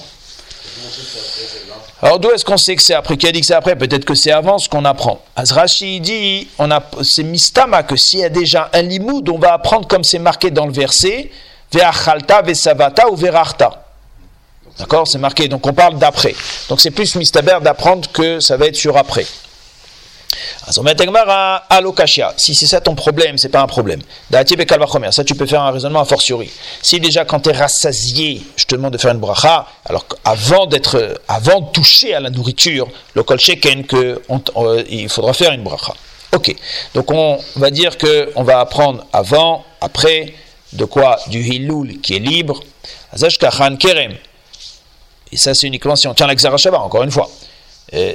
Alors 2.02 2.18
d'où 2.18 2.30
est-ce 2.30 2.44
qu'on 2.44 2.58
sait 2.58 2.76
que 2.76 2.82
c'est 2.82 2.94
après 2.94 3.16
Qui 3.16 3.26
a 3.26 3.32
dit 3.32 3.40
que 3.40 3.46
c'est 3.46 3.54
après? 3.54 3.74
Peut-être 3.74 4.04
que 4.04 4.14
c'est 4.14 4.30
avant 4.30 4.58
ce 4.58 4.68
qu'on 4.68 4.84
apprend. 4.84 5.20
Azrachi 5.34 6.00
dit, 6.00 6.46
on 6.58 6.70
a, 6.70 6.82
c'est 7.02 7.22
mistama 7.22 7.82
que 7.84 7.96
s'il 7.96 8.18
y 8.18 8.24
a 8.24 8.28
déjà 8.28 8.68
un 8.74 8.82
limoud, 8.82 9.26
on 9.30 9.38
va 9.38 9.54
apprendre 9.54 9.88
comme 9.88 10.04
c'est 10.04 10.18
marqué 10.18 10.50
dans 10.50 10.66
le 10.66 10.72
verset, 10.72 11.30
ve'achalta, 11.72 12.42
ve'savata 12.42 13.10
ou 13.10 13.16
ve'rarta. 13.16 13.82
D'accord? 14.78 15.08
C'est 15.08 15.18
marqué, 15.18 15.48
donc 15.48 15.66
on 15.66 15.72
parle 15.72 15.96
d'après. 15.98 16.34
Donc 16.68 16.82
c'est 16.82 16.90
plus 16.90 17.14
mistaber 17.16 17.56
d'apprendre 17.62 18.10
que 18.12 18.40
ça 18.40 18.58
va 18.58 18.66
être 18.66 18.76
sur 18.76 18.98
après. 18.98 19.24
Si 22.36 22.54
c'est 22.54 22.66
ça 22.66 22.80
ton 22.80 22.94
problème, 22.94 23.38
c'est 23.38 23.48
pas 23.48 23.60
un 23.60 23.66
problème. 23.66 24.00
Ça, 24.30 24.44
tu 25.24 25.34
peux 25.34 25.46
faire 25.46 25.62
un 25.62 25.70
raisonnement 25.70 26.00
a 26.00 26.04
fortiori. 26.04 26.50
Si 26.82 27.00
déjà, 27.00 27.24
quand 27.24 27.40
tu 27.40 27.50
es 27.50 27.52
rassasié, 27.52 28.42
je 28.56 28.64
te 28.64 28.74
demande 28.74 28.92
de 28.92 28.98
faire 28.98 29.12
une 29.12 29.18
bracha, 29.18 29.66
alors 29.84 30.04
avant 30.24 30.66
d'être, 30.66 31.20
avant 31.28 31.60
de 31.60 31.70
toucher 31.72 32.14
à 32.14 32.20
la 32.20 32.30
nourriture, 32.30 32.88
le 33.14 33.22
kol 33.22 33.38
sheken, 33.38 33.84
que 33.84 34.22
il 34.88 35.08
faudra 35.08 35.32
faire 35.32 35.52
une 35.52 35.62
bracha. 35.62 35.94
Ok. 36.32 36.54
Donc, 36.94 37.10
on 37.10 37.38
va 37.56 37.70
dire 37.70 37.96
que 37.96 38.32
on 38.34 38.42
va 38.42 38.60
apprendre 38.60 39.06
avant, 39.12 39.64
après, 39.80 40.34
de 40.72 40.84
quoi? 40.84 41.18
Du 41.28 41.40
hilul 41.40 42.00
qui 42.00 42.16
est 42.16 42.20
libre. 42.20 42.60
Et 45.32 45.36
ça, 45.36 45.54
c'est 45.54 45.66
uniquement 45.66 45.96
si 45.96 46.06
on 46.06 46.14
tient 46.14 46.26
la 46.26 46.34
encore 46.80 47.02
une 47.02 47.10
fois 47.10 47.30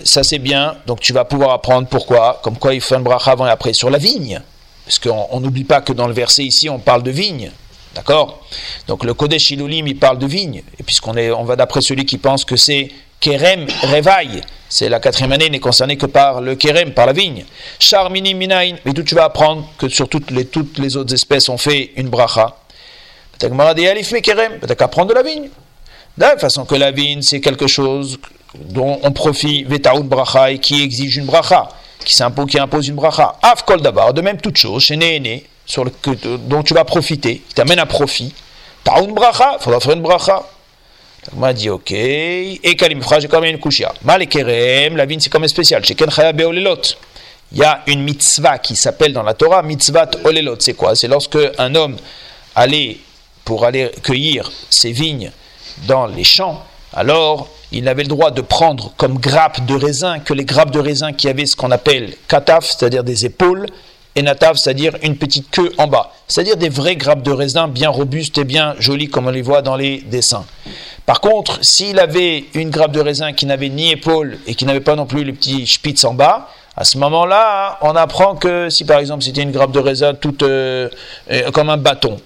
ça 0.04 0.24
c'est 0.24 0.40
bien, 0.40 0.76
donc 0.86 1.00
tu 1.00 1.14
vas 1.14 1.26
pouvoir 1.26 1.52
apprendre 1.52 1.88
pourquoi, 1.88 2.40
comme 2.44 2.58
quoi 2.58 2.74
il 2.74 2.82
faut 2.82 2.96
un 2.96 3.00
bracha 3.00 3.32
avant 3.32 3.48
et 3.48 3.50
après 3.50 3.74
sur 3.74 3.90
la 3.90 3.98
vigne. 3.98 4.42
Parce 4.86 5.00
qu'on 5.00 5.40
n'oublie 5.40 5.64
pas 5.64 5.82
que 5.82 5.94
dans 5.94 6.08
le 6.08 6.14
verset 6.14 6.44
ici, 6.44 6.70
on 6.70 6.80
parle 6.80 7.04
de 7.04 7.12
vigne. 7.12 7.52
D'accord? 7.96 8.46
Donc 8.88 9.04
le 9.04 9.14
Kodesh 9.14 9.52
Ilulim, 9.52 9.88
il 9.88 9.98
parle 9.98 10.18
de 10.18 10.26
vigne. 10.26 10.64
Et 10.80 10.84
puisqu'on 10.84 11.16
est, 11.16 11.32
on 11.32 11.44
va 11.44 11.56
d'après 11.56 11.82
celui 11.82 12.06
qui 12.06 12.18
pense 12.18 12.46
que 12.46 12.56
c'est 12.56 12.90
Kerem 13.20 13.68
Revaï, 13.84 14.42
c'est 14.68 14.90
la 14.90 15.00
quatrième 15.00 15.32
année, 15.32 15.50
n'est 15.50 15.60
concernée 15.60 15.96
que 15.96 16.08
par 16.08 16.42
le 16.42 16.56
Kerem, 16.56 16.94
par 16.94 17.06
la 17.06 17.14
vigne. 17.14 17.46
Charmini 17.78 18.34
Minain, 18.34 18.76
mais 18.84 18.94
d'où 18.94 19.04
tu 19.04 19.16
vas 19.16 19.26
apprendre 19.26 19.70
que 19.78 19.88
sur 19.90 20.10
toutes 20.10 20.32
les, 20.32 20.46
toutes 20.46 20.80
les 20.80 20.98
autres 20.98 21.14
espèces, 21.14 21.48
on 21.50 21.58
fait 21.58 21.92
une 21.98 22.10
bracha. 22.10 22.58
Peut-être 23.38 23.54
qu'à 24.76 24.86
apprendre 24.86 25.10
de 25.10 25.14
la 25.14 25.24
vigne. 25.24 25.50
De 26.18 26.24
la 26.24 26.38
façon 26.38 26.66
que 26.66 26.76
la 26.76 26.92
vigne, 26.92 27.22
c'est 27.22 27.42
quelque 27.42 27.68
chose 27.68 28.18
dont 28.56 29.00
on 29.04 29.12
profite 29.12 29.68
bracha 29.68 30.52
et 30.52 30.60
qui 30.60 30.84
exige 30.84 31.18
une 31.18 31.26
bracha, 31.26 31.70
qui 32.04 32.16
s'impose, 32.16 32.50
qui 32.50 32.60
impose 32.60 32.88
une 32.88 32.96
bracha. 32.96 33.36
Afkol 33.42 33.82
d'abord, 33.82 34.14
de 34.14 34.22
même 34.22 34.40
toute 34.40 34.58
chose, 34.58 34.84
chez 34.84 34.98
Néhéné, 34.98 35.46
sur 35.66 35.86
le, 35.86 35.92
dont 36.38 36.64
tu 36.64 36.74
vas 36.74 36.84
profiter, 36.84 37.42
qui 37.48 37.54
t'amène 37.54 37.80
à 37.80 37.86
profit. 37.86 38.34
Taoun 38.84 39.14
bracha, 39.14 39.58
il 39.60 39.64
faudra 39.64 39.80
faire 39.80 39.94
une 39.94 40.02
bracha. 40.02 40.44
m'a 41.36 41.54
dit 41.54 41.70
ok. 41.70 41.92
Et 41.92 42.76
Kalimfra, 42.78 43.20
j'ai 43.20 43.28
quand 43.28 43.42
même 43.42 43.56
une 43.56 43.62
kushia. 43.62 43.94
Malekerem, 44.04 44.98
la 44.98 45.06
vigne 45.06 45.20
c'est 45.20 45.30
comme 45.30 45.48
spécial. 45.48 45.84
Chez 45.86 45.96
Ken 45.96 46.10
Beolelot. 46.34 46.82
Il 47.54 47.58
y 47.58 47.64
a 47.64 47.82
une 47.88 48.04
mitzvah 48.04 48.60
qui 48.60 48.78
s'appelle 48.78 49.12
dans 49.12 49.24
la 49.24 49.34
Torah 49.34 49.62
mitzvah 49.62 50.10
olelot. 50.24 50.56
C'est 50.60 50.74
quoi? 50.74 50.96
C'est 50.96 51.10
lorsque 51.10 51.38
un 51.58 51.76
homme 51.76 51.98
allait 52.56 52.98
pour 53.44 53.66
aller 53.66 53.92
cueillir 54.04 54.50
ses 54.70 54.94
vignes 54.94 55.32
dans 55.86 56.08
les 56.08 56.24
champs, 56.24 56.64
alors 56.94 57.48
il 57.72 57.88
avait 57.88 58.04
le 58.04 58.10
droit 58.10 58.32
de 58.32 58.42
prendre 58.42 58.92
comme 58.98 59.18
grappe 59.18 59.66
de 59.66 59.76
raisin 59.76 60.20
que 60.20 60.34
les 60.34 60.46
grappes 60.46 60.72
de 60.72 60.80
raisin 60.80 61.14
qui 61.14 61.30
avaient 61.30 61.46
ce 61.46 61.56
qu'on 61.56 61.72
appelle 61.72 62.14
kataf, 62.28 62.66
c'est-à-dire 62.66 63.04
des 63.04 63.26
épaules, 63.26 63.68
et 64.16 64.22
natav, 64.22 64.58
c'est-à-dire 64.58 64.98
une 65.04 65.16
petite 65.16 65.50
queue 65.52 65.72
en 65.78 65.88
bas, 65.88 66.12
c'est-à-dire 66.28 66.58
des 66.58 66.70
vraies 66.70 66.98
grappes 66.98 67.24
de 67.24 67.32
raisin 67.32 67.68
bien 67.68 67.90
robustes 67.90 68.38
et 68.38 68.44
bien 68.44 68.76
jolies 68.80 69.10
comme 69.10 69.28
on 69.28 69.32
les 69.32 69.42
voit 69.42 69.62
dans 69.62 69.76
les 69.76 70.00
dessins. 70.02 70.46
Par 71.06 71.22
contre, 71.22 71.64
s'il 71.64 72.00
avait 72.00 72.46
une 72.54 72.70
grappe 72.70 72.92
de 72.92 73.00
raisin 73.00 73.34
qui 73.34 73.46
n'avait 73.46 73.70
ni 73.70 73.92
épaule 73.92 74.38
et 74.48 74.56
qui 74.56 74.66
n'avait 74.66 74.82
pas 74.82 74.96
non 74.96 75.06
plus 75.06 75.24
le 75.24 75.34
petit 75.34 75.66
spitz 75.66 76.04
en 76.04 76.14
bas, 76.14 76.50
à 76.76 76.84
ce 76.84 76.98
moment-là, 76.98 77.78
on 77.82 77.96
apprend 77.96 78.36
que 78.36 78.70
si 78.70 78.86
par 78.86 79.00
exemple 79.00 79.24
c'était 79.24 79.42
une 79.42 79.52
grappe 79.52 79.72
de 79.72 79.80
raisin 79.80 80.14
toute 80.14 80.44
euh, 80.44 80.90
euh, 81.32 81.52
comme 81.52 81.70
un 81.70 81.78
bâton, 81.78 82.18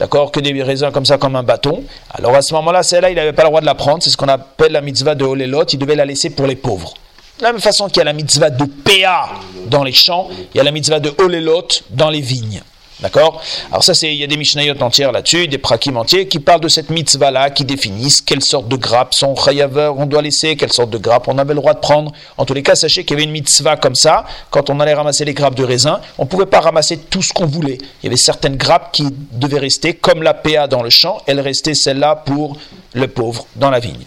d'accord, 0.00 0.32
que 0.32 0.40
des 0.40 0.62
raisins 0.62 0.90
comme 0.90 1.06
ça, 1.06 1.18
comme 1.18 1.36
un 1.36 1.44
bâton. 1.44 1.84
Alors 2.10 2.34
à 2.34 2.42
ce 2.42 2.52
moment-là, 2.54 2.82
celle-là, 2.82 3.10
il 3.10 3.16
n'avait 3.16 3.34
pas 3.34 3.42
le 3.42 3.50
droit 3.50 3.60
de 3.60 3.66
la 3.66 3.76
prendre. 3.76 4.02
C'est 4.02 4.10
ce 4.10 4.16
qu'on 4.16 4.28
appelle 4.28 4.72
la 4.72 4.80
mitzvah 4.80 5.14
de 5.14 5.24
Olelot. 5.24 5.64
Il 5.66 5.78
devait 5.78 5.94
la 5.94 6.06
laisser 6.06 6.30
pour 6.30 6.46
les 6.46 6.56
pauvres. 6.56 6.94
De 7.38 7.44
la 7.44 7.52
même 7.52 7.60
façon 7.60 7.86
qu'il 7.88 7.98
y 7.98 8.00
a 8.00 8.04
la 8.04 8.12
mitzvah 8.12 8.50
de 8.50 8.64
Péa 8.64 9.28
dans 9.66 9.84
les 9.84 9.92
champs, 9.92 10.28
il 10.52 10.58
y 10.58 10.60
a 10.60 10.64
la 10.64 10.72
mitzvah 10.72 11.00
de 11.00 11.12
Olelot 11.18 11.68
dans 11.90 12.10
les 12.10 12.20
vignes. 12.20 12.62
D'accord 13.02 13.42
Alors 13.70 13.82
ça, 13.82 13.94
c'est 13.94 14.12
il 14.12 14.18
y 14.18 14.24
a 14.24 14.26
des 14.26 14.36
Mishnayot 14.36 14.74
entières 14.82 15.10
là-dessus, 15.10 15.48
des 15.48 15.56
prakim 15.56 15.96
entiers 15.96 16.28
qui 16.28 16.38
parlent 16.38 16.60
de 16.60 16.68
cette 16.68 16.90
mitzvah-là, 16.90 17.48
qui 17.50 17.64
définissent 17.64 18.20
quelle 18.20 18.42
sorte 18.42 18.68
de 18.68 18.76
grappe 18.76 19.14
sont 19.14 19.34
chayaver, 19.36 19.92
on 19.96 20.04
doit 20.04 20.20
laisser, 20.20 20.54
quelle 20.56 20.72
sorte 20.72 20.90
de 20.90 20.98
grappe 20.98 21.26
on 21.28 21.38
avait 21.38 21.54
le 21.54 21.60
droit 21.60 21.72
de 21.72 21.78
prendre. 21.78 22.12
En 22.36 22.44
tous 22.44 22.52
les 22.52 22.62
cas, 22.62 22.74
sachez 22.74 23.04
qu'il 23.04 23.12
y 23.12 23.20
avait 23.20 23.24
une 23.24 23.30
mitzvah 23.30 23.76
comme 23.76 23.94
ça, 23.94 24.26
quand 24.50 24.68
on 24.68 24.80
allait 24.80 24.92
ramasser 24.92 25.24
les 25.24 25.32
grappes 25.32 25.54
de 25.54 25.64
raisin, 25.64 26.00
on 26.18 26.24
ne 26.24 26.28
pouvait 26.28 26.46
pas 26.46 26.60
ramasser 26.60 26.98
tout 26.98 27.22
ce 27.22 27.32
qu'on 27.32 27.46
voulait. 27.46 27.78
Il 28.02 28.04
y 28.04 28.06
avait 28.08 28.16
certaines 28.16 28.56
grappes 28.56 28.92
qui 28.92 29.06
devaient 29.32 29.58
rester, 29.58 29.94
comme 29.94 30.22
la 30.22 30.34
PA 30.34 30.66
dans 30.66 30.82
le 30.82 30.90
champ, 30.90 31.22
elle 31.26 31.40
restait 31.40 31.74
celle-là 31.74 32.16
pour 32.16 32.58
le 32.92 33.08
pauvre 33.08 33.46
dans 33.56 33.70
la 33.70 33.80
vigne. 33.80 34.04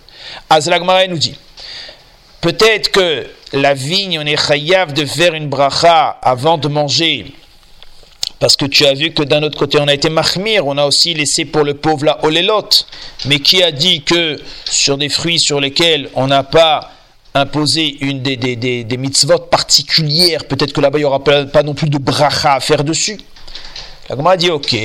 Azlagmara 0.52 1.08
nous 1.08 1.18
dit, 1.18 1.36
peut-être 2.42 2.92
que 2.92 3.26
la 3.54 3.74
vigne, 3.74 4.20
on 4.20 4.26
est 4.26 4.38
chayav 4.38 4.94
de 4.94 5.06
faire 5.06 5.34
une 5.34 5.48
bracha 5.48 6.10
avant 6.22 6.60
de 6.60 6.68
manger 6.68 7.34
parce 8.44 8.58
que 8.58 8.66
tu 8.66 8.86
as 8.86 8.94
vu 8.94 9.12
que 9.12 9.24
d'un 9.24 9.42
autre 9.42 9.58
côté, 9.58 9.78
on 9.80 9.88
a 9.88 9.94
été 9.94 10.10
mahmir, 10.10 10.68
on 10.68 10.78
a 10.78 10.84
aussi 10.86 11.14
laissé 11.14 11.46
pour 11.46 11.64
le 11.64 11.76
pauvre 11.76 12.04
la 12.04 12.26
olelot. 12.26 12.68
Mais 13.26 13.40
qui 13.40 13.64
a 13.64 13.72
dit 13.72 14.02
que 14.02 14.38
sur 14.66 14.98
des 14.98 15.08
fruits 15.08 15.40
sur 15.40 15.62
lesquels 15.62 16.10
on 16.16 16.28
n'a 16.28 16.44
pas 16.44 16.92
imposé 17.34 17.96
une 18.02 18.22
des, 18.22 18.36
des, 18.36 18.84
des, 18.84 18.98
mitzvot 18.98 19.40
particulières, 19.40 20.44
peut-être 20.44 20.74
que 20.74 20.82
là-bas 20.82 20.98
il 20.98 21.04
n'y 21.04 21.06
aura 21.06 21.24
pas, 21.24 21.64
non 21.64 21.74
plus 21.74 21.88
de 21.88 21.98
bracha 21.98 22.56
à 22.56 22.60
faire 22.60 22.84
dessus. 22.84 23.18
La 24.10 24.18
Gomara 24.18 24.34
a 24.34 24.38
dit 24.38 24.50
ok, 24.50 24.76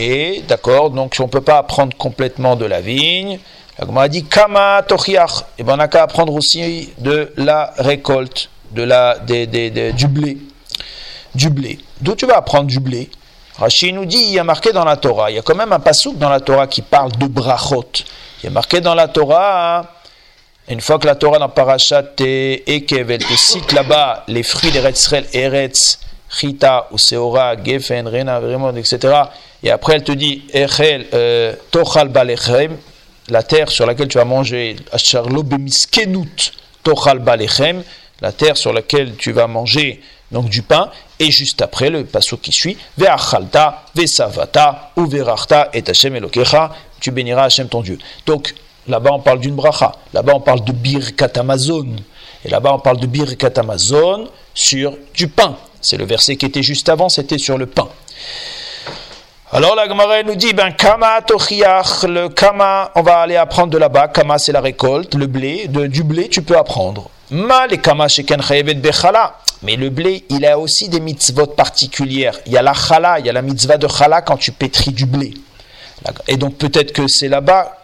d'accord, 0.46 0.90
donc 0.90 1.16
on 1.18 1.24
ne 1.24 1.28
peut 1.28 1.40
pas 1.40 1.58
apprendre 1.58 1.96
complètement 1.96 2.54
de 2.54 2.64
la 2.64 2.80
vigne. 2.80 3.40
La 3.76 3.86
Gomara 3.86 4.04
a 4.04 4.08
dit 4.08 4.22
kama 4.22 4.84
tochiach, 4.86 5.32
et 5.40 5.42
eh 5.58 5.62
bien 5.64 5.74
on 5.74 5.78
n'a 5.78 5.88
qu'à 5.88 6.04
apprendre 6.04 6.32
aussi 6.32 6.90
de 6.98 7.32
la 7.36 7.74
récolte, 7.76 8.50
de 8.70 8.84
la, 8.84 9.18
du 9.18 10.06
blé. 10.06 10.38
Du 11.34 11.50
blé. 11.50 11.80
D'où 12.00 12.14
tu 12.14 12.24
vas 12.24 12.36
apprendre 12.36 12.68
du 12.68 12.78
blé? 12.78 13.10
Rachid 13.58 13.94
nous 13.94 14.04
dit, 14.04 14.18
il 14.18 14.32
y 14.34 14.38
a 14.38 14.44
marqué 14.44 14.72
dans 14.72 14.84
la 14.84 14.96
Torah, 14.96 15.30
il 15.30 15.36
y 15.36 15.38
a 15.38 15.42
quand 15.42 15.56
même 15.56 15.72
un 15.72 15.80
pasouk 15.80 16.16
dans 16.16 16.28
la 16.28 16.40
Torah 16.40 16.68
qui 16.68 16.82
parle 16.82 17.12
de 17.12 17.26
brachot. 17.26 17.90
Il 18.40 18.44
y 18.44 18.46
a 18.46 18.50
marqué 18.50 18.80
dans 18.80 18.94
la 18.94 19.08
Torah, 19.08 19.84
une 20.68 20.80
fois 20.80 20.98
que 20.98 21.06
la 21.06 21.16
Torah 21.16 21.38
dans 21.38 21.48
Parashat 21.48 22.12
Ekev, 22.20 23.10
elle 23.10 23.24
te 23.24 23.34
cite 23.34 23.72
là-bas 23.72 24.24
les 24.28 24.42
fruits 24.42 24.70
des 24.70 24.78
Israël, 24.90 25.26
Eretz, 25.32 25.98
Chita, 26.30 26.88
ou 26.92 26.98
Seora, 26.98 27.54
Gefen, 27.56 28.06
Rena, 28.06 28.38
Vremond, 28.38 28.76
etc. 28.76 29.22
Et 29.62 29.70
après 29.70 29.94
elle 29.94 30.04
te 30.04 30.12
dit, 30.12 30.44
Echel, 30.52 31.06
euh, 31.14 31.54
Tochal 31.70 32.08
Balechem, 32.08 32.76
la 33.28 33.42
terre 33.42 33.70
sur 33.70 33.86
laquelle 33.86 34.08
tu 34.08 34.18
vas 34.18 34.24
manger, 34.24 34.76
Asharlo 34.92 35.42
Bemiskenut, 35.42 36.52
Tochal 36.84 37.18
Balechem, 37.18 37.82
la 38.20 38.32
terre 38.32 38.56
sur 38.56 38.72
laquelle 38.72 39.16
tu 39.16 39.32
vas 39.32 39.46
manger 39.46 40.00
donc 40.30 40.48
du 40.48 40.62
pain, 40.62 40.90
et 41.18 41.30
juste 41.30 41.62
après 41.62 41.88
le 41.88 42.04
passo 42.04 42.36
qui 42.36 42.52
suit, 42.52 42.76
Ve'achalta, 42.98 43.84
ve'savata, 43.94 44.92
ou 44.96 45.06
ve'rachta, 45.06 45.70
et 45.72 45.82
Hashem 45.88 46.16
elokecha, 46.16 46.70
tu 47.00 47.10
béniras 47.10 47.44
Hashem 47.44 47.68
ton 47.68 47.80
Dieu. 47.80 47.98
Donc 48.26 48.54
là-bas 48.86 49.10
on 49.12 49.20
parle 49.20 49.40
d'une 49.40 49.54
bracha, 49.54 49.92
là-bas 50.12 50.32
on 50.34 50.40
parle 50.40 50.64
de 50.64 50.72
birkat 50.72 51.30
Amazon, 51.36 51.96
et 52.44 52.50
là-bas 52.50 52.74
on 52.74 52.78
parle 52.78 52.98
de 52.98 53.06
birkat 53.06 53.52
Amazon 53.56 54.28
sur 54.52 54.96
du 55.14 55.28
pain. 55.28 55.56
C'est 55.80 55.96
le 55.96 56.04
verset 56.04 56.36
qui 56.36 56.44
était 56.44 56.62
juste 56.62 56.88
avant, 56.88 57.08
c'était 57.08 57.38
sur 57.38 57.56
le 57.56 57.66
pain. 57.66 57.88
Alors 59.50 59.74
la 59.74 59.88
Gemara 59.88 60.22
nous 60.24 60.34
dit, 60.34 60.52
ben 60.52 60.72
kama 60.72 61.22
tochiach, 61.22 62.02
le 62.02 62.28
kama, 62.28 62.90
on 62.94 63.02
va 63.02 63.20
aller 63.20 63.36
apprendre 63.36 63.72
de 63.72 63.78
là-bas, 63.78 64.08
kama 64.08 64.38
c'est 64.38 64.52
la 64.52 64.60
récolte, 64.60 65.14
le 65.14 65.26
blé, 65.26 65.68
du 65.68 66.02
blé 66.02 66.28
tu 66.28 66.42
peux 66.42 66.58
apprendre. 66.58 67.08
Mais 69.62 69.76
le 69.76 69.90
blé, 69.90 70.24
il 70.30 70.46
a 70.46 70.58
aussi 70.58 70.88
des 70.88 71.00
mitzvot 71.00 71.46
particulières. 71.46 72.38
Il 72.46 72.52
y 72.52 72.56
a 72.56 72.62
la 72.62 72.74
chala, 72.74 73.18
il 73.18 73.26
y 73.26 73.28
a 73.28 73.32
la 73.32 73.42
mitzvah 73.42 73.76
de 73.76 73.88
chala 73.88 74.22
quand 74.22 74.36
tu 74.36 74.52
pétris 74.52 74.92
du 74.92 75.06
blé. 75.06 75.34
Et 76.28 76.36
donc 76.36 76.56
peut-être 76.56 76.92
que 76.92 77.08
c'est 77.08 77.28
là-bas 77.28 77.78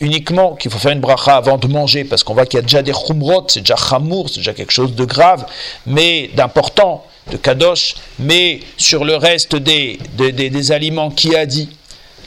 uniquement 0.00 0.54
qu'il 0.54 0.70
faut 0.70 0.78
faire 0.78 0.92
une 0.92 1.00
bracha 1.00 1.36
avant 1.36 1.56
de 1.56 1.66
manger, 1.66 2.04
parce 2.04 2.24
qu'on 2.24 2.34
voit 2.34 2.46
qu'il 2.46 2.58
y 2.58 2.60
a 2.60 2.62
déjà 2.62 2.82
des 2.82 2.92
chumrot, 2.92 3.46
c'est 3.48 3.60
déjà 3.60 3.76
chamour, 3.76 4.28
c'est 4.28 4.38
déjà 4.38 4.52
quelque 4.52 4.72
chose 4.72 4.94
de 4.94 5.04
grave, 5.04 5.46
mais 5.86 6.30
d'important, 6.34 7.04
de 7.30 7.36
kadosh, 7.36 7.94
mais 8.18 8.60
sur 8.76 9.04
le 9.04 9.16
reste 9.16 9.56
des, 9.56 9.98
des, 10.12 10.32
des, 10.32 10.72
aliments, 10.72 11.10
qui 11.10 11.34
a 11.34 11.46
dit? 11.46 11.70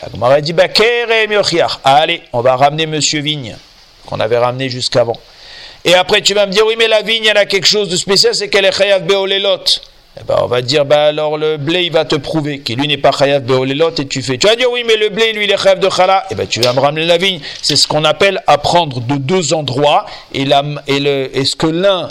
La 0.02 0.10
Gemara 0.12 0.42
dit, 0.42 0.54
bah, 0.54 0.68
allez, 1.84 2.22
on 2.34 2.42
va 2.42 2.56
ramener 2.56 2.86
Monsieur 2.86 3.22
Vigne, 3.22 3.56
qu'on 4.06 4.20
avait 4.20 4.38
ramené 4.38 4.70
jusqu'avant. 4.70 5.18
Et 5.88 5.96
après, 5.96 6.22
tu 6.22 6.34
vas 6.34 6.46
me 6.46 6.52
dire, 6.52 6.66
oui, 6.68 6.76
mais 6.78 6.90
la 6.90 7.02
vigne, 7.02 7.26
elle 7.26 7.38
a 7.38 7.46
quelque 7.46 7.66
chose 7.66 7.88
de 7.88 7.96
spécial, 7.96 8.36
c'est 8.36 8.50
qu'elle 8.50 8.66
est 8.66 8.78
chayav 8.78 9.04
beolelot. 9.04 9.64
Eh 10.20 10.24
ben, 10.28 10.36
on 10.42 10.48
va 10.48 10.62
dire, 10.62 10.84
bah 10.84 11.06
alors 11.06 11.38
le 11.38 11.56
blé, 11.56 11.84
il 11.84 11.92
va 11.94 12.04
te 12.04 12.16
prouver 12.16 12.60
qu'il 12.60 12.78
lui 12.78 12.88
n'est 12.90 12.98
pas 12.98 13.12
chayav 13.12 13.44
beolelot 13.44 13.92
et 13.98 14.06
tu 14.06 14.22
fais. 14.22 14.38
Tu 14.38 14.48
vas 14.48 14.58
dire, 14.58 14.70
oui, 14.70 14.84
mais 14.86 14.98
le 14.98 15.08
blé, 15.08 15.32
lui, 15.32 15.46
il 15.46 15.52
est 15.52 15.58
chayav 15.58 15.80
de 15.80 15.90
chala. 15.90 16.26
Eh 16.30 16.36
ben, 16.36 16.46
tu 16.46 16.60
vas 16.60 16.74
me 16.74 16.82
ramener 16.82 17.06
la 17.06 17.18
vigne. 17.18 17.40
C'est 17.62 17.78
ce 17.78 17.88
qu'on 17.88 18.04
appelle 18.04 18.44
apprendre 18.48 19.00
de 19.00 19.16
deux 19.16 19.54
endroits 19.54 20.06
et, 20.34 20.44
la, 20.44 20.62
et, 20.88 21.00
le, 21.00 21.30
est 21.34 21.46
ce 21.46 21.56
que 21.56 21.68
l'un 21.68 22.10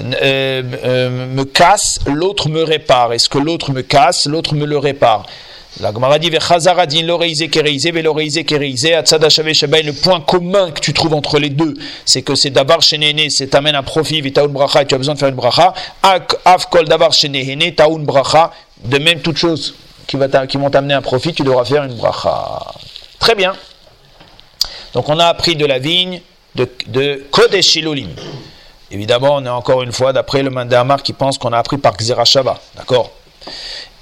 euh, 0.00 0.62
euh, 0.84 1.26
me 1.26 1.44
casse, 1.44 2.00
l'autre 2.06 2.48
me 2.48 2.62
répare. 2.62 3.12
Est-ce 3.12 3.28
que 3.28 3.38
l'autre 3.38 3.72
me 3.72 3.82
casse, 3.82 4.24
l'autre 4.24 4.54
me 4.54 4.64
le 4.64 4.78
répare. 4.78 5.26
La 5.78 5.92
Gemara 5.92 6.18
dit 6.18 6.30
le 6.30 6.40
point 9.92 10.20
commun 10.20 10.72
que 10.72 10.80
tu 10.80 10.92
trouves 10.92 11.14
entre 11.14 11.38
les 11.38 11.50
deux, 11.50 11.74
c'est 12.04 12.22
que 12.22 12.34
c'est 12.34 12.52
chez 12.80 12.98
Néné, 12.98 13.30
c'est 13.30 13.46
t'amène 13.46 13.76
un 13.76 13.84
profit, 13.84 14.20
vitaoun 14.20 14.50
bracha, 14.50 14.82
et 14.82 14.86
tu 14.86 14.96
as 14.96 14.98
besoin 14.98 15.14
de 15.14 15.20
faire 15.20 15.28
une 15.28 15.36
bracha. 15.36 15.72
Afkol 16.44 16.88
d'avoir 16.88 17.12
chez 17.12 17.28
Néné, 17.28 17.72
taoun 17.74 18.04
bracha. 18.04 18.50
De 18.84 18.98
même, 18.98 19.20
toute 19.20 19.36
chose 19.36 19.76
qui, 20.08 20.16
va 20.16 20.26
qui 20.46 20.56
vont 20.56 20.70
t'amener 20.70 20.94
un 20.94 21.02
profit, 21.02 21.32
tu 21.32 21.44
devras 21.44 21.64
faire 21.64 21.84
une 21.84 21.94
bracha. 21.94 22.58
Très 23.20 23.36
bien. 23.36 23.54
Donc 24.92 25.08
on 25.08 25.20
a 25.20 25.26
appris 25.26 25.54
de 25.54 25.66
la 25.66 25.78
vigne 25.78 26.20
de, 26.56 26.68
de 26.88 27.22
Évidemment, 28.90 29.36
on 29.36 29.44
est 29.44 29.50
encore 29.50 29.82
une 29.82 29.92
fois 29.92 30.12
d'après 30.12 30.42
le 30.42 30.50
Mandamar 30.50 31.02
qui 31.02 31.12
pense 31.12 31.38
qu'on 31.38 31.52
a 31.52 31.58
appris 31.58 31.78
par 31.78 31.96
Xerashava. 31.96 32.58
D'accord? 32.76 33.12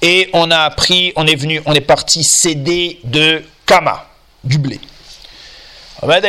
Et 0.01 0.29
on 0.33 0.49
a 0.51 0.59
appris, 0.59 1.13
on 1.15 1.27
est 1.27 1.35
venu, 1.35 1.61
on 1.65 1.73
est 1.73 1.81
parti 1.81 2.23
céder 2.23 2.99
de 3.03 3.43
Kama, 3.65 4.05
du 4.43 4.57
blé. 4.57 4.79
Même 6.01 6.21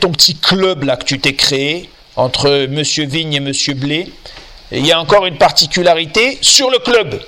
ton 0.00 0.10
petit 0.10 0.36
club 0.36 0.84
là 0.84 0.96
que 0.96 1.04
tu 1.04 1.20
t'es 1.20 1.34
créé 1.34 1.90
entre 2.16 2.66
Monsieur 2.66 3.04
Vigne 3.04 3.34
et 3.34 3.40
Monsieur 3.40 3.74
Blé, 3.74 4.10
il 4.72 4.86
y 4.86 4.92
a 4.92 5.00
encore 5.00 5.26
une 5.26 5.36
particularité 5.36 6.38
sur 6.40 6.70
le 6.70 6.78
club. 6.78 7.20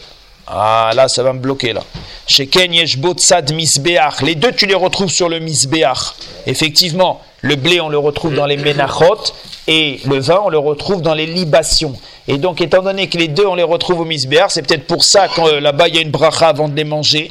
Ah 0.47 0.91
là, 0.95 1.09
ça 1.09 1.23
va 1.23 1.33
me 1.33 1.39
bloquer 1.39 1.73
là. 1.73 1.83
Sheken 2.27 2.75
Yeshbot 2.75 3.19
Sad 3.19 3.53
Misbeach. 3.53 4.23
Les 4.23 4.35
deux, 4.35 4.53
tu 4.53 4.67
les 4.67 4.75
retrouves 4.75 5.11
sur 5.11 5.29
le 5.29 5.39
Misbeach. 5.39 6.15
Effectivement, 6.47 7.21
le 7.43 7.57
blé, 7.57 7.81
on 7.81 7.89
le 7.89 7.99
retrouve 7.99 8.35
dans 8.35 8.47
les 8.47 8.57
Menachot 8.57 9.33
et 9.67 10.01
le 10.07 10.19
vin, 10.19 10.41
on 10.45 10.49
le 10.49 10.59
retrouve 10.59 11.03
dans 11.03 11.15
les 11.15 11.27
libations. 11.27 11.95
Et 12.29 12.39
donc, 12.39 12.61
étant 12.61 12.83
donné 12.83 13.09
que 13.09 13.19
les 13.19 13.29
deux, 13.29 13.47
on 13.47 13.55
les 13.55 13.63
retrouve 13.63 14.01
au 14.01 14.05
misbéar, 14.05 14.51
c'est 14.51 14.63
peut-être 14.63 14.87
pour 14.87 15.05
ça 15.05 15.29
que 15.29 15.41
euh, 15.41 15.61
là-bas, 15.61 15.89
il 15.89 15.95
y 15.95 15.99
a 15.99 16.03
une 16.03 16.11
bracha 16.11 16.49
avant 16.49 16.69
de 16.69 16.77
les 16.77 16.85
manger. 16.85 17.31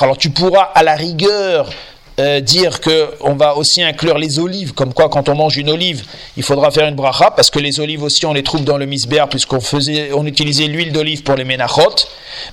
Alors, 0.00 0.18
tu 0.18 0.30
pourras 0.30 0.62
à 0.74 0.82
la 0.82 0.94
rigueur 0.94 1.70
euh, 2.18 2.40
dire 2.40 2.80
que 2.80 3.10
on 3.20 3.34
va 3.34 3.56
aussi 3.56 3.82
inclure 3.82 4.18
les 4.18 4.38
olives, 4.38 4.72
comme 4.72 4.92
quoi 4.92 5.08
quand 5.08 5.28
on 5.28 5.34
mange 5.34 5.56
une 5.56 5.70
olive, 5.70 6.04
il 6.36 6.42
faudra 6.42 6.70
faire 6.70 6.86
une 6.86 6.94
bracha, 6.94 7.30
parce 7.30 7.50
que 7.50 7.58
les 7.58 7.80
olives 7.80 8.02
aussi 8.02 8.26
on 8.26 8.32
les 8.32 8.42
trouve 8.42 8.64
dans 8.64 8.76
le 8.76 8.86
misbéar, 8.86 9.28
puisqu'on 9.28 9.60
faisait, 9.60 10.10
on 10.12 10.26
utilisait 10.26 10.66
l'huile 10.66 10.92
d'olive 10.92 11.22
pour 11.22 11.34
les 11.36 11.44
ménachot. 11.44 11.94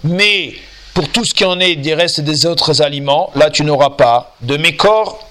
Mais 0.04 0.54
pour 0.98 1.10
tout 1.10 1.24
ce 1.24 1.32
qui 1.32 1.46
en 1.46 1.60
est 1.60 1.76
des 1.76 1.94
restes 1.94 2.22
des 2.22 2.48
autres 2.48 2.82
aliments, 2.82 3.30
là 3.36 3.52
tu 3.52 3.64
n'auras 3.64 3.92
pas 3.92 4.34
de 4.42 4.58
mécor. 4.58 5.24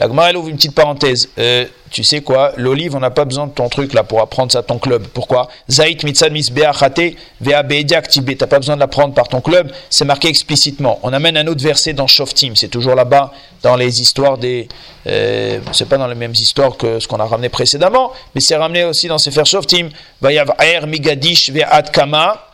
La 0.00 0.08
Gemara 0.08 0.30
elle 0.30 0.36
ouvre 0.36 0.48
une 0.48 0.56
petite 0.56 0.74
parenthèse. 0.74 1.28
Euh, 1.38 1.66
tu 1.92 2.02
sais 2.02 2.20
quoi, 2.20 2.52
l'olive, 2.56 2.96
on 2.96 2.98
n'a 2.98 3.12
pas 3.12 3.24
besoin 3.24 3.46
de 3.46 3.52
ton 3.52 3.68
truc 3.68 3.92
là 3.92 4.02
pour 4.02 4.20
apprendre 4.20 4.50
ça 4.50 4.58
à 4.58 4.62
ton 4.64 4.80
club. 4.80 5.06
Pourquoi? 5.14 5.46
Zaït 5.70 6.02
mitzad 6.02 6.32
misbeachate 6.32 7.14
vea 7.40 7.62
Tu 8.10 8.36
T'as 8.36 8.48
pas 8.48 8.58
besoin 8.58 8.74
de 8.74 8.80
l'apprendre 8.80 9.14
par 9.14 9.28
ton 9.28 9.40
club, 9.40 9.70
c'est 9.88 10.04
marqué 10.04 10.26
explicitement. 10.26 10.98
On 11.04 11.12
amène 11.12 11.36
un 11.36 11.46
autre 11.46 11.62
verset 11.62 11.92
dans 11.92 12.08
Shoftim, 12.08 12.56
c'est 12.56 12.66
toujours 12.66 12.96
là-bas 12.96 13.32
dans 13.62 13.76
les 13.76 14.00
histoires 14.00 14.36
des. 14.36 14.66
Euh, 15.06 15.60
c'est 15.70 15.88
pas 15.88 15.96
dans 15.96 16.08
les 16.08 16.16
mêmes 16.16 16.32
histoires 16.32 16.76
que 16.76 16.98
ce 16.98 17.06
qu'on 17.06 17.20
a 17.20 17.24
ramené 17.24 17.50
précédemment, 17.50 18.10
mais 18.34 18.40
c'est 18.40 18.56
ramené 18.56 18.82
aussi 18.82 19.06
dans 19.06 19.18
Sefer 19.18 19.44
Shoftim. 19.44 19.90
Vayav 20.20 20.52
aer 20.58 20.88
migadish 20.88 21.50
ve'ad 21.50 21.92
kama. 21.92 22.48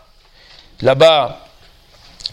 Là-bas, 0.81 1.48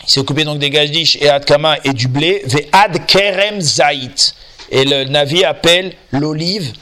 il 0.03 0.09
s'est 0.09 0.19
occupé 0.19 0.43
donc 0.43 0.59
des 0.59 0.69
gadish 0.69 1.17
et 1.21 1.29
adkama 1.29 1.77
et 1.83 1.93
du 1.93 2.07
blé. 2.07 2.43
Ve'ad 2.45 3.05
kerem 3.05 3.59
zaït. 3.61 4.35
Et 4.71 4.83
le 4.83 5.05
Navi 5.05 5.43
appelle 5.43 5.93
l'olive 6.11 6.73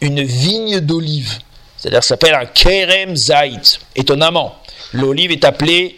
une 0.00 0.22
vigne 0.22 0.80
d'olive. 0.80 1.38
C'est-à-dire 1.76 2.02
ça 2.02 2.10
s'appelle 2.10 2.34
un 2.34 2.46
kerem 2.46 3.16
zait. 3.16 3.78
Étonnamment, 3.94 4.56
l'olive 4.92 5.32
est 5.32 5.44
appelée 5.44 5.96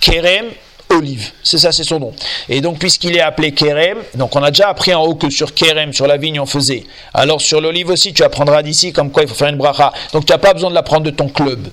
kerem 0.00 0.46
olive. 0.90 1.30
C'est 1.42 1.58
ça, 1.58 1.72
c'est 1.72 1.84
son 1.84 2.00
nom. 2.00 2.12
Et 2.48 2.60
donc, 2.60 2.78
puisqu'il 2.78 3.16
est 3.16 3.20
appelé 3.20 3.52
kerem, 3.52 3.98
donc 4.14 4.34
on 4.36 4.42
a 4.42 4.50
déjà 4.50 4.68
appris 4.68 4.94
en 4.94 5.02
haut 5.02 5.14
que 5.14 5.30
sur 5.30 5.54
kerem, 5.54 5.92
sur 5.92 6.06
la 6.06 6.16
vigne, 6.16 6.40
on 6.40 6.46
faisait. 6.46 6.84
Alors 7.12 7.40
sur 7.40 7.60
l'olive 7.60 7.88
aussi, 7.90 8.12
tu 8.12 8.22
apprendras 8.22 8.62
d'ici 8.62 8.92
comme 8.92 9.10
quoi 9.10 9.22
il 9.22 9.28
faut 9.28 9.34
faire 9.34 9.48
une 9.48 9.56
bracha. 9.56 9.92
Donc 10.12 10.26
tu 10.26 10.32
n'as 10.32 10.38
pas 10.38 10.52
besoin 10.52 10.70
de 10.70 10.74
l'apprendre 10.74 11.04
de 11.04 11.10
ton 11.10 11.28
club. 11.28 11.68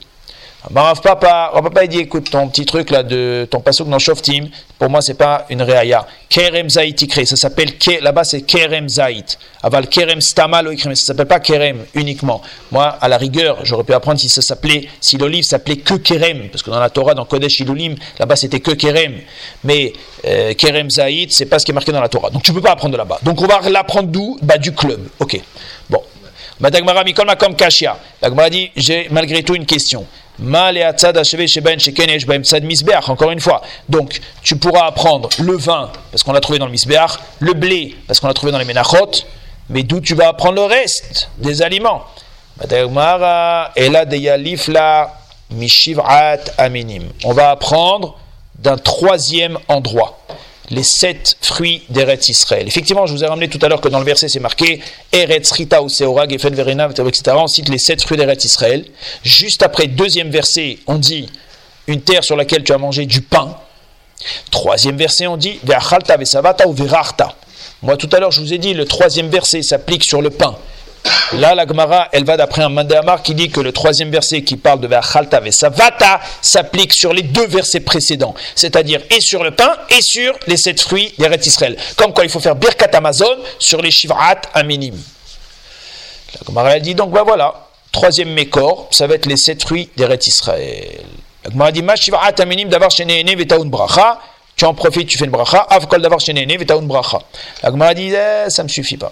Barav 0.69 1.01
Papa, 1.01 1.51
Papa 1.53 1.83
il 1.85 1.89
dit 1.89 1.99
écoute 1.99 2.29
ton 2.29 2.47
petit 2.47 2.65
truc 2.67 2.91
là 2.91 3.01
de 3.01 3.47
ton 3.49 3.61
pasouk 3.61 3.89
dans 3.89 3.97
Shoftim, 3.97 4.47
pour 4.77 4.91
moi 4.91 5.01
c'est 5.01 5.15
pas 5.15 5.45
une 5.49 5.63
réaya. 5.63 6.05
Kerem 6.29 6.69
Zait 6.69 6.87
ikre, 6.89 7.25
ça 7.25 7.35
s'appelle 7.35 7.73
là-bas 7.99 8.23
c'est 8.23 8.43
Kerem 8.43 8.87
Zait. 8.87 9.25
Aval 9.63 9.87
Kerem 9.87 10.21
Stama 10.21 10.61
lo 10.61 10.77
ça 10.77 10.95
s'appelle 10.95 11.25
pas 11.25 11.39
Kerem 11.39 11.79
uniquement. 11.95 12.43
Moi 12.71 12.85
à 13.01 13.07
la 13.07 13.17
rigueur, 13.17 13.57
j'aurais 13.63 13.83
pu 13.83 13.93
apprendre 13.93 14.19
si 14.19 14.29
ça 14.29 14.43
s'appelait 14.43 14.87
si 15.01 15.17
l'olive 15.17 15.43
s'appelait 15.43 15.77
que 15.77 15.95
Kerem 15.95 16.49
parce 16.49 16.61
que 16.61 16.69
dans 16.69 16.79
la 16.79 16.91
Torah 16.91 17.15
dans 17.15 17.25
Kodesh 17.25 17.59
Ilulim, 17.61 17.95
là-bas 18.19 18.35
c'était 18.35 18.59
que 18.59 18.71
Kerem. 18.71 19.15
Mais 19.63 19.93
euh, 20.25 20.53
Kerem 20.53 20.91
Zait, 20.91 21.25
c'est 21.31 21.47
pas 21.47 21.57
ce 21.57 21.65
qui 21.65 21.71
est 21.71 21.73
marqué 21.73 21.91
dans 21.91 22.01
la 22.01 22.09
Torah. 22.09 22.29
Donc 22.29 22.43
tu 22.43 22.53
peux 22.53 22.61
pas 22.61 22.73
apprendre 22.73 22.93
de 22.93 22.97
là-bas. 22.97 23.17
Donc 23.23 23.41
on 23.41 23.47
va 23.47 23.67
l'apprendre 23.67 24.09
d'où? 24.09 24.37
Bah 24.43 24.59
du 24.59 24.73
club. 24.73 25.07
OK. 25.19 25.41
Bon. 25.89 26.03
Madagmara 26.59 27.03
Mikol 27.03 27.25
Makom 27.25 27.55
Kashia. 27.55 27.97
L'Agmara 28.21 28.51
dit 28.51 28.69
j'ai 28.75 29.07
malgré 29.09 29.41
tout 29.41 29.55
une 29.55 29.65
question. 29.65 30.05
Encore 33.09 33.31
une 33.31 33.39
fois, 33.39 33.61
donc 33.89 34.19
tu 34.41 34.55
pourras 34.55 34.87
apprendre 34.87 35.29
le 35.39 35.55
vin 35.55 35.91
parce 36.11 36.23
qu'on 36.23 36.33
l'a 36.33 36.41
trouvé 36.41 36.57
dans 36.59 36.65
le 36.65 36.71
misbeach, 36.71 37.11
le 37.39 37.53
blé 37.53 37.95
parce 38.07 38.19
qu'on 38.19 38.27
l'a 38.27 38.33
trouvé 38.33 38.51
dans 38.51 38.57
les 38.57 38.65
menachot, 38.65 39.11
mais 39.69 39.83
d'où 39.83 40.01
tu 40.01 40.15
vas 40.15 40.29
apprendre 40.29 40.55
le 40.55 40.63
reste 40.65 41.29
des 41.37 41.61
aliments? 41.61 42.03
On 47.23 47.33
va 47.33 47.51
apprendre 47.51 48.17
d'un 48.59 48.77
troisième 48.77 49.57
endroit 49.67 50.19
les 50.71 50.83
sept 50.83 51.37
fruits 51.41 51.83
d'Eretz 51.89 52.29
Israël. 52.29 52.67
Effectivement, 52.67 53.05
je 53.05 53.13
vous 53.13 53.23
ai 53.23 53.27
ramené 53.27 53.49
tout 53.49 53.59
à 53.61 53.67
l'heure 53.67 53.81
que 53.81 53.89
dans 53.89 53.99
le 53.99 54.05
verset 54.05 54.29
c'est 54.29 54.39
marqué 54.39 54.81
Eretz 55.11 55.51
Rita 55.51 55.83
ou 55.83 55.89
Seora, 55.89 56.27
Gefen 56.27 56.55
Verena, 56.55 56.89
etc. 56.89 57.35
On 57.35 57.47
cite 57.47 57.69
les 57.69 57.77
sept 57.77 58.01
fruits 58.01 58.17
d'Eretz 58.17 58.45
Israël. 58.45 58.85
Juste 59.23 59.61
après, 59.63 59.87
deuxième 59.87 60.31
verset, 60.31 60.79
on 60.87 60.95
dit 60.95 61.29
une 61.87 62.01
terre 62.01 62.23
sur 62.23 62.35
laquelle 62.35 62.63
tu 62.63 62.71
as 62.71 62.77
mangé 62.77 63.05
du 63.05 63.21
pain. 63.21 63.57
Troisième 64.49 64.97
verset, 64.97 65.27
on 65.27 65.37
dit 65.37 65.59
Ve'achalta 65.63 66.17
ve'savata 66.17 66.67
ou 66.67 66.73
ve'rarta. 66.73 67.35
Moi, 67.81 67.97
tout 67.97 68.09
à 68.11 68.19
l'heure, 68.19 68.31
je 68.31 68.41
vous 68.41 68.53
ai 68.53 68.59
dit, 68.59 68.73
le 68.73 68.85
troisième 68.85 69.29
verset 69.29 69.63
s'applique 69.63 70.03
sur 70.03 70.21
le 70.21 70.29
pain. 70.29 70.55
Là, 71.33 71.55
la 71.55 71.65
Gemara, 71.65 72.09
elle 72.11 72.25
va 72.25 72.35
d'après 72.35 72.61
un 72.61 72.69
Mandamar 72.69 73.23
qui 73.23 73.33
dit 73.33 73.49
que 73.49 73.61
le 73.61 73.71
troisième 73.71 74.11
verset 74.11 74.43
qui 74.43 74.57
parle 74.57 74.81
de 74.81 74.87
Vachalta 74.87 75.39
Vesavata 75.39 76.19
s'applique 76.41 76.93
sur 76.93 77.13
les 77.13 77.21
deux 77.21 77.47
versets 77.47 77.79
précédents, 77.79 78.35
c'est-à-dire 78.55 79.01
et 79.09 79.21
sur 79.21 79.43
le 79.43 79.51
pain 79.51 79.71
et 79.89 80.01
sur 80.01 80.33
les 80.47 80.57
sept 80.57 80.81
fruits 80.81 81.13
d'Eret 81.17 81.39
Israël. 81.45 81.77
Comme 81.95 82.13
quoi 82.13 82.25
il 82.25 82.29
faut 82.29 82.41
faire 82.41 82.55
Birkat 82.55 82.89
Amazon 82.93 83.37
sur 83.59 83.81
les 83.81 83.91
Shivrat 83.91 84.41
Aminim. 84.53 84.95
La 86.33 86.39
Gemara, 86.47 86.79
dit 86.79 86.95
donc, 86.95 87.11
bah 87.11 87.23
voilà, 87.25 87.67
troisième 87.91 88.33
Mékor, 88.33 88.87
ça 88.91 89.07
va 89.07 89.15
être 89.15 89.25
les 89.25 89.37
sept 89.37 89.63
fruits 89.63 89.89
d'Eret 89.95 90.19
Israël. 90.27 90.99
La 91.45 91.51
Gemara 91.51 91.71
dit, 91.71 91.81
Ma 91.81 91.95
Shivrat 91.95 92.33
Aminim 92.39 92.67
d'avoir 92.67 92.91
Sheneene 92.91 93.35
Vetaun 93.37 93.65
Bracha. 93.65 94.19
Tu 94.57 94.65
en 94.65 94.73
profites, 94.73 95.07
tu 95.07 95.17
fais 95.17 95.25
une 95.25 95.31
bracha. 95.31 95.59
Avkol 95.69 96.01
d'avoir 96.01 96.19
Sheneene 96.19 96.57
Vetaun 96.57 96.81
Bracha. 96.81 97.19
La 97.63 97.71
Gemara 97.71 97.93
dit, 97.93 98.13
eh, 98.13 98.49
ça 98.49 98.63
ne 98.63 98.67
me 98.67 98.71
suffit 98.71 98.97
pas. 98.97 99.09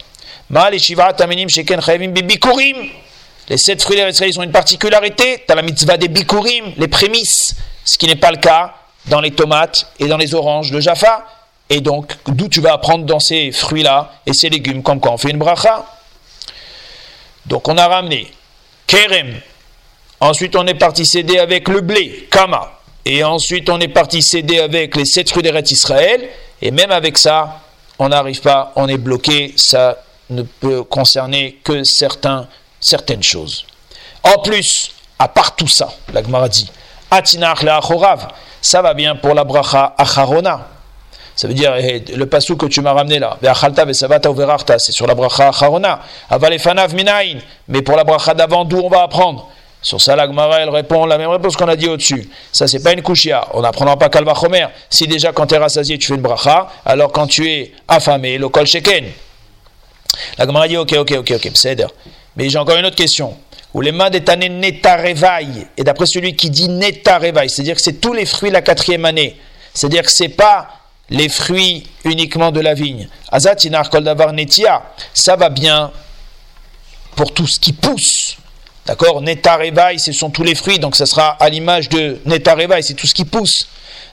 Les 3.49 3.57
sept 3.57 3.81
fruits 3.81 3.97
d'Israël 3.97 4.31
ont 4.37 4.43
une 4.43 4.51
particularité. 4.51 5.43
Tu 5.45 5.51
as 5.51 5.55
la 5.55 5.61
mitzvah 5.61 5.97
des 5.97 6.07
bikurim, 6.07 6.73
les 6.77 6.87
prémices, 6.87 7.55
ce 7.83 7.97
qui 7.97 8.07
n'est 8.07 8.15
pas 8.15 8.31
le 8.31 8.37
cas 8.37 8.75
dans 9.05 9.21
les 9.21 9.31
tomates 9.31 9.91
et 9.99 10.07
dans 10.07 10.17
les 10.17 10.33
oranges 10.35 10.71
de 10.71 10.79
Jaffa. 10.79 11.25
Et 11.69 11.81
donc, 11.81 12.15
d'où 12.27 12.47
tu 12.47 12.61
vas 12.61 12.73
apprendre 12.73 13.05
dans 13.05 13.19
ces 13.19 13.51
fruits-là 13.51 14.13
et 14.25 14.33
ces 14.33 14.49
légumes, 14.49 14.81
comme 14.81 14.99
quand 14.99 15.13
on 15.13 15.17
fait 15.17 15.29
une 15.29 15.37
bracha. 15.37 15.85
Donc, 17.45 17.67
on 17.67 17.77
a 17.77 17.87
ramené 17.87 18.31
kerem. 18.87 19.39
Ensuite, 20.19 20.55
on 20.55 20.65
est 20.65 20.73
parti 20.73 21.05
céder 21.05 21.37
avec 21.37 21.67
le 21.67 21.81
blé, 21.81 22.27
kama. 22.31 22.71
Et 23.05 23.23
ensuite, 23.23 23.69
on 23.69 23.79
est 23.79 23.87
parti 23.87 24.21
céder 24.21 24.59
avec 24.59 24.95
les 24.95 25.05
sept 25.05 25.29
fruits 25.29 25.43
d'Israël. 25.43 25.65
Israël. 25.71 26.29
Et 26.61 26.71
même 26.71 26.91
avec 26.91 27.17
ça, 27.17 27.61
on 27.99 28.09
n'arrive 28.09 28.41
pas, 28.41 28.73
on 28.75 28.87
est 28.87 28.97
bloqué. 28.97 29.53
Ça 29.55 29.97
ne 30.29 30.43
peut 30.43 30.83
concerner 30.83 31.59
que 31.63 31.83
certains, 31.83 32.47
certaines 32.79 33.23
choses. 33.23 33.65
En 34.23 34.41
plus, 34.41 34.91
à 35.17 35.27
part 35.27 35.55
tout 35.55 35.67
ça, 35.67 35.89
la 36.13 36.23
Gemara 36.23 36.49
dit, 36.49 36.71
Atinach 37.11 37.63
ça 38.61 38.81
va 38.81 38.93
bien 38.93 39.15
pour 39.15 39.33
la 39.33 39.43
bracha 39.43 39.93
acharona. 39.97 40.67
Ça 41.35 41.47
veut 41.47 41.53
dire, 41.53 41.73
eh, 41.77 42.03
le 42.13 42.25
passou 42.25 42.57
que 42.57 42.65
tu 42.65 42.81
m'as 42.81 42.91
ramené 42.91 43.17
là, 43.17 43.37
c'est 44.77 44.91
sur 44.91 45.07
la 45.07 45.15
bracha 45.15 45.47
acharona. 45.49 46.01
Avalefanav 46.29 46.93
minayin, 46.93 47.39
mais 47.67 47.81
pour 47.81 47.95
la 47.95 48.03
bracha 48.03 48.33
d'avant, 48.33 48.65
d'où 48.65 48.79
on 48.79 48.89
va 48.89 49.03
apprendre? 49.03 49.47
Sur 49.81 50.01
ça, 50.01 50.17
la 50.17 50.27
Gemara, 50.27 50.59
elle 50.59 50.69
répond 50.69 51.05
la 51.05 51.17
même 51.17 51.29
réponse 51.29 51.55
qu'on 51.55 51.69
a 51.69 51.77
dit 51.77 51.87
au-dessus. 51.87 52.29
Ça, 52.51 52.67
c'est 52.67 52.83
pas 52.83 52.91
une 52.91 53.01
kushia. 53.01 53.47
On 53.53 53.61
n'apprendra 53.61 53.97
pas 53.97 54.09
Kalva 54.09 54.33
Chomer. 54.35 54.67
Si 54.89 55.07
déjà, 55.07 55.31
quand 55.31 55.47
tu 55.47 55.55
es 55.55 55.57
rassasié, 55.57 55.97
tu 55.97 56.07
fais 56.07 56.15
une 56.15 56.21
bracha, 56.21 56.67
alors 56.85 57.13
quand 57.13 57.27
tu 57.27 57.47
es 57.49 57.71
affamé, 57.87 58.37
le 58.37 58.49
kol 58.49 58.67
sheken. 58.67 59.05
La 60.37 60.45
Gemara 60.45 60.67
dit 60.67 60.77
ok, 60.77 60.93
ok, 60.99 61.11
ok, 61.19 61.31
ok, 61.35 61.51
c'est 61.53 61.85
Mais 62.35 62.49
j'ai 62.49 62.57
encore 62.57 62.77
une 62.77 62.85
autre 62.85 62.95
question. 62.95 63.35
Où 63.73 63.81
les 63.81 63.91
mains 63.91 64.09
des 64.09 64.23
années 64.29 64.49
neta 64.49 64.97
et 65.07 65.83
d'après 65.83 66.07
celui 66.07 66.35
qui 66.35 66.49
dit 66.49 66.69
neta 66.69 67.19
c'est-à-dire 67.47 67.75
que 67.75 67.81
c'est 67.81 68.01
tous 68.01 68.13
les 68.13 68.25
fruits 68.25 68.49
de 68.49 68.55
la 68.55 68.61
quatrième 68.61 69.05
année, 69.05 69.37
c'est-à-dire 69.73 70.03
que 70.03 70.11
c'est 70.11 70.29
pas 70.29 70.69
les 71.09 71.29
fruits 71.29 71.85
uniquement 72.03 72.51
de 72.51 72.61
la 72.61 72.73
vigne. 72.73 73.07
Azatinar 73.31 73.89
koldavar 73.89 74.33
netia, 74.33 74.81
ça 75.13 75.35
va 75.35 75.49
bien 75.49 75.91
pour 77.15 77.33
tout 77.33 77.47
ce 77.47 77.59
qui 77.59 77.73
pousse. 77.73 78.37
D'accord? 78.85 79.21
Neta 79.21 79.55
réveil, 79.55 79.99
ce 79.99 80.11
sont 80.13 80.31
tous 80.31 80.43
les 80.43 80.55
fruits, 80.55 80.79
donc 80.79 80.95
ça 80.95 81.05
sera 81.05 81.29
à 81.39 81.47
l'image 81.49 81.89
de 81.89 82.17
neta 82.25 82.55
réveil, 82.55 82.81
c'est 82.81 82.95
tout 82.95 83.05
ce 83.05 83.13
qui 83.13 83.25
pousse. 83.25 83.67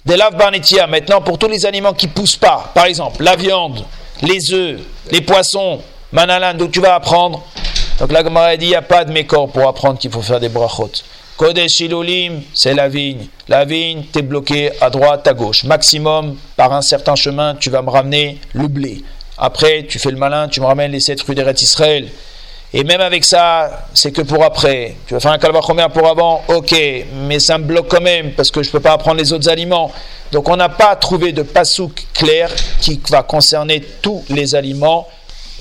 Delav 0.04 0.36
barnetia, 0.36 0.86
maintenant 0.86 1.20
pour 1.20 1.38
tous 1.38 1.48
les 1.48 1.66
aliments 1.66 1.94
qui 1.94 2.08
poussent 2.08 2.36
pas, 2.36 2.70
par 2.74 2.84
exemple 2.84 3.22
la 3.22 3.36
viande, 3.36 3.84
les 4.22 4.52
œufs, 4.52 4.80
les 5.10 5.20
poissons, 5.20 5.80
manalan, 6.12 6.54
donc 6.54 6.70
tu 6.70 6.80
vas 6.80 6.94
apprendre. 6.94 7.42
Donc 7.98 8.12
la 8.12 8.22
Gemara 8.22 8.56
dit, 8.56 8.66
il 8.66 8.68
n'y 8.70 8.74
a 8.74 8.82
pas 8.82 9.04
de 9.04 9.12
mécor 9.12 9.48
pour 9.50 9.66
apprendre 9.68 9.98
qu'il 9.98 10.10
faut 10.10 10.22
faire 10.22 10.40
des 10.40 10.48
brachot. 10.48 10.90
Kodesh 11.36 11.80
Ilulim, 11.80 12.42
c'est 12.54 12.74
la 12.74 12.88
vigne. 12.88 13.26
La 13.48 13.64
vigne, 13.64 14.04
tu 14.12 14.20
es 14.20 14.22
bloqué 14.22 14.70
à 14.80 14.88
droite, 14.90 15.26
à 15.28 15.34
gauche. 15.34 15.64
Maximum, 15.64 16.36
par 16.56 16.72
un 16.72 16.82
certain 16.82 17.14
chemin, 17.14 17.54
tu 17.54 17.68
vas 17.68 17.82
me 17.82 17.90
ramener 17.90 18.38
le 18.54 18.68
blé. 18.68 19.02
Après, 19.38 19.84
tu 19.86 19.98
fais 19.98 20.10
le 20.10 20.16
malin, 20.16 20.48
tu 20.48 20.60
me 20.60 20.66
ramènes 20.66 20.92
les 20.92 21.00
sept 21.00 21.20
fruits 21.20 21.34
d'Eret 21.34 21.52
Israël. 21.52 22.08
Et 22.72 22.84
même 22.84 23.00
avec 23.00 23.24
ça, 23.24 23.86
c'est 23.94 24.12
que 24.12 24.22
pour 24.22 24.42
après. 24.44 24.96
Tu 25.06 25.14
vas 25.14 25.20
faire 25.20 25.32
un 25.32 25.38
calvachomer 25.38 25.86
pour 25.92 26.06
avant, 26.08 26.42
ok, 26.48 26.74
mais 27.26 27.38
ça 27.38 27.58
me 27.58 27.64
bloque 27.64 27.88
quand 27.88 28.00
même 28.00 28.32
parce 28.32 28.50
que 28.50 28.62
je 28.62 28.68
ne 28.68 28.72
peux 28.72 28.80
pas 28.80 28.92
apprendre 28.92 29.18
les 29.18 29.32
autres 29.32 29.48
aliments. 29.48 29.92
Donc 30.32 30.48
on 30.48 30.56
n'a 30.56 30.68
pas 30.68 30.96
trouvé 30.96 31.32
de 31.32 31.42
pasouk 31.42 32.06
clair 32.12 32.50
qui 32.80 33.00
va 33.10 33.22
concerner 33.22 33.80
tous 34.02 34.24
les 34.28 34.54
aliments, 34.54 35.06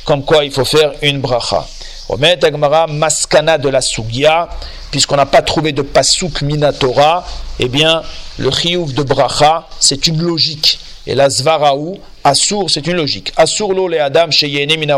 comme 0.06 0.24
quoi 0.24 0.46
il 0.46 0.52
faut 0.52 0.66
faire 0.66 0.94
une 1.02 1.20
bracha. 1.20 1.68
Omet 2.08 2.46
Agmara, 2.46 2.86
maskana 2.88 3.58
de 3.58 3.68
la 3.68 3.82
sugia, 3.82 4.48
puisqu'on 4.92 5.16
n'a 5.16 5.26
pas 5.26 5.42
trouvé 5.42 5.72
de 5.72 5.82
pasouk 5.82 6.44
minatora, 6.44 7.26
eh 7.60 7.68
bien 7.68 8.04
le 8.38 8.52
chiyuv 8.52 8.94
de 8.94 9.04
bracha, 9.04 9.68
c'est 9.80 10.08
une 10.08 10.22
logique. 10.22 10.80
Et 11.08 11.16
la 11.16 11.30
zvaraou, 11.30 12.00
Assour, 12.26 12.72
c'est 12.72 12.88
une 12.88 12.96
logique. 12.96 13.32
Assour 13.38 13.76
lo 13.76 13.88
le 13.88 14.02
adam 14.02 14.30
mina. 14.80 14.98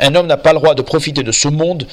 Un 0.00 0.14
homme 0.16 0.26
n'a 0.26 0.36
pas 0.36 0.52
le 0.52 0.58
droit 0.58 0.74
de 0.74 0.82
profiter 0.82 1.22
de 1.22 1.30
ce 1.30 1.46
monde 1.46 1.86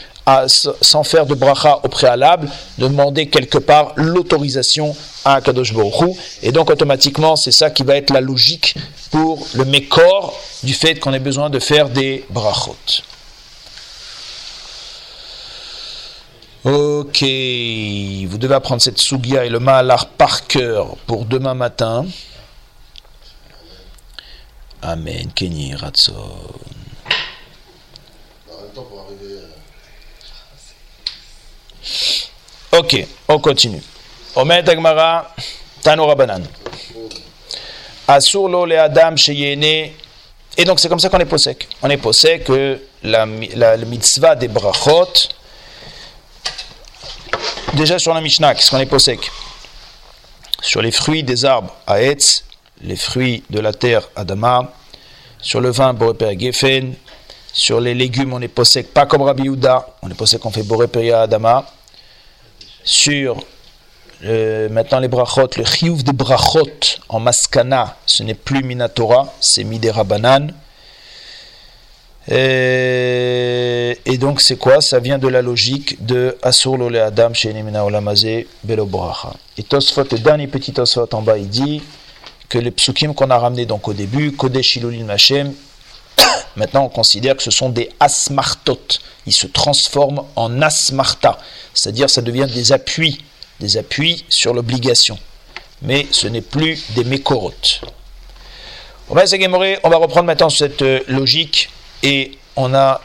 sans 0.47 1.03
faire 1.03 1.27
de 1.27 1.35
bracha 1.35 1.79
au 1.83 1.89
préalable, 1.89 2.49
demander 2.79 3.27
quelque 3.27 3.59
part 3.59 3.93
l'autorisation 3.97 4.95
à 5.25 5.41
Kadosh 5.41 5.75
Baruch 5.75 6.17
Et 6.41 6.51
donc 6.51 6.71
automatiquement, 6.71 7.35
c'est 7.35 7.51
ça 7.51 7.69
qui 7.69 7.83
va 7.83 7.97
être 7.97 8.09
la 8.11 8.19
logique 8.19 8.73
pour 9.11 9.45
le 9.53 9.65
mécor 9.65 10.35
du 10.63 10.73
fait 10.73 10.95
qu'on 10.95 11.13
ait 11.13 11.19
besoin 11.19 11.51
de 11.51 11.59
faire 11.59 11.87
des 11.89 12.25
brachot. 12.31 12.75
Ok, 16.63 17.21
vous 17.21 18.37
devez 18.39 18.55
apprendre 18.55 18.81
cette 18.81 18.97
sugia 18.97 19.45
et 19.45 19.49
le 19.49 19.59
malar 19.59 20.07
par 20.07 20.47
cœur 20.47 20.95
pour 21.05 21.25
demain 21.25 21.53
matin. 21.53 22.07
Amen. 24.81 25.31
Kenny 25.35 25.75
Ratson. 25.75 26.59
Ok, 32.71 33.07
on 33.27 33.39
continue. 33.39 33.81
Agmara, 34.35 35.33
Tanora 35.81 36.15
Banan. 36.15 36.43
Asur 38.07 38.47
lo 38.47 38.65
le 38.65 38.79
Adam 38.79 39.15
sheyene. 39.17 39.91
Et 40.57 40.65
donc 40.65 40.79
c'est 40.79 40.89
comme 40.89 40.99
ça 40.99 41.09
qu'on 41.09 41.19
est 41.19 41.25
possèque. 41.25 41.67
On 41.81 41.89
est 41.89 41.97
possèque 41.97 42.45
que 42.45 42.81
la, 43.03 43.25
la, 43.55 43.77
mitzvah 43.77 44.35
des 44.35 44.47
brachot, 44.47 45.07
déjà 47.73 47.97
sur 47.97 48.13
la 48.13 48.21
Mishnah, 48.21 48.55
qu'est-ce 48.55 48.69
qu'on 48.69 48.79
est 48.79 48.85
possèque 48.85 49.31
Sur 50.61 50.81
les 50.81 50.91
fruits 50.91 51.23
des 51.23 51.45
arbres, 51.45 51.73
Aetz, 51.87 52.43
les 52.81 52.95
fruits 52.95 53.43
de 53.49 53.59
la 53.59 53.73
terre, 53.73 54.09
Adama, 54.15 54.73
sur 55.41 55.61
le 55.61 55.69
vin, 55.71 55.93
Boreper 55.93 56.39
Gefen, 56.39 56.93
sur 57.51 57.79
les 57.79 57.93
légumes, 57.93 58.33
on 58.33 58.41
est 58.41 58.47
possèque 58.47 58.93
pas 58.93 59.05
comme 59.05 59.21
Rabbi 59.21 59.43
Yehuda, 59.43 59.95
on 60.01 60.09
est 60.09 60.13
possèque 60.13 60.45
on 60.45 60.51
fait 60.51 60.63
Boreper 60.63 61.13
Adama, 61.13 61.65
sur 62.83 63.43
maintenant 64.21 64.99
les 64.99 65.07
brachot, 65.07 65.49
le 65.57 65.63
chiyuv 65.63 66.03
des 66.03 66.11
brachot 66.11 66.99
en 67.07 67.19
maskana, 67.19 67.97
ce 68.05 68.23
n'est 68.23 68.33
plus 68.33 68.63
minatora, 68.63 69.33
c'est 69.39 69.63
midera 69.63 70.05
Et, 72.27 73.97
et 74.05 74.17
donc 74.17 74.41
c'est 74.41 74.57
quoi? 74.57 74.81
Ça 74.81 74.99
vient 74.99 75.17
de 75.17 75.27
la 75.27 75.41
logique 75.41 76.05
de 76.05 76.37
Asur 76.43 76.77
le 76.77 77.01
Adam 77.01 77.33
chez 77.33 77.51
Olamazé 77.51 78.47
Belo 78.63 78.85
Bracha. 78.85 79.33
Et 79.57 79.63
Tosfot, 79.63 80.03
le 80.11 80.19
dernier 80.19 80.47
petit 80.47 80.73
Tosfot 80.73 81.07
en 81.13 81.21
bas, 81.21 81.37
il 81.37 81.49
dit 81.49 81.81
que 82.49 82.57
les 82.57 82.71
psukim 82.71 83.13
qu'on 83.13 83.29
a 83.29 83.37
ramenés 83.37 83.65
donc 83.65 83.87
au 83.87 83.93
début, 83.93 84.31
Kodesh 84.33 84.79
Machem, 85.05 85.53
maintenant 86.55 86.85
on 86.85 86.89
considère 86.89 87.37
que 87.37 87.43
ce 87.43 87.51
sont 87.51 87.69
des 87.69 87.89
asmartot. 87.99 88.79
Ils 89.25 89.33
se 89.33 89.47
transforment 89.47 90.23
en 90.35 90.61
asmarta, 90.61 91.37
c'est-à-dire 91.73 92.09
ça 92.09 92.21
devient 92.21 92.47
des 92.51 92.71
appuis 92.71 93.23
des 93.59 93.77
appuis 93.77 94.25
sur 94.29 94.53
l'obligation. 94.53 95.17
Mais 95.81 96.07
ce 96.11 96.27
n'est 96.27 96.41
plus 96.41 96.83
des 96.95 97.03
mécorotes. 97.03 97.81
On 99.09 99.15
va 99.15 99.23
reprendre 99.23 100.23
maintenant 100.23 100.49
cette 100.49 100.81
euh, 100.81 100.99
logique 101.07 101.69
et 102.03 102.37
on 102.55 102.73
a 102.73 103.01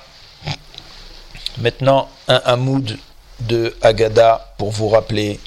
maintenant 1.58 2.08
un 2.28 2.40
hamoud 2.44 2.98
de 3.40 3.74
Agada 3.80 4.54
pour 4.58 4.70
vous 4.70 4.88
rappeler 4.88 5.40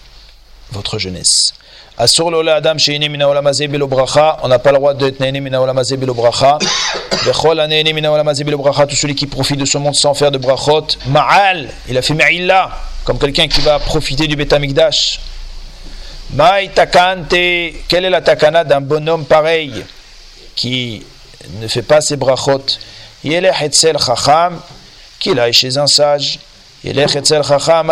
votre 0.72 0.98
jeunesse. 0.98 1.54
Asur 2.00 2.30
lola 2.30 2.58
adam 2.58 2.76
mina 3.10 3.28
on 3.28 4.48
n'a 4.48 4.60
pas 4.60 4.72
le 4.72 4.78
droit 4.78 4.94
d'être 4.94 5.20
nene 5.20 5.42
mina 5.42 5.60
olamazé 5.60 5.98
belo 5.98 6.14
bracha. 6.14 6.60
Bechol 7.26 7.60
mina 7.68 8.12
belo 8.12 8.58
bracha, 8.60 8.86
tout 8.86 8.96
celui 8.96 9.16
qui 9.16 9.26
profite 9.26 9.58
de 9.58 9.66
ce 9.66 9.80
monde 9.80 9.96
sans 9.96 10.14
faire 10.14 10.30
de 10.30 10.38
brachot, 10.38 10.86
ma'al, 11.08 11.68
il 11.90 11.98
a 11.98 12.04
fait 12.04 12.14
ma'illa, 12.14 12.70
comme 13.04 13.18
quelqu'un 13.18 13.48
qui 13.48 13.62
va 13.62 13.80
profiter 13.80 14.28
du 14.28 14.36
Betamikdash. 14.36 15.20
Maï 16.34 16.70
takante, 16.70 17.30
quelle 17.30 18.06
est 18.06 18.12
la 18.12 18.22
takana 18.22 18.64
d'un 18.64 18.82
bonhomme 18.82 19.26
pareil 19.26 19.84
qui 20.56 21.04
ne 21.60 21.68
fait 21.68 21.82
pas 21.82 22.02
ses 22.02 22.16
brachot? 22.16 22.64
Yelech 23.24 23.60
etzel 23.64 23.98
chacham, 23.98 24.60
qu'il 25.18 25.40
aille 25.40 25.52
chez 25.52 25.76
un 25.80 25.88
sage. 25.88 26.38
Yelech 26.84 27.16
etzel 27.16 27.42
chacham, 27.44 27.92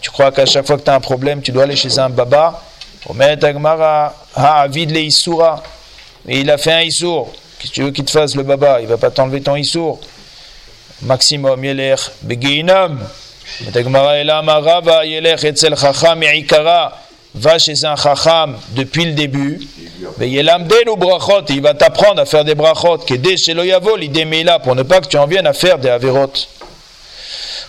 Tu 0.00 0.10
crois 0.10 0.30
qu'à 0.30 0.46
chaque 0.46 0.64
fois 0.64 0.78
que 0.78 0.84
tu 0.84 0.90
un 0.90 1.00
problème, 1.00 1.42
tu 1.42 1.50
dois 1.50 1.64
aller 1.64 1.74
chez 1.74 1.98
un 1.98 2.08
baba? 2.08 2.62
Omet 3.08 3.42
Agmara, 3.44 4.14
ah, 4.34 4.66
vide 4.68 4.90
les 4.90 5.04
Issoura. 5.04 5.62
Et 6.28 6.40
il 6.40 6.50
a 6.50 6.58
fait 6.58 6.72
un 6.72 6.82
Issour. 6.82 7.32
Qu'est-ce 7.58 7.70
que 7.70 7.74
tu 7.74 7.82
veux 7.82 7.90
qu'il 7.90 8.04
te 8.04 8.10
fasse 8.10 8.34
le 8.34 8.42
baba? 8.42 8.80
Il 8.80 8.86
va 8.86 8.98
pas 8.98 9.10
t'enlever 9.10 9.40
ton 9.40 9.56
Issour. 9.56 10.00
Maximum, 11.02 11.64
Yeler, 11.64 11.96
Begeinam. 12.22 13.00
Agmara, 13.74 14.18
Elam, 14.18 14.48
Araba, 14.48 15.04
Yeler, 15.06 15.36
Etzel, 15.42 15.76
Chacham, 15.76 16.22
Ikara. 16.22 16.92
Va 17.34 17.58
chez 17.58 17.84
un 17.84 17.96
Chacham 17.96 18.56
depuis 18.70 19.04
le 19.04 19.12
début. 19.12 19.60
Yelam, 20.20 20.66
Denu, 20.66 20.96
Brachot. 20.96 21.44
Il 21.48 21.62
va 21.62 21.74
t'apprendre 21.74 22.20
à 22.20 22.26
faire 22.26 22.44
des 22.44 22.54
Brachot. 22.54 22.98
Kedé, 22.98 23.36
Sheloyavo, 23.36 23.96
l'idée 23.96 24.24
là 24.42 24.58
pour 24.58 24.74
ne 24.74 24.82
pas 24.82 25.00
que 25.00 25.06
tu 25.06 25.16
en 25.16 25.26
viennes 25.26 25.46
à 25.46 25.52
faire 25.52 25.78
des 25.78 25.88
Averot. 25.88 26.32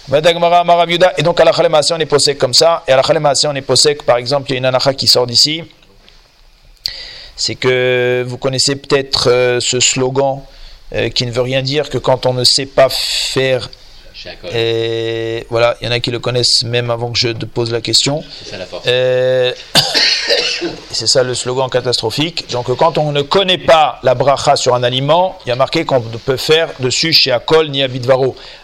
Et 0.10 1.24
donc 1.24 1.40
à 1.40 1.46
la 1.46 1.52
on 1.92 2.00
est 2.00 2.06
posé 2.06 2.36
comme 2.36 2.54
ça. 2.54 2.84
Et 2.88 2.92
à 2.92 2.96
la 2.96 3.32
on 3.46 3.56
est 3.56 3.62
posé 3.62 3.96
par 3.96 4.18
exemple, 4.18 4.50
il 4.50 4.54
y 4.54 4.56
a 4.56 4.60
une 4.60 4.66
anacha 4.66 4.94
qui 4.94 5.08
sort 5.08 5.28
d'ici. 5.28 5.64
C'est 7.36 7.56
que 7.56 8.24
vous 8.28 8.38
connaissez 8.38 8.76
peut-être 8.76 9.30
euh, 9.30 9.60
ce 9.60 9.80
slogan 9.80 10.42
euh, 10.94 11.10
qui 11.10 11.26
ne 11.26 11.32
veut 11.32 11.42
rien 11.42 11.62
dire 11.62 11.90
que 11.90 11.98
quand 11.98 12.26
on 12.26 12.34
ne 12.34 12.44
sait 12.44 12.66
pas 12.66 12.90
faire 12.90 13.70
et 14.54 15.46
voilà, 15.50 15.78
il 15.82 15.86
y 15.86 15.88
en 15.88 15.92
a 15.92 16.00
qui 16.00 16.12
le 16.12 16.20
connaissent 16.20 16.64
même 16.64 16.92
avant 16.92 17.12
que 17.12 17.18
je 17.18 17.30
te 17.30 17.46
pose 17.46 17.72
la 17.72 17.82
question. 17.82 18.24
C'est 18.44 18.52
ça 18.52 18.58
la 18.58 18.66
force. 18.66 18.86
C'est 20.92 21.08
ça 21.08 21.24
le 21.24 21.34
slogan 21.34 21.70
catastrophique. 21.70 22.50
Donc 22.52 22.76
quand 22.76 22.98
on 22.98 23.12
ne 23.12 23.22
connaît 23.22 23.58
pas 23.58 24.00
la 24.04 24.14
bracha 24.14 24.56
sur 24.56 24.76
un 24.76 24.84
aliment, 24.84 25.40
il 25.46 25.50
y 25.50 25.52
a 25.52 25.56
marqué 25.56 25.86
qu'on 25.86 26.02
peut 26.02 26.38
faire 26.38 26.70
dessus 26.80 27.14
chez 27.14 27.32
Akol 27.32 27.70
ni. 27.70 27.84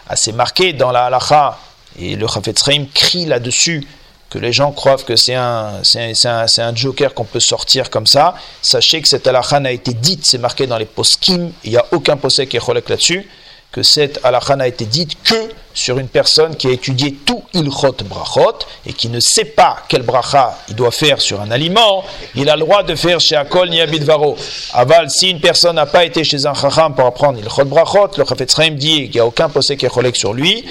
Ah, 0.08 0.16
c'est 0.16 0.32
marqué 0.32 0.72
dans 0.72 0.92
la 0.92 1.06
halacha 1.06 1.58
et 1.98 2.14
le 2.14 2.26
Chafetz 2.28 2.62
crie 2.94 3.26
là-dessus 3.26 3.86
que 4.30 4.38
les 4.38 4.52
gens 4.52 4.72
croient 4.72 4.98
que 4.98 5.16
c'est 5.16 5.34
un, 5.34 5.82
c'est 5.82 6.26
un, 6.26 6.46
un, 6.58 6.74
joker 6.74 7.14
qu'on 7.14 7.24
peut 7.24 7.40
sortir 7.40 7.90
comme 7.90 8.06
ça. 8.06 8.34
Sachez 8.60 9.00
que 9.00 9.08
cette 9.08 9.26
halakha 9.26 9.56
a 9.56 9.70
été 9.70 9.94
dite, 9.94 10.26
c'est 10.26 10.38
marqué 10.38 10.66
dans 10.66 10.76
les 10.76 10.84
poskim, 10.84 11.50
il 11.64 11.70
n'y 11.70 11.76
a 11.76 11.86
aucun 11.92 12.16
posek 12.16 12.50
qui 12.50 12.58
est 12.58 12.68
là-dessus 12.68 13.26
que 13.72 13.82
cette 13.82 14.20
halakha 14.24 14.56
n'a 14.56 14.66
été 14.66 14.86
dite 14.86 15.22
que 15.22 15.50
sur 15.74 15.98
une 15.98 16.08
personne 16.08 16.56
qui 16.56 16.66
a 16.66 16.70
étudié 16.70 17.14
tout 17.24 17.44
ilchot 17.54 17.96
brachot 18.04 18.58
et 18.86 18.92
qui 18.92 19.08
ne 19.08 19.20
sait 19.20 19.44
pas 19.44 19.76
quel 19.88 20.02
bracha 20.02 20.58
il 20.68 20.74
doit 20.74 20.90
faire 20.90 21.20
sur 21.20 21.40
un 21.40 21.50
aliment, 21.50 22.02
il 22.34 22.48
a 22.50 22.56
le 22.56 22.64
droit 22.64 22.82
de 22.82 22.94
faire 22.94 23.20
chez 23.20 23.36
Akol 23.36 23.68
ni 23.70 23.80
Varo. 23.98 24.36
Aval, 24.72 25.10
si 25.10 25.30
une 25.30 25.40
personne 25.40 25.76
n'a 25.76 25.86
pas 25.86 26.04
été 26.04 26.24
chez 26.24 26.46
un 26.46 26.54
chacham 26.54 26.94
pour 26.94 27.06
apprendre 27.06 27.38
ilchot 27.38 27.66
brachot, 27.66 28.10
le 28.16 28.24
Chafetz 28.24 28.56
dit 28.70 29.02
qu'il 29.04 29.10
n'y 29.12 29.20
a 29.20 29.26
aucun 29.26 29.48
posé 29.48 29.76
qui 29.76 29.86
est 29.86 30.16
sur 30.16 30.32
lui, 30.32 30.64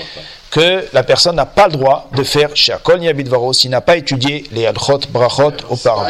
que 0.50 0.86
la 0.92 1.04
personne 1.04 1.36
n'a 1.36 1.46
pas 1.46 1.68
le 1.68 1.74
droit 1.74 2.10
de 2.16 2.24
faire 2.24 2.50
chez 2.56 2.74
Akol 2.74 3.00
ni 3.00 3.12
Varo 3.24 3.54
s'il 3.54 3.70
n'a 3.70 3.82
pas 3.82 3.96
étudié 3.96 4.44
les 4.52 4.64
ilchot 4.64 5.02
brachot 5.12 5.54
auparavant. 5.70 6.10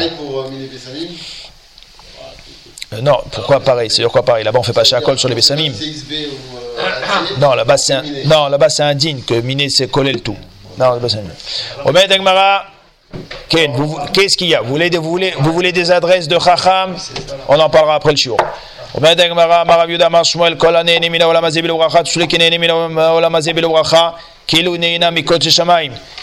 Euh, 2.93 3.01
non, 3.01 3.17
pourquoi 3.31 3.59
pareil 3.59 3.89
C'est 3.89 4.03
quoi 4.03 4.23
pareil 4.23 4.43
Là-bas, 4.43 4.59
on 4.59 4.63
fait 4.63 4.73
pas 4.73 4.83
col 5.01 5.17
sur 5.17 5.29
les 5.29 5.35
Bessamim. 5.35 5.73
Non, 7.39 7.53
là-bas, 7.53 7.77
c'est 7.77 7.93
un, 7.93 8.03
non, 8.25 8.47
là-bas, 8.47 8.69
c'est 8.69 8.83
indigne 8.83 9.21
que 9.21 9.35
Miné, 9.35 9.69
c'est 9.69 9.87
coller 9.87 10.13
le 10.13 10.19
tout. 10.19 10.37
Non, 10.77 10.93
là-bas, 10.93 11.07
c'est 11.09 11.17
un 11.17 12.07
Dagmara, 12.07 12.65
qu'est-ce 13.49 14.37
qu'il 14.37 14.47
y 14.47 14.55
a 14.55 14.61
vous 14.61 14.69
voulez, 14.69 14.89
vous, 14.89 15.09
voulez, 15.09 15.33
vous 15.39 15.53
voulez 15.53 15.71
des 15.71 15.91
adresses 15.91 16.27
de 16.27 16.37
Chacham 16.39 16.95
On 17.47 17.59
en 17.59 17.69
parlera 17.69 17.95
après 17.95 18.11
le 18.11 18.17
shiur. 18.17 18.37
אומרת 18.95 19.19
הגמרא, 19.19 19.61
אמר 19.61 19.79
רב 19.79 19.89
יהודה 19.89 20.05
אמר 20.05 20.23
שמואל, 20.23 20.55
כל 20.55 20.75
הנהנה 20.75 21.09
מן 21.09 21.21
העולם 21.21 21.45
הזה 21.45 21.61
בלא 21.61 21.77
ברכה, 21.77 22.03
תשולה 22.03 22.27
כנהנה 22.27 22.57
מן 22.57 22.99
העולם 22.99 23.35
הזה 23.35 23.53
בלא 23.53 23.67
ברכה, 23.67 24.09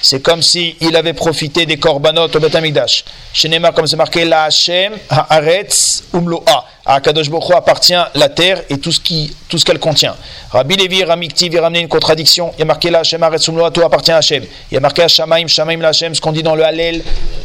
c'est 0.01 0.21
comme 0.21 0.41
si 0.41 0.75
il 0.81 0.95
avait 0.95 1.13
profité 1.13 1.67
des 1.67 1.77
korbanot 1.77 2.27
au 2.33 2.39
Beth 2.39 2.55
Amikdash. 2.55 3.05
Shenema, 3.31 3.71
comme 3.71 3.85
c'est 3.85 3.95
marqué, 3.95 4.25
la 4.25 4.45
Hashem, 4.45 4.93
Haaretz, 5.09 6.05
Umloa. 6.13 6.65
À 6.87 7.01
Kadosh 7.01 7.29
Bokhu 7.29 7.53
appartient 7.53 7.93
la 8.13 8.29
terre 8.29 8.61
et 8.69 8.77
tout 8.77 8.91
ce 8.91 8.99
qui, 8.99 9.35
tout 9.49 9.57
ce 9.57 9.65
qu'elle 9.65 9.79
contient. 9.79 10.15
Rabbi 10.51 10.75
Levi, 10.75 11.03
Ramikti, 11.03 11.47
il 11.47 11.59
ramené 11.59 11.81
une 11.81 11.87
contradiction. 11.87 12.51
Il 12.57 12.59
y 12.59 12.61
a 12.61 12.65
marqué 12.65 12.89
la 12.89 12.99
Hashem, 12.99 13.21
Haaretz, 13.21 13.47
Umloa, 13.47 13.71
tout 13.71 13.81
appartient 13.81 14.11
à 14.11 14.17
Hashem. 14.17 14.43
Il 14.71 14.73
y 14.73 14.77
a 14.77 14.79
marqué 14.79 15.07
Shamaim, 15.07 15.47
Shamaim, 15.47 15.81
la 15.81 15.89
Hashem, 15.89 16.15
ce 16.15 16.21
qu'on 16.21 16.31
dit 16.31 16.43
dans 16.43 16.55
le 16.55 16.63
Hallel, 16.63 17.03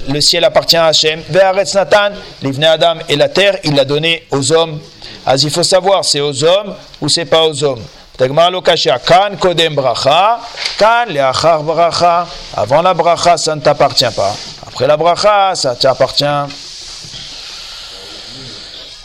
le 0.08 0.20
ciel 0.20 0.44
appartient 0.44 0.76
à 0.76 0.86
Hashem. 0.86 1.22
Ve'aretz 1.28 1.74
Nathan, 1.74 2.10
l'Ivne 2.42 2.64
Adam 2.64 2.96
et 3.08 3.16
la 3.16 3.28
terre, 3.28 3.58
il 3.64 3.74
l'a 3.74 3.84
donné 3.84 4.24
aux 4.30 4.52
hommes. 4.52 4.80
Alors 5.26 5.42
il 5.42 5.50
faut 5.50 5.62
savoir, 5.62 6.04
c'est 6.04 6.20
aux 6.20 6.44
hommes 6.44 6.74
ou 7.00 7.08
c'est 7.08 7.26
pas 7.26 7.46
aux 7.46 7.64
hommes. 7.64 7.82
Tegmar 8.20 8.50
Lokashia, 8.50 8.98
Kan 8.98 9.38
Kodem 9.38 9.74
Bracha, 9.74 10.40
Kan 10.76 11.08
Leachar 11.08 11.62
Bracha. 11.62 12.26
Avant 12.54 12.82
la 12.82 12.92
Bracha, 12.92 13.38
ça 13.38 13.54
ne 13.54 13.62
t'appartient 13.62 14.12
pas. 14.14 14.36
Après 14.66 14.86
la 14.86 14.98
Bracha, 14.98 15.54
ça 15.54 15.74
t'appartient. 15.74 16.69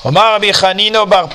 Omar 0.07 0.39
Bichanino 0.39 1.07
Bar 1.07 1.29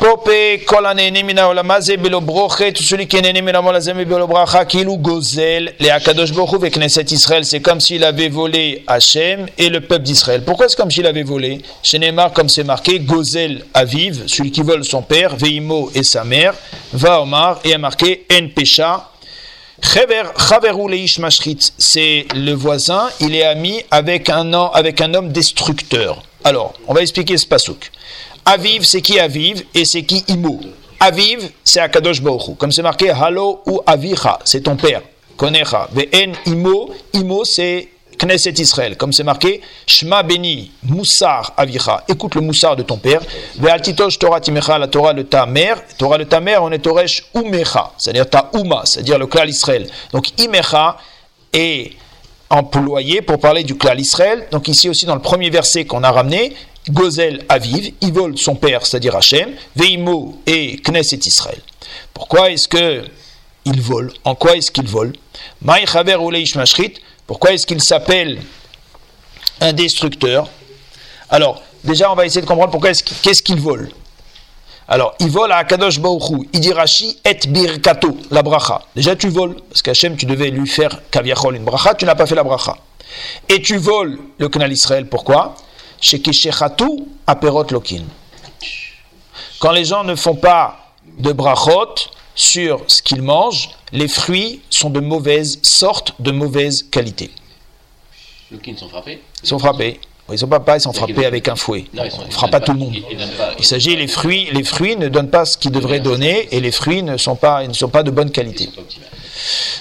c'est 7.42 7.60
comme 7.60 7.80
s'il 7.80 8.04
avait 8.04 8.28
volé 8.28 8.84
Hachem 8.86 9.46
et 9.58 9.70
le 9.70 9.80
peuple 9.80 10.04
d'Israël. 10.04 10.44
Pourquoi 10.44 10.68
c'est 10.68 10.76
comme 10.76 10.92
s'il 10.92 11.08
avait 11.08 11.24
volé? 11.24 11.62
Chez 11.82 11.98
Neymar, 11.98 12.32
comme 12.32 12.48
c'est 12.48 12.62
marqué, 12.62 13.00
Gozel 13.00 13.64
celui 14.28 14.52
qui 14.52 14.62
vole 14.62 14.84
son 14.84 15.02
père, 15.02 15.34
Veimo 15.34 15.90
et 15.96 16.04
sa 16.04 16.22
mère, 16.22 16.54
va 16.92 17.22
Omar 17.22 17.58
et 17.64 17.74
a 17.74 17.78
marqué 17.78 18.24
En 18.32 18.46
C'est 21.78 22.26
le 22.36 22.52
voisin, 22.52 23.08
il 23.18 23.34
est 23.34 23.42
ami 23.42 23.82
avec 23.90 24.30
un, 24.30 24.54
homme 24.54 25.32
destructeur. 25.32 26.22
Alors, 26.44 26.74
on 26.86 26.94
va 26.94 27.02
expliquer 27.02 27.36
ce 27.36 27.46
pasouk. 27.46 27.90
Aviv, 28.52 28.82
c'est 28.82 29.00
qui 29.00 29.20
Aviv 29.20 29.62
et 29.72 29.84
c'est 29.84 30.02
qui 30.02 30.24
Imo. 30.26 30.58
Aviv, 30.98 31.50
c'est 31.62 31.78
Akadosh 31.78 32.20
Baruch 32.20 32.56
Comme 32.58 32.72
c'est 32.72 32.82
marqué 32.82 33.10
Halo 33.10 33.62
ou 33.64 33.80
Avicha, 33.86 34.40
c'est 34.44 34.62
ton 34.62 34.74
père. 34.74 35.02
Konecha. 35.36 35.88
Ve'en 35.92 36.32
Imo, 36.46 36.92
Imo, 37.12 37.44
c'est 37.44 37.90
Knesset 38.18 38.54
Israël. 38.58 38.96
Comme 38.96 39.12
c'est 39.12 39.22
marqué 39.22 39.60
Shma 39.86 40.24
Beni, 40.24 40.72
Moussar 40.82 41.52
Avicha. 41.56 42.02
Écoute 42.08 42.34
le 42.34 42.40
Moussar 42.40 42.74
de 42.74 42.82
ton 42.82 42.96
père. 42.96 43.20
Ve'altitosh 43.56 44.18
Torah 44.18 44.40
Timecha, 44.40 44.78
la 44.78 44.88
Torah 44.88 45.14
de 45.14 45.22
ta 45.22 45.46
mère. 45.46 45.80
Torah 45.96 46.18
de 46.18 46.24
ta 46.24 46.40
mère, 46.40 46.64
on 46.64 46.72
est 46.72 46.80
Toresh 46.80 47.26
Umecha, 47.36 47.92
c'est-à-dire 47.98 48.28
ta 48.28 48.50
Uma, 48.54 48.82
c'est-à-dire 48.84 49.16
le 49.16 49.28
clan 49.28 49.44
Israël. 49.44 49.86
Donc 50.12 50.36
Imecha 50.40 50.96
est 51.52 51.92
employé 52.50 53.22
pour 53.22 53.38
parler 53.38 53.62
du 53.62 53.76
clan 53.76 53.94
Israël. 53.94 54.48
Donc 54.50 54.66
ici 54.66 54.88
aussi 54.88 55.06
dans 55.06 55.14
le 55.14 55.22
premier 55.22 55.50
verset 55.50 55.84
qu'on 55.84 56.02
a 56.02 56.10
ramené, 56.10 56.52
Gozel 56.88 57.44
Aviv, 57.48 57.92
il 58.00 58.12
vole 58.12 58.38
son 58.38 58.54
père, 58.54 58.86
c'est-à-dire 58.86 59.14
Hachem, 59.14 59.54
Veimo 59.76 60.40
et 60.46 60.76
Knesset 60.78 61.20
Israël. 61.26 61.60
Pourquoi 62.14 62.50
est-ce 62.50 62.66
que 62.68 63.04
il 63.64 63.80
vole? 63.80 64.12
En 64.24 64.34
quoi 64.34 64.56
est-ce 64.56 64.70
qu'il 64.70 64.86
vole? 64.86 65.12
Pourquoi 67.26 67.52
est-ce 67.52 67.66
qu'il 67.66 67.82
s'appelle 67.82 68.40
un 69.60 69.72
destructeur? 69.72 70.48
Alors, 71.28 71.62
déjà, 71.84 72.10
on 72.10 72.14
va 72.14 72.24
essayer 72.26 72.40
de 72.40 72.46
comprendre 72.46 72.70
pourquoi 72.70 72.90
est-ce 72.90 73.04
qu'est-ce 73.04 73.42
qu'il 73.42 73.60
vole. 73.60 73.90
Alors, 74.88 75.14
il 75.20 75.30
vole 75.30 75.52
à 75.52 75.58
Akadosh 75.58 76.00
Baruchou. 76.00 76.46
Il 76.52 76.60
dit 76.60 76.72
Rashi 76.72 77.20
et 77.24 77.38
birkato, 77.46 78.16
la 78.32 78.42
bracha. 78.42 78.82
Déjà, 78.96 79.14
tu 79.14 79.28
voles, 79.28 79.54
parce 79.68 79.82
qu'Hachem, 79.82 80.16
tu 80.16 80.26
devais 80.26 80.50
lui 80.50 80.66
faire 80.66 81.02
kaviachol 81.12 81.54
une 81.54 81.64
bracha, 81.64 81.94
tu 81.94 82.04
n'as 82.06 82.16
pas 82.16 82.26
fait 82.26 82.34
la 82.34 82.42
bracha. 82.42 82.76
Et 83.48 83.62
tu 83.62 83.76
voles 83.76 84.18
le 84.38 84.48
canal 84.48 84.72
Israël, 84.72 85.06
pourquoi? 85.08 85.54
Aperot 87.26 87.66
lokin. 87.70 88.02
Quand 89.60 89.72
les 89.72 89.84
gens 89.84 90.04
ne 90.04 90.14
font 90.14 90.36
pas 90.36 90.94
de 91.18 91.32
brachot 91.32 91.94
sur 92.34 92.82
ce 92.86 93.02
qu'ils 93.02 93.22
mangent, 93.22 93.70
les 93.92 94.08
fruits 94.08 94.62
sont 94.70 94.90
de 94.90 95.00
mauvaise 95.00 95.58
sorte, 95.62 96.14
de 96.20 96.30
mauvaise 96.30 96.82
qualité. 96.82 97.30
Lokin 98.50 98.76
sont 98.76 98.88
frappés? 98.88 99.20
Ils 99.42 99.48
sont 99.48 99.58
frappés. 99.58 100.00
Ils 100.32 100.38
sont 100.38 100.46
pas, 100.48 100.76
ils 100.76 100.80
sont 100.80 100.92
frappés 100.92 101.26
avec 101.26 101.48
un 101.48 101.56
fouet. 101.56 101.86
on 101.94 102.04
ne 102.04 102.30
fera 102.30 102.48
pas 102.48 102.60
tout 102.60 102.72
le 102.72 102.78
monde. 102.78 102.94
Il 103.58 103.64
s'agit 103.64 103.96
les 103.96 104.06
fruits, 104.06 104.48
les 104.52 104.62
fruits 104.62 104.96
ne 104.96 105.08
donnent 105.08 105.30
pas 105.30 105.44
ce 105.44 105.58
qu'ils 105.58 105.72
devraient 105.72 106.00
donner 106.00 106.48
et 106.52 106.60
les 106.60 106.70
fruits 106.70 107.02
ne 107.02 107.16
sont 107.16 107.36
pas, 107.36 107.66
ne 107.66 107.72
sont 107.72 107.88
pas 107.88 108.02
de 108.02 108.10
bonne 108.10 108.30
qualité. 108.30 108.68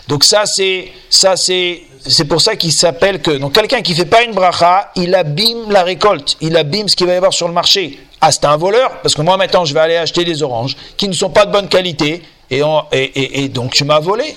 Donc 0.07 0.23
ça 0.23 0.45
c'est 0.45 0.91
ça 1.09 1.35
c'est 1.35 1.81
c'est 2.07 2.25
pour 2.25 2.41
ça 2.41 2.55
qu'il 2.55 2.71
s'appelle 2.71 3.21
que 3.21 3.31
donc 3.31 3.53
quelqu'un 3.53 3.81
qui 3.81 3.93
fait 3.93 4.05
pas 4.05 4.23
une 4.23 4.33
bracha, 4.33 4.91
il 4.95 5.13
abîme 5.15 5.69
la 5.71 5.83
récolte, 5.83 6.37
il 6.41 6.55
abîme 6.55 6.87
ce 6.87 6.95
qu'il 6.95 7.07
va 7.07 7.13
y 7.13 7.17
avoir 7.17 7.33
sur 7.33 7.47
le 7.47 7.53
marché. 7.53 7.99
Ah 8.21 8.31
c'est 8.31 8.45
un 8.45 8.57
voleur 8.57 9.01
parce 9.01 9.15
que 9.15 9.21
moi 9.21 9.37
maintenant 9.37 9.65
je 9.65 9.73
vais 9.73 9.79
aller 9.79 9.97
acheter 9.97 10.23
des 10.23 10.43
oranges 10.43 10.75
qui 10.97 11.07
ne 11.07 11.13
sont 11.13 11.29
pas 11.29 11.45
de 11.45 11.51
bonne 11.51 11.67
qualité 11.69 12.21
et, 12.51 12.61
et, 12.91 13.43
et, 13.43 13.49
donc 13.49 13.73
tu 13.73 13.83
m'as 13.83 13.99
volé. 13.99 14.35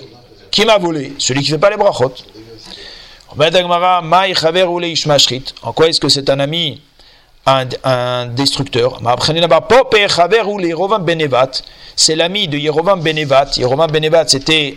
Qui 0.50 0.64
m'a 0.66 0.76
volé? 0.76 1.14
Celui 1.18 1.42
qui 1.42 1.48
fait 1.48 1.56
pas 1.56 1.70
les 1.70 1.78
brachot. 1.78 2.12
En 5.62 5.72
quoi 5.72 5.88
est-ce 5.88 5.98
que 5.98 6.10
c'est 6.10 6.28
un 6.28 6.38
ami 6.38 6.82
un, 7.46 7.66
un 7.82 8.26
destructeur? 8.26 9.00
C'est 11.96 12.14
l'ami 12.14 12.48
de 12.48 12.58
Yerovam 12.58 13.00
Benevat. 13.00 13.56
Yerovam 13.56 13.90
Benevat, 13.90 14.28
c'était 14.28 14.76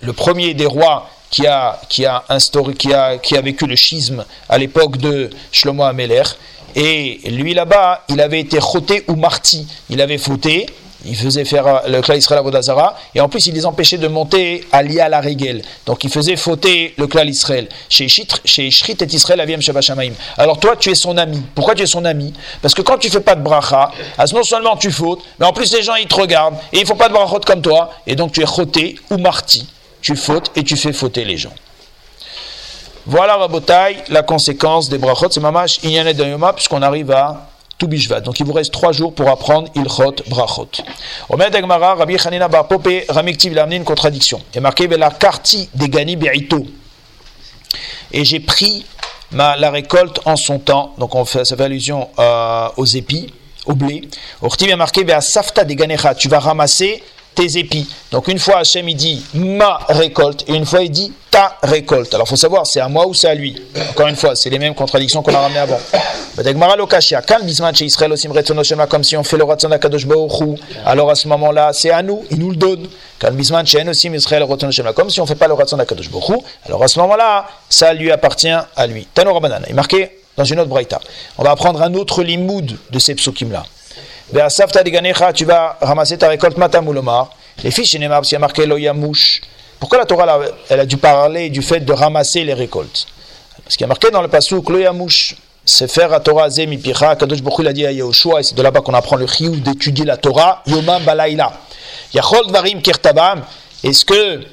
le 0.00 0.12
premier 0.12 0.54
des 0.54 0.66
rois 0.66 1.08
qui 1.30 1.46
a, 1.46 1.80
qui 1.88 2.06
a, 2.06 2.24
instauré, 2.28 2.74
qui 2.74 2.92
a, 2.92 3.18
qui 3.18 3.34
vécu 3.34 3.66
le 3.66 3.76
schisme 3.76 4.24
à 4.48 4.58
l'époque 4.58 4.96
de 4.98 5.30
Shlomo 5.52 5.84
Ameler. 5.84 6.22
Et 6.74 7.20
lui 7.30 7.54
là-bas, 7.54 8.04
il 8.08 8.20
avait 8.20 8.40
été 8.40 8.60
choté 8.60 9.04
ou 9.08 9.16
marti. 9.16 9.66
Il 9.88 10.00
avait 10.00 10.18
fauté, 10.18 10.66
il 11.06 11.16
faisait 11.16 11.44
faire 11.44 11.66
euh, 11.66 11.78
le 11.88 12.00
clan 12.02 12.14
Israël 12.14 12.40
à 12.40 12.42
Vodazara, 12.42 12.98
et 13.14 13.20
en 13.20 13.28
plus 13.28 13.46
il 13.46 13.54
les 13.54 13.64
empêchait 13.64 13.96
de 13.96 14.08
monter 14.08 14.64
à 14.72 14.82
l'Ia 14.82 15.08
la. 15.08 15.22
Donc 15.86 16.04
il 16.04 16.10
faisait 16.10 16.36
fauter 16.36 16.94
le 16.98 17.06
clan 17.06 17.24
Israël. 17.24 17.68
Chez 17.88 18.08
Shrit 18.08 18.96
et 19.00 19.04
Israël, 19.04 19.40
Aviem 19.40 19.60
Shamaim. 19.62 20.12
Alors 20.36 20.60
toi, 20.60 20.76
tu 20.76 20.90
es 20.90 20.94
son 20.94 21.16
ami. 21.16 21.42
Pourquoi 21.54 21.74
tu 21.74 21.82
es 21.82 21.86
son 21.86 22.04
ami? 22.04 22.34
Parce 22.60 22.74
que 22.74 22.82
quand 22.82 22.98
tu 22.98 23.08
fais 23.08 23.20
pas 23.20 23.34
de 23.34 23.42
bracha, 23.42 23.90
non 24.34 24.42
seulement 24.42 24.76
tu 24.76 24.90
fautes, 24.90 25.22
mais 25.38 25.46
en 25.46 25.52
plus 25.52 25.72
les 25.72 25.82
gens 25.82 25.94
ils 25.94 26.06
te 26.06 26.14
regardent, 26.14 26.56
et 26.72 26.80
ils 26.80 26.86
font 26.86 26.96
pas 26.96 27.08
de 27.08 27.14
brachot 27.14 27.40
comme 27.46 27.62
toi, 27.62 27.90
et 28.06 28.14
donc 28.14 28.32
tu 28.32 28.42
es 28.42 28.46
choté 28.46 28.96
ou 29.10 29.16
marti 29.16 29.66
tu 30.06 30.14
fautes 30.14 30.52
et 30.54 30.62
tu 30.62 30.76
fais 30.76 30.92
fauter 30.92 31.24
les 31.24 31.36
gens. 31.36 31.52
Voilà, 33.06 33.36
Rabotai, 33.38 34.04
la 34.08 34.22
conséquence 34.22 34.88
des 34.88 34.98
brachot. 34.98 35.26
C'est 35.32 35.40
mamash 35.40 35.80
inyanet 35.82 36.12
yoma, 36.12 36.52
puisqu'on 36.52 36.80
arrive 36.82 37.10
à 37.10 37.48
Toubishvat. 37.76 38.20
Donc 38.20 38.38
il 38.38 38.46
vous 38.46 38.52
reste 38.52 38.72
trois 38.72 38.92
jours 38.92 39.12
pour 39.12 39.28
apprendre 39.28 39.68
Ilchot 39.74 40.14
Brachot. 40.28 40.70
Omer 41.28 41.50
Dagmara, 41.50 41.96
Rabbi 41.96 42.16
Chanina 42.18 42.46
Bar 42.46 42.68
Pope, 42.68 42.88
Ramiktiv, 43.08 43.50
il 43.50 43.58
a 43.58 43.64
amené 43.64 43.76
une 43.76 43.84
contradiction. 43.84 44.40
Il 44.54 44.58
est 44.58 44.60
marqué 44.60 44.86
la 44.86 45.10
karti 45.10 45.68
des 45.74 45.88
Gani. 45.88 46.16
Et 48.12 48.24
j'ai 48.24 48.38
pris 48.38 48.86
ma, 49.32 49.56
la 49.56 49.72
récolte 49.72 50.20
en 50.24 50.36
son 50.36 50.60
temps. 50.60 50.94
Donc 50.98 51.16
on 51.16 51.24
fait, 51.24 51.44
ça 51.44 51.56
fait 51.56 51.64
allusion 51.64 52.10
euh, 52.20 52.68
aux 52.76 52.86
épis, 52.86 53.34
au 53.66 53.74
blé. 53.74 54.08
Ortiv 54.40 54.70
est 54.70 54.76
marqué 54.76 55.04
Safta 55.20 55.64
des 55.64 55.74
Ganecha. 55.74 56.14
Tu 56.14 56.28
vas 56.28 56.38
ramasser 56.38 57.02
tes 57.36 57.58
épis. 57.58 57.88
Donc 58.10 58.26
une 58.26 58.38
fois 58.38 58.58
Hachem 58.58 58.88
il 58.88 58.96
dit 58.96 59.24
ma 59.34 59.78
récolte 59.88 60.44
et 60.48 60.54
une 60.54 60.66
fois 60.66 60.82
il 60.82 60.90
dit 60.90 61.12
ta 61.30 61.56
récolte. 61.62 62.12
Alors 62.14 62.26
faut 62.26 62.34
savoir 62.34 62.66
c'est 62.66 62.80
à 62.80 62.88
moi 62.88 63.06
ou 63.06 63.14
c'est 63.14 63.28
à 63.28 63.34
lui. 63.34 63.62
Encore 63.90 64.08
une 64.08 64.16
fois, 64.16 64.34
c'est 64.34 64.50
les 64.50 64.58
mêmes 64.58 64.74
contradictions 64.74 65.22
qu'on 65.22 65.34
a 65.34 65.40
ramenées 65.40 65.58
avant. 65.58 65.78
Comme 68.88 69.04
si 69.04 69.16
on 69.16 69.24
fait 69.24 69.36
le 69.36 69.44
Ratzon 69.44 69.70
Akadosh 69.70 70.06
alors 70.84 71.10
à 71.10 71.14
ce 71.14 71.28
moment-là 71.28 71.72
c'est 71.72 71.90
à 71.90 72.02
nous, 72.02 72.24
il 72.30 72.38
nous 72.38 72.50
le 72.50 72.56
donne. 72.56 72.88
Comme 73.18 73.40
si 75.10 75.20
on 75.20 75.26
fait 75.26 75.34
pas 75.34 75.48
le 75.48 75.54
Ratzon 75.54 75.78
Akadosh 75.78 76.08
alors 76.64 76.82
à 76.82 76.88
ce 76.88 76.98
moment-là 76.98 77.46
ça 77.68 77.92
lui 77.92 78.10
appartient 78.10 78.48
à 78.48 78.86
lui. 78.86 79.06
Tano 79.12 79.34
Rabbanan 79.34 79.62
est 79.68 79.74
marqué 79.74 80.18
dans 80.36 80.44
une 80.44 80.60
autre 80.60 80.70
braïta. 80.70 81.00
On 81.38 81.44
va 81.44 81.50
apprendre 81.50 81.82
un 81.82 81.92
autre 81.94 82.22
limoud 82.22 82.76
de 82.90 82.98
ces 82.98 83.14
psukim 83.14 83.52
là 83.52 83.64
tu 85.34 85.44
vas 85.44 85.76
ramasser 85.80 86.18
ta 86.18 86.28
récolte 86.28 86.56
matamulomar. 86.56 87.30
Les 87.62 87.70
fiches, 87.70 87.94
il 87.94 88.02
y 88.02 88.04
a 88.04 88.38
marqué 88.38 88.66
loyamouche. 88.66 89.40
Pourquoi 89.78 89.98
la 89.98 90.06
Torah 90.06 90.40
elle 90.68 90.80
a 90.80 90.86
dû 90.86 90.96
parler 90.96 91.50
du 91.50 91.62
fait 91.62 91.80
de 91.80 91.92
ramasser 91.92 92.44
les 92.44 92.54
récoltes? 92.54 93.06
Parce 93.64 93.76
qu'il 93.76 93.82
y 93.82 93.84
a 93.84 93.88
marqué 93.88 94.10
dans 94.10 94.22
le 94.22 94.28
passouk 94.28 94.68
loyamouche. 94.68 95.36
C'est 95.64 95.90
faire 95.90 96.12
à 96.12 96.20
Torah 96.20 96.48
zemi 96.48 96.78
picha. 96.78 97.14
Et 97.14 98.42
c'est 98.42 98.54
de 98.54 98.62
là-bas 98.62 98.80
qu'on 98.80 98.94
apprend 98.94 99.16
le 99.16 99.26
chiyuv 99.26 99.60
d'étudier 99.62 100.04
la 100.04 100.16
Torah. 100.16 100.62
Yomam 100.66 101.02
balaïla. 101.04 101.52
Yachol 102.14 102.50
varim 102.50 102.80
kirtabam. 102.80 103.42
Est-ce 103.82 104.04
que 104.04 104.44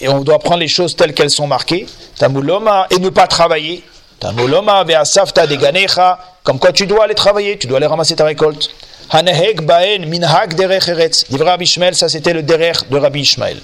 et 0.00 0.08
on 0.08 0.20
doit 0.20 0.38
prendre 0.38 0.60
les 0.60 0.68
choses 0.68 0.94
telles 0.94 1.14
qu'elles 1.14 1.30
sont 1.30 1.46
marquées, 1.46 1.86
tamuloma, 2.18 2.86
et 2.90 2.98
ne 2.98 3.08
pas 3.08 3.26
travailler. 3.26 3.82
Tamuloma 4.20 4.84
ve'asafta 4.84 5.46
deganecha, 5.46 6.18
comme 6.42 6.58
quoi 6.58 6.72
tu 6.72 6.86
dois 6.86 7.04
aller 7.04 7.14
travailler, 7.14 7.58
tu 7.58 7.66
dois 7.66 7.78
aller 7.78 7.86
ramasser 7.86 8.14
ta 8.14 8.24
récolte. 8.24 8.70
Haneheg 9.10 9.62
baen 9.62 10.06
minhag 10.08 10.54
derech 10.54 10.88
eretz. 10.88 11.26
Livre 11.30 11.44
Rabbi 11.44 11.64
Ishmael, 11.64 11.94
ça 11.94 12.08
c'était 12.08 12.32
le 12.32 12.42
derech 12.42 12.88
de 12.90 12.98
Rabbi 12.98 13.20
Ishmael. 13.20 13.58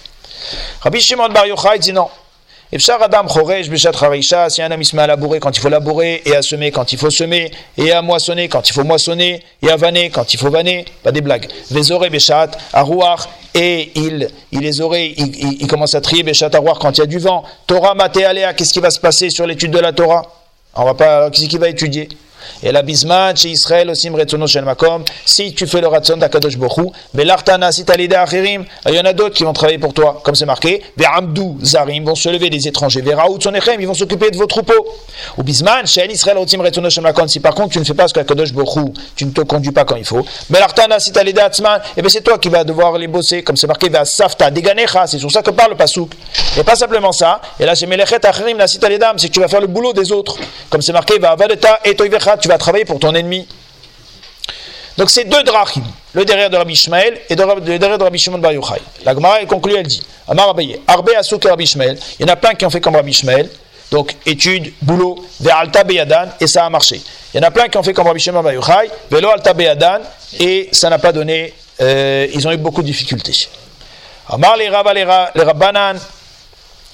Rabbi 0.81 1.00
Shimon 1.00 1.28
Bar 1.28 1.46
Yochai 1.46 1.78
dit 1.78 1.92
non. 1.92 2.09
Efshar 2.74 3.02
Adam 3.02 3.26
Chorej 3.28 3.68
Beshat 3.68 3.92
Charisha, 3.92 4.48
si 4.48 4.62
un 4.62 4.70
homme 4.70 4.83
se 4.83 4.96
met 4.96 5.02
à 5.02 5.07
labourer 5.07 5.40
quand 5.40 5.55
il 5.55 5.61
faut 5.61 5.68
labourer, 5.68 6.22
et 6.24 6.35
à 6.35 6.40
semer 6.40 6.70
quand 6.70 6.90
il 6.90 6.98
faut 6.98 7.11
semer, 7.11 7.50
et 7.76 7.92
à 7.92 8.00
moissonner 8.00 8.48
quand 8.48 8.66
il 8.66 8.72
faut 8.72 8.83
moissonner, 8.83 9.43
et 9.61 9.68
à 9.68 9.76
vanner 9.76 10.09
quand 10.09 10.32
il 10.32 10.38
faut 10.38 10.49
vanner, 10.49 10.86
pas 11.03 11.12
des 11.12 11.20
blagues. 11.20 11.49
Vezore 11.70 12.09
Beshat, 12.09 12.53
Arouar, 12.72 13.28
et 13.55 13.93
il, 13.95 14.26
il 14.53 14.61
les 14.61 14.80
aurait, 14.80 15.12
il, 15.18 15.61
il, 15.61 15.66
commence 15.66 15.95
à 15.95 16.01
trier 16.01 16.22
Beshat 16.22 16.49
Arouar 16.55 16.78
quand 16.78 16.97
il 16.97 17.01
y 17.01 17.03
a 17.03 17.07
du 17.07 17.18
vent. 17.18 17.45
Torah 17.66 17.95
Maté 17.95 18.24
Aléa, 18.24 18.55
qu'est-ce 18.55 18.72
qui 18.72 18.80
va 18.80 18.90
se 18.90 19.01
passer 19.01 19.28
sur 19.28 19.47
l'étude 19.47 19.70
de 19.70 19.78
la 19.78 19.93
Torah? 19.93 20.22
On 20.74 20.84
va 20.84 20.95
pas, 20.95 21.30
qu'est-ce 21.30 21.49
qu'il 21.49 21.61
va 21.61 21.68
étudier? 21.68 22.09
Et 22.62 22.72
la 22.72 22.82
bisman 22.82 23.36
chez 23.36 23.49
Israël 23.49 23.90
aussi 23.90 24.11
mretzono 24.11 24.47
shel 24.47 24.64
makom. 24.64 25.05
Si 25.24 25.55
tu 25.55 25.66
fais 25.66 25.80
le 25.80 25.88
ratson 25.88 26.16
d'Akadosh 26.16 26.57
Bochu, 26.57 26.90
belartana 27.14 27.72
si 27.72 27.84
talida 27.84 28.22
achirim, 28.22 28.64
il 28.88 28.95
y 28.95 29.01
en 29.01 29.05
a 29.05 29.12
d'autres 29.12 29.34
qui 29.34 29.45
vont 29.45 29.53
travailler 29.53 29.78
pour 29.78 29.93
toi, 29.93 30.20
comme 30.22 30.34
c'est 30.34 30.47
marqué. 30.47 30.82
Ve'amdu 30.97 31.64
zarim 31.64 32.05
vont 32.05 32.14
se 32.14 32.28
lever 32.28 32.51
des 32.51 32.68
étrangers. 32.68 33.03
Ve'raout 33.03 33.40
sonechem, 33.40 33.80
ils 33.80 33.86
vont 33.86 33.95
s'occuper 33.95 34.30
de 34.30 34.36
vos 34.36 34.47
troupeaux. 34.47 34.86
Ou 35.36 35.43
bisman 35.43 35.86
chez 35.86 36.11
Israël 36.11 36.38
aussi 36.38 36.57
mretzono 36.57 36.90
shel 36.90 37.03
makom. 37.03 37.28
Si 37.28 37.40
par 37.40 37.55
contre 37.55 37.70
tu 37.70 37.78
ne 37.78 37.84
fais 37.84 37.95
pas 37.95 38.09
ce 38.09 38.14
qu'Akadosh 38.14 38.53
Bochu, 38.53 38.93
tu 39.16 39.26
ne 39.26 39.30
te 39.30 39.43
conduis 39.43 39.72
pas 39.72 39.84
comme 39.84 39.99
il 39.99 40.05
faut. 40.05 40.24
Belartana 40.51 40.99
si 41.01 41.12
talida 41.12 41.45
atzman, 41.47 41.80
et 41.97 42.01
bien 42.01 42.09
c'est 42.09 42.22
toi 42.22 42.38
qui 42.38 42.49
vas 42.49 42.64
devoir 42.64 42.97
les 42.99 43.09
bosser, 43.09 43.43
comme 43.43 43.57
c'est 43.57 43.66
marqué. 43.66 43.88
Ve'asafta 43.88 44.51
deganecha, 44.51 45.07
c'est 45.07 45.18
sur 45.18 45.30
ça 45.30 45.43
que 45.43 45.51
parle 45.51 45.70
le 45.70 45.76
pasouk. 45.76 46.12
Et 46.57 46.62
pas 46.62 46.76
simplement 46.76 47.12
ça. 47.12 47.40
Et 47.59 47.64
là 47.64 47.74
c'est 47.74 47.86
melechet 47.86 48.24
achirim 48.24 48.59
la 48.59 48.66
citaledam, 48.66 49.18
c'est 49.18 49.28
que 49.28 49.34
tu 49.34 49.40
vas 49.40 49.49
faire 49.49 49.61
le 49.61 49.66
boulot 49.66 49.93
des 49.93 50.12
autres. 50.12 50.36
Comme 50.70 50.82
c'est 50.82 50.93
marqué, 50.93 51.18
va 51.18 51.36
tu 52.37 52.49
vas 52.49 52.59
travailler 52.59 52.85
pour 52.85 52.99
ton 52.99 53.14
ennemi. 53.14 53.47
Donc 54.99 55.11
c'est 55.11 55.24
deux 55.24 55.43
drachim, 55.43 55.83
le 56.12 56.24
derrière 56.24 56.51
de 56.51 56.57
Rabbi 56.57 56.74
Ishmael 56.74 57.18
et 57.28 57.35
le 57.35 57.78
derrière 57.78 57.99
de 57.99 58.05
Rabbi 58.05 58.18
Shimon 58.18 58.39
Bar 58.39 58.53
Yochai. 58.53 58.83
La 59.05 59.14
Gemara 59.14 59.41
elle 59.41 59.47
conclut, 59.47 59.74
elle 59.74 59.87
dit, 59.87 60.03
Amar 60.28 60.49
Arbe 60.49 60.61
Rabbi 60.87 61.64
il 61.64 61.97
y 62.20 62.24
en 62.24 62.28
a 62.28 62.37
plein 62.37 62.55
qui 62.55 62.66
ont 62.66 62.70
fait 62.70 62.80
comme 62.80 62.95
Rabbi 62.97 63.11
Ishmael, 63.11 63.49
donc 63.91 64.14
étude, 64.26 64.72
boulot, 64.83 65.24
vers 65.41 65.59
Alta 65.59 65.85
Beyadan, 65.85 66.28
et 66.41 66.47
ça 66.47 66.66
a 66.66 66.70
marché. 66.70 67.01
Il 67.33 67.39
y 67.39 67.41
en 67.41 67.47
a 67.47 67.51
plein 67.51 67.68
qui 67.68 67.78
ont 67.78 67.83
fait 67.83 67.95
comme 67.95 68.07
Rabbi 68.07 68.20
Shimon 68.20 68.43
Bar 68.43 68.53
Yochai, 68.53 68.91
Velo 69.11 69.30
Alta 69.30 69.55
et 70.39 70.68
ça 70.72 70.91
n'a 70.91 70.99
pas 70.99 71.12
donné, 71.12 71.55
euh, 71.80 72.26
ils 72.35 72.47
ont 72.47 72.53
eu 72.53 72.59
beaucoup 72.59 72.83
de 72.83 72.87
difficultés. 72.87 73.49
Amar 74.28 74.57
les 74.57 74.68
Rabba, 74.68 74.93
les, 74.93 75.05
Rabbanan, 75.05 75.97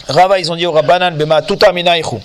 Rava, 0.07 0.39
ils 0.39 0.51
ont 0.53 0.57
dit 0.57 0.67
au 0.67 0.73
Rabbanan, 0.73 1.17
Bema 1.17 1.43
Tuta 1.43 1.73
Minaichu. 1.73 2.17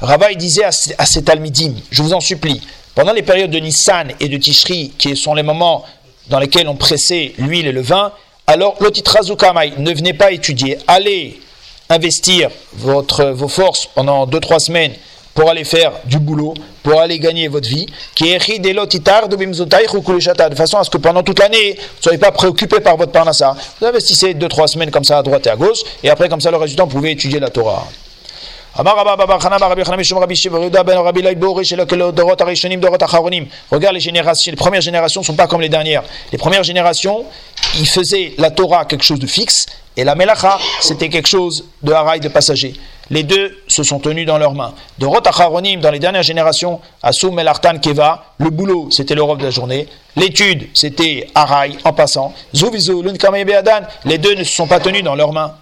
Rava, 0.00 0.32
il 0.32 0.38
disait 0.38 0.64
à, 0.64 0.72
ces 0.72 1.22
Talmidim, 1.22 1.74
je 1.90 2.02
vous 2.02 2.12
en 2.12 2.20
supplie, 2.20 2.60
pendant 2.94 3.12
les 3.12 3.22
périodes 3.22 3.50
de 3.50 3.58
Nissan 3.58 4.08
et 4.20 4.28
de 4.28 4.36
Tishri, 4.36 4.92
qui 4.98 5.16
sont 5.16 5.34
les 5.34 5.42
moments 5.42 5.84
dans 6.28 6.38
lesquels 6.38 6.68
on 6.68 6.74
pressait 6.74 7.32
l'huile 7.38 7.66
et 7.66 7.72
le 7.72 7.82
vin, 7.82 8.12
alors 8.46 8.76
l'otitrazukamai, 8.80 9.74
ne 9.78 9.92
venez 9.92 10.12
pas 10.12 10.32
étudier, 10.32 10.78
allez 10.88 11.40
investir 11.88 12.50
votre, 12.74 13.26
vos 13.26 13.48
forces 13.48 13.86
pendant 13.94 14.26
2-3 14.26 14.58
semaines 14.58 14.92
pour 15.34 15.48
aller 15.48 15.64
faire 15.64 15.92
du 16.04 16.18
boulot, 16.18 16.54
pour 16.82 17.00
aller 17.00 17.18
gagner 17.18 17.48
votre 17.48 17.68
vie, 17.68 17.86
qui 18.14 18.28
est 18.28 18.58
de 18.58 20.54
façon 20.54 20.78
à 20.78 20.84
ce 20.84 20.90
que 20.90 20.98
pendant 20.98 21.22
toute 21.22 21.38
l'année, 21.38 21.74
vous 21.74 21.98
ne 21.98 22.02
soyez 22.02 22.18
pas 22.18 22.32
préoccupé 22.32 22.80
par 22.80 22.96
votre 22.96 23.12
parnassa. 23.12 23.56
Vous 23.80 23.86
investissez 23.86 24.34
2-3 24.34 24.66
semaines 24.66 24.90
comme 24.90 25.04
ça 25.04 25.18
à 25.18 25.22
droite 25.22 25.46
et 25.46 25.50
à 25.50 25.56
gauche, 25.56 25.78
et 26.02 26.10
après 26.10 26.28
comme 26.28 26.40
ça 26.40 26.50
le 26.50 26.56
résultat, 26.56 26.84
vous 26.84 26.90
pouvez 26.90 27.12
étudier 27.12 27.40
la 27.40 27.48
Torah. 27.48 27.86
Regarde 33.70 33.94
les 33.94 34.00
générations, 34.00 34.50
les 34.50 34.56
premières 34.56 34.80
générations 34.80 35.20
ne 35.20 35.26
sont 35.26 35.34
pas 35.34 35.46
comme 35.46 35.60
les 35.60 35.68
dernières. 35.68 36.02
Les 36.32 36.38
premières 36.38 36.62
générations, 36.62 37.26
ils 37.78 37.86
faisaient 37.86 38.32
la 38.38 38.50
Torah 38.50 38.86
quelque 38.86 39.04
chose 39.04 39.18
de 39.18 39.26
fixe, 39.26 39.66
et 39.96 40.04
la 40.04 40.14
Melacha, 40.14 40.58
c'était 40.80 41.10
quelque 41.10 41.28
chose 41.28 41.66
de 41.82 41.92
haraï, 41.92 42.20
de 42.20 42.28
passager. 42.28 42.72
Les 43.10 43.24
deux 43.24 43.58
se 43.68 43.82
sont 43.82 43.98
tenus 43.98 44.24
dans 44.26 44.38
leurs 44.38 44.54
mains. 44.54 44.72
De 44.98 45.04
Rotacharonim, 45.04 45.80
dans 45.80 45.90
les 45.90 45.98
dernières 45.98 46.22
générations, 46.22 46.80
Asum 47.02 47.38
Elartan 47.38 47.78
Keva, 47.78 48.24
le 48.38 48.48
boulot, 48.48 48.88
c'était 48.90 49.14
l'Europe 49.14 49.38
de 49.38 49.44
la 49.44 49.50
journée. 49.50 49.86
L'étude, 50.16 50.68
c'était 50.72 51.28
haraï, 51.34 51.76
en 51.84 51.92
passant. 51.92 52.32
Beadan, 52.54 53.82
les 54.06 54.16
deux 54.16 54.34
ne 54.34 54.44
se 54.44 54.54
sont 54.54 54.66
pas 54.66 54.80
tenus 54.80 55.04
dans 55.04 55.14
leurs 55.14 55.32
mains. 55.32 55.56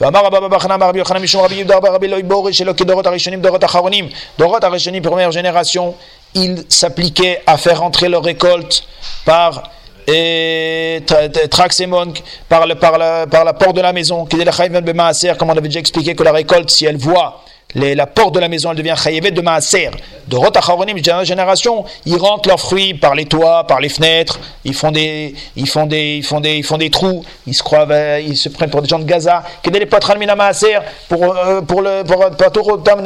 ואמר 0.00 0.24
רבא 0.24 0.40
בבא 0.40 0.58
חנא 0.58 0.76
ברבי 0.76 0.98
יוחנן 0.98 1.22
משום 1.22 1.44
רבי 1.44 1.54
יהודה 1.54 1.80
ברבי 1.80 2.08
לא 2.08 2.16
יבורי 2.16 2.52
שלא 2.52 2.72
כדורות 2.72 3.06
הראשונים 3.06 3.40
דורות 3.40 3.64
אחרונים 3.64 4.08
דורות 4.38 4.64
הראשונים 4.64 5.02
première 5.04 5.32
génération 5.32 5.94
ils 6.34 6.64
s'appliquaient 6.68 7.42
à 7.46 7.56
faire 7.56 7.82
entrer 7.82 8.08
leur 8.08 8.22
récolte 8.22 8.84
par 9.24 9.62
et 10.08 11.02
Traxemon 11.50 12.12
par, 12.48 12.66
le, 12.66 12.74
par, 12.74 12.98
la, 12.98 13.26
par 13.26 13.44
la 13.44 13.52
porte 13.52 13.76
de 13.76 13.80
la 13.80 13.92
maison, 13.92 14.26
comme 14.26 15.50
on 15.50 15.52
avait 15.52 15.68
déjà 15.68 15.80
expliqué 15.80 16.14
que 16.16 16.24
la 16.24 16.32
récolte, 16.32 16.70
si 16.70 16.86
elle 16.86 16.96
voit 16.96 17.44
les, 17.75 17.95
la 17.95 18.07
porte 18.07 18.33
de 18.33 18.39
la 18.39 18.47
maison, 18.47 18.71
elle 18.71 18.77
devient 18.77 18.95
chayevet 18.97 19.31
de 19.31 19.41
maaser. 19.41 19.91
De 20.27 20.35
rotacharonim, 20.35 20.97
génération, 21.23 21.85
ils 22.05 22.17
rentrent 22.17 22.47
leurs 22.47 22.59
fruits 22.59 22.93
par 22.93 23.13
les 23.13 23.25
toits, 23.25 23.65
par 23.67 23.79
les 23.79 23.89
fenêtres, 23.89 24.39
ils 24.63 24.73
font 24.73 24.91
des, 24.91 25.35
ils 25.55 25.67
font 25.67 25.85
des, 25.85 26.17
ils 26.17 26.23
font 26.23 26.39
des, 26.39 26.55
ils 26.55 26.63
font 26.63 26.77
des 26.77 26.89
trous, 26.89 27.23
ils 27.45 27.53
se 27.53 27.63
croient, 27.63 27.87
euh, 27.89 28.21
ils 28.25 28.37
se 28.37 28.49
prennent 28.49 28.69
pour 28.69 28.81
des 28.81 28.87
gens 28.87 28.99
de 28.99 29.05
Gaza. 29.05 29.43
Quel 29.61 29.75
est 29.75 30.17
mina 30.17 30.35
maaser 30.35 30.79
pour, 31.09 31.23
euh, 31.23 31.61
pour 31.61 31.81
le, 31.81 32.03
pour, 32.03 32.23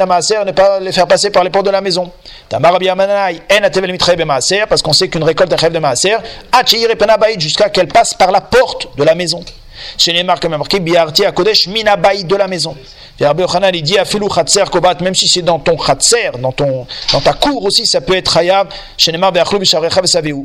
maaser, 0.06 0.44
ne 0.44 0.52
pas 0.52 0.80
les 0.80 0.92
faire 0.92 1.06
passer 1.06 1.30
par 1.30 1.44
les 1.44 1.50
portes 1.50 1.66
de 1.66 1.70
la 1.70 1.80
maison. 1.80 2.10
Parce 4.68 4.82
qu'on 4.82 4.92
sait 4.92 5.08
qu'une 5.08 5.24
récolte 5.24 5.52
est 5.52 5.70
de 5.70 5.78
maaser, 5.78 6.16
jusqu'à 7.38 7.68
qu'elle 7.68 7.88
passe 7.88 8.14
par 8.14 8.30
la 8.30 8.40
porte 8.40 8.96
de 8.96 9.04
la 9.04 9.14
maison. 9.14 9.44
Chez 9.98 10.12
les 10.12 10.22
marques, 10.22 10.44
marqué 10.44 10.80
Biarti 10.80 11.24
à 11.24 11.32
Kodesh 11.32 11.66
Minabaï 11.68 12.24
de 12.24 12.36
la 12.36 12.48
maison. 12.48 12.76
Et 13.20 13.26
Rabbi 13.26 13.42
Yochanan, 13.42 13.70
il 13.74 13.82
dit 13.82 13.98
Afilou 13.98 14.28
Khatser 14.28 14.64
Kobat, 14.70 14.96
même 15.00 15.14
si 15.14 15.28
c'est 15.28 15.42
dans 15.42 15.58
ton 15.58 15.76
Khatser, 15.76 16.30
dans, 16.40 16.50
ton, 16.50 16.86
dans 17.12 17.20
ta 17.20 17.34
cour 17.34 17.62
aussi, 17.64 17.86
ça 17.86 18.00
peut 18.00 18.16
être 18.16 18.36
Hayab, 18.36 18.68
chez 18.96 19.16
marques, 19.16 19.36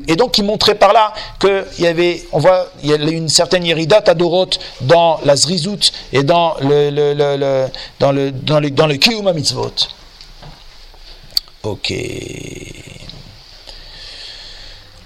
Et 0.07 0.15
donc, 0.15 0.37
il 0.37 0.43
montrait 0.43 0.75
par 0.75 0.93
là 0.93 1.13
qu'il 1.39 1.65
y 1.79 1.87
avait, 1.87 2.23
on 2.31 2.39
voit, 2.39 2.67
il 2.83 2.89
y 2.89 2.93
a 2.93 2.97
une 2.97 3.29
certaine 3.29 3.65
Yerida 3.65 4.01
Tadorot 4.01 4.49
dans 4.81 5.19
la 5.25 5.35
Zrizout 5.35 5.91
et 6.13 6.23
dans 6.23 6.55
le, 6.61 6.89
le, 6.89 7.13
le, 7.13 7.37
le 7.37 7.65
dans 7.99 8.11
le, 8.11 8.31
dans 8.31 8.59
le, 8.59 8.69
dans 8.69 8.85
le 8.85 8.95
Kiyuma 8.97 9.33
Mitzvot. 9.33 9.73
Ok. 11.63 11.93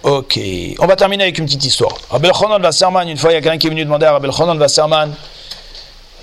Ok, 0.03 0.39
on 0.79 0.87
va 0.87 0.95
terminer 0.95 1.23
avec 1.25 1.37
une 1.37 1.45
petite 1.45 1.63
histoire. 1.63 1.95
Rabbi 2.09 2.29
Chonon 2.33 2.59
Wasserman, 2.59 3.07
une 3.07 3.17
fois 3.17 3.31
il 3.31 3.35
y 3.35 3.37
a 3.37 3.41
quelqu'un 3.41 3.59
qui 3.59 3.67
est 3.67 3.69
venu 3.69 3.85
demander 3.85 4.07
à 4.07 4.13
Rabbi 4.13 4.31
Chonon 4.31 4.57
Wasserman, 4.57 5.13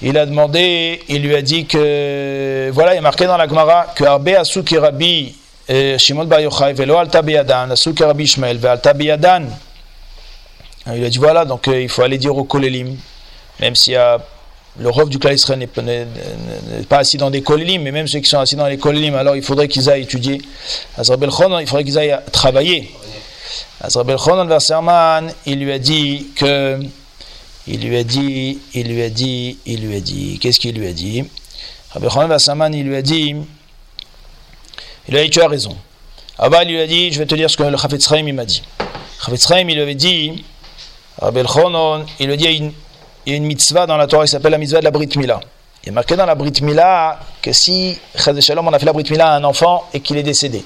il 0.02 0.18
a 0.18 0.26
demandé, 0.26 1.00
il 1.08 1.22
lui 1.22 1.36
a 1.36 1.42
dit 1.42 1.64
que, 1.64 2.70
voilà, 2.72 2.94
il 2.94 2.98
est 2.98 3.02
marqué 3.02 3.26
dans 3.26 3.36
la 3.36 3.46
Gemara 3.46 3.86
que 3.94 4.02
Arbe 4.02 4.30
Asuki 4.30 4.78
Rabbi 4.78 5.36
euh, 5.70 5.96
Shimon 5.96 6.24
Bar 6.24 6.40
Yochai 6.40 6.72
Velo 6.72 6.96
Alta 6.96 7.22
Biyadan, 7.22 7.70
Asuki 7.70 8.02
Rabbi 8.02 8.24
Ishmael 8.24 8.64
Alta 8.66 8.92
Biyadan. 8.94 9.44
Il 10.92 11.04
a 11.04 11.08
dit 11.08 11.18
voilà, 11.18 11.44
donc 11.44 11.68
euh, 11.68 11.80
il 11.80 11.88
faut 11.88 12.02
aller 12.02 12.18
dire 12.18 12.36
au 12.36 12.42
Kolelim, 12.42 12.96
même 13.60 13.76
s'il 13.76 13.92
y 13.92 13.96
a 13.96 14.18
le 14.80 14.90
rov 14.90 15.08
du 15.08 15.18
Klal 15.18 15.36
n'est 15.58 15.66
pas 16.88 16.98
assis 16.98 17.16
dans 17.16 17.30
des 17.30 17.42
kolélim, 17.42 17.82
mais 17.82 17.90
même 17.90 18.06
ceux 18.06 18.20
qui 18.20 18.28
sont 18.28 18.38
assis 18.38 18.54
dans 18.54 18.66
les 18.66 18.78
kolélim, 18.78 19.14
alors 19.16 19.34
il 19.34 19.42
faudrait 19.42 19.66
qu'ils 19.66 19.90
aillent 19.90 20.02
étudier. 20.02 20.40
Il 20.98 21.66
faudrait 21.66 21.84
qu'ils 21.84 21.98
aillent 21.98 22.16
travailler. 22.30 22.94
Azrabel 23.80 24.18
Chonon 24.18 24.48
Wasserman, 24.48 25.32
il 25.46 25.60
lui 25.60 25.72
a 25.72 25.78
dit 25.78 26.28
que, 26.36 26.80
il 27.66 27.86
lui 27.86 27.96
a 27.96 28.04
dit, 28.04 28.58
il 28.74 28.88
lui 28.88 29.02
a 29.02 29.10
dit, 29.10 29.58
il 29.66 29.86
lui 29.86 29.96
a 29.96 30.00
dit, 30.00 30.38
qu'est-ce 30.40 30.58
qu'il 30.58 30.76
lui 30.76 30.86
a 30.86 30.92
dit? 30.92 31.24
Rabbi 31.90 32.08
Chonon 32.08 32.30
Wasserman, 32.30 32.74
il 32.74 32.86
lui 32.86 32.96
a 32.96 33.02
dit, 33.02 33.34
il 35.08 35.14
lui 35.14 35.18
a 35.18 35.24
dit, 35.24 35.30
tu 35.30 35.40
as 35.40 35.48
raison. 35.48 35.76
Abba, 36.38 36.62
il 36.64 36.70
lui 36.70 36.80
a 36.80 36.86
dit, 36.86 37.12
je 37.12 37.18
vais 37.18 37.26
te 37.26 37.34
dire 37.34 37.50
ce 37.50 37.56
que 37.56 37.62
le 37.62 37.76
Chafetz 37.76 38.08
il 38.16 38.32
m'a 38.34 38.44
dit. 38.44 38.62
Chafetz 39.24 39.46
il 39.50 39.66
lui 39.66 39.80
avait 39.80 39.94
dit, 39.94 40.44
Rabbi 41.20 41.40
Chonon, 41.46 42.04
il 42.20 42.26
lui 42.26 42.34
a 42.34 42.36
dit, 42.36 42.72
il 43.26 43.32
y 43.32 43.34
a 43.34 43.36
une 43.36 43.44
mitzvah 43.44 43.86
dans 43.86 43.96
la 43.96 44.06
Torah 44.06 44.24
qui 44.24 44.30
s'appelle 44.30 44.52
la 44.52 44.58
mitzvah 44.58 44.78
de 44.80 44.84
la 44.84 44.90
Brit 44.90 45.10
Mila. 45.16 45.40
Il 45.84 45.90
est 45.90 45.92
marqué 45.92 46.16
dans 46.16 46.26
la 46.26 46.34
Brit 46.34 46.62
Mila 46.62 47.20
que 47.42 47.52
si, 47.52 47.98
Shalom, 48.16 48.66
on 48.66 48.72
a 48.72 48.78
fait 48.78 48.86
la 48.86 48.92
Brit 48.92 49.04
Mila 49.10 49.32
à 49.32 49.36
un 49.36 49.44
enfant 49.44 49.88
et 49.92 50.00
qu'il 50.00 50.16
est 50.16 50.22
décédé, 50.22 50.64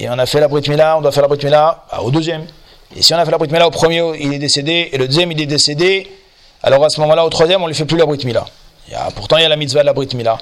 et 0.00 0.08
on 0.08 0.18
a 0.18 0.26
fait 0.26 0.40
la 0.40 0.48
Brit 0.48 0.68
Mila, 0.68 0.96
on 0.98 1.00
doit 1.00 1.12
faire 1.12 1.22
la 1.22 1.28
Brit 1.28 1.44
Mila 1.44 1.84
au 2.00 2.10
deuxième. 2.10 2.46
Et 2.96 3.02
si 3.02 3.12
on 3.14 3.18
a 3.18 3.24
fait 3.24 3.30
la 3.30 3.38
Brit 3.38 3.50
Mila 3.50 3.66
au 3.66 3.70
premier, 3.70 4.02
il 4.20 4.32
est 4.32 4.38
décédé, 4.38 4.90
et 4.92 4.98
le 4.98 5.06
deuxième, 5.06 5.32
il 5.32 5.40
est 5.40 5.46
décédé, 5.46 6.10
alors 6.62 6.84
à 6.84 6.90
ce 6.90 7.00
moment-là, 7.00 7.24
au 7.24 7.30
troisième, 7.30 7.60
on 7.60 7.64
ne 7.64 7.70
lui 7.70 7.76
fait 7.76 7.84
plus 7.84 7.96
la 7.96 8.06
Brit 8.06 8.24
Mila. 8.24 8.44
Il 8.86 8.92
y 8.92 8.96
a, 8.96 9.10
pourtant, 9.14 9.36
il 9.36 9.42
y 9.42 9.44
a 9.44 9.48
la 9.48 9.56
mitzvah 9.56 9.80
de 9.80 9.86
la 9.86 9.92
Brit 9.92 10.08
Mila. 10.14 10.38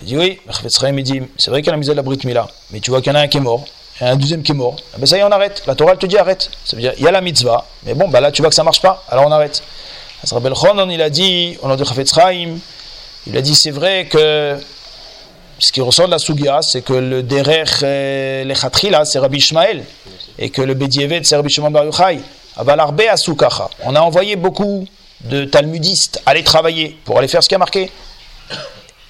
Il 0.00 0.06
dit 0.06 0.16
oui, 0.16 0.40
il 0.46 1.02
dit, 1.02 1.22
c'est 1.36 1.50
vrai 1.50 1.60
qu'il 1.60 1.66
y 1.66 1.70
a 1.70 1.72
la 1.72 1.78
mitzvah 1.78 1.92
de 1.92 1.98
la 1.98 2.02
Brit 2.02 2.20
Mila, 2.24 2.46
mais 2.70 2.80
tu 2.80 2.90
vois 2.90 3.02
qu'il 3.02 3.12
y 3.12 3.16
en 3.16 3.18
a 3.18 3.22
un 3.22 3.28
qui 3.28 3.36
est 3.36 3.40
mort, 3.40 3.64
et 4.00 4.04
un 4.04 4.16
deuxième 4.16 4.42
qui 4.42 4.52
est 4.52 4.54
mort. 4.54 4.76
Eh 4.96 5.00
ben 5.00 5.06
ça 5.06 5.16
y 5.16 5.20
est, 5.20 5.24
on 5.24 5.30
arrête. 5.30 5.62
La 5.66 5.74
Torah, 5.74 5.96
te 5.96 6.06
dit 6.06 6.16
arrête. 6.16 6.50
Ça 6.64 6.76
veut 6.76 6.82
dire, 6.82 6.94
il 6.96 7.04
y 7.04 7.08
a 7.08 7.10
la 7.10 7.20
mitzvah, 7.20 7.66
mais 7.84 7.94
bon, 7.94 8.08
bah 8.08 8.20
là, 8.20 8.32
tu 8.32 8.40
vois 8.40 8.48
que 8.48 8.54
ça 8.54 8.64
marche 8.64 8.80
pas, 8.80 9.04
alors 9.08 9.26
on 9.26 9.32
arrête. 9.32 9.62
Il 10.24 11.02
a 11.02 11.10
dit, 11.10 11.58
on 11.62 11.70
a 11.70 11.76
dit 11.76 11.82
il 13.26 13.36
a 13.36 13.40
dit, 13.40 13.54
c'est 13.54 13.70
vrai 13.70 14.06
que 14.06 14.56
ce 15.58 15.72
qui 15.72 15.80
ressort 15.80 16.06
de 16.06 16.10
la 16.12 16.18
Sugia, 16.18 16.60
c'est 16.62 16.82
que 16.82 16.92
le 16.92 17.22
Derech 17.22 17.82
euh, 17.82 18.44
Lechatrila, 18.44 19.04
c'est 19.04 19.18
Rabbi 19.18 19.38
Ishmael, 19.38 19.84
et 20.38 20.50
que 20.50 20.62
le 20.62 20.74
Bedievet, 20.74 21.22
c'est 21.24 21.36
Rabbi 21.36 21.50
Shimon 21.50 21.70
Bar 21.70 21.84
Yochai. 21.84 22.20
On 22.56 23.96
a 23.96 24.00
envoyé 24.00 24.36
beaucoup 24.36 24.86
de 25.24 25.44
talmudistes 25.44 26.20
aller 26.26 26.42
travailler 26.42 26.98
pour 27.04 27.18
aller 27.18 27.28
faire 27.28 27.42
ce 27.42 27.48
qui 27.48 27.54
a 27.54 27.58
marqué. 27.58 27.90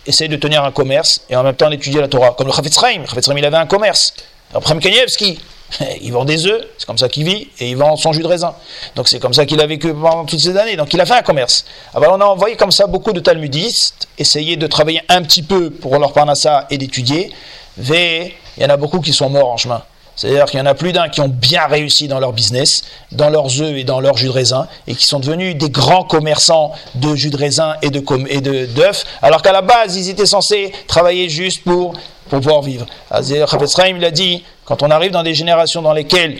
Essayer 0.07 0.29
de 0.29 0.37
tenir 0.37 0.65
un 0.65 0.73
commerce 0.73 1.23
et 1.31 1.37
en 1.37 1.43
même 1.43 1.55
temps 1.55 1.71
d'étudier 1.71 2.01
la 2.01 2.09
Torah. 2.09 2.35
Comme 2.37 2.49
le 2.49 2.53
Chafetz 2.53 2.79
Chaim. 2.79 3.05
il 3.37 3.45
avait 3.45 3.57
un 3.57 3.67
commerce. 3.67 4.15
Après 4.55 4.75
Mkanievski, 4.75 5.39
il 6.03 6.13
vend 6.13 6.25
des 6.25 6.47
œufs, 6.47 6.63
c'est 6.79 6.87
comme 6.87 6.99
ça 6.99 7.09
qu'il 7.09 7.25
vit, 7.25 7.49
et 7.59 7.71
il 7.71 7.77
vend 7.77 7.97
son 7.97 8.13
jus 8.13 8.23
de 8.23 8.27
raisin. 8.27 8.55
Donc 8.97 9.09
c'est 9.09 9.19
comme 9.19 9.35
ça 9.35 9.47
qu'il 9.47 9.61
a 9.61 9.67
vécu 9.67 9.93
pendant 9.93 10.25
toutes 10.25 10.41
ces 10.41 10.57
années. 10.57 10.77
Donc 10.77 10.93
il 10.95 11.01
a 11.01 11.07
fait 11.07 11.15
un 11.15 11.23
commerce. 11.23 11.65
Alors 11.95 12.15
on 12.15 12.21
a 12.21 12.25
envoyé 12.25 12.57
comme 12.57 12.73
ça 12.73 12.87
beaucoup 12.87 13.13
de 13.13 13.21
talmudistes, 13.21 14.09
essayer 14.19 14.57
de 14.57 14.67
travailler 14.67 15.03
un 15.09 15.23
petit 15.23 15.43
peu 15.43 15.71
pour 15.71 15.99
leur 15.99 16.13
parnassa 16.13 16.67
et 16.71 16.79
d'étudier. 16.79 17.33
V, 17.77 18.35
il 18.57 18.63
y 18.63 18.67
en 18.67 18.71
a 18.71 18.77
beaucoup 18.77 19.01
qui 19.01 19.13
sont 19.13 19.31
morts 19.31 19.51
en 19.51 19.57
chemin. 19.57 19.83
C'est-à-dire 20.17 20.45
qu'il 20.47 20.59
y 20.59 20.63
en 20.63 20.67
a 20.67 20.75
plus 20.75 20.93
d'un 20.93 21.09
qui 21.09 21.21
ont 21.21 21.29
bien 21.29 21.67
réussi 21.67 22.07
dans 22.07 22.21
leur 22.21 22.33
business, 22.33 22.83
dans 23.13 23.31
leurs 23.31 23.61
œufs 23.61 23.77
et 23.77 23.85
dans 23.85 24.01
leurs 24.01 24.17
jus 24.17 24.27
de 24.27 24.33
raisin, 24.33 24.69
et 24.87 24.95
qui 24.95 25.07
sont 25.07 25.21
devenus 25.21 25.57
des 25.57 25.71
grands 25.71 26.05
commerçants 26.05 26.73
de 26.95 27.15
jus 27.15 27.31
de 27.31 27.37
raisin 27.37 27.75
et 27.83 27.91
de 27.91 28.03
et 28.29 28.41
d'œufs, 28.41 29.05
alors 29.23 29.43
qu'à 29.43 29.53
la 29.53 29.63
base, 29.63 29.97
ils 29.97 30.11
étaient 30.11 30.27
censés 30.27 30.73
travailler 30.87 31.29
juste 31.29 31.65
pour, 31.65 31.95
pour 32.29 32.41
pouvoir 32.41 32.63
vivre. 32.63 32.87
il 33.11 34.05
a 34.05 34.11
dit, 34.11 34.45
quand 34.65 34.83
on 34.83 34.91
arrive 34.91 35.13
dans 35.13 35.23
des 35.23 35.35
générations 35.35 35.83
dans 35.83 35.93
lesquelles 35.93 36.39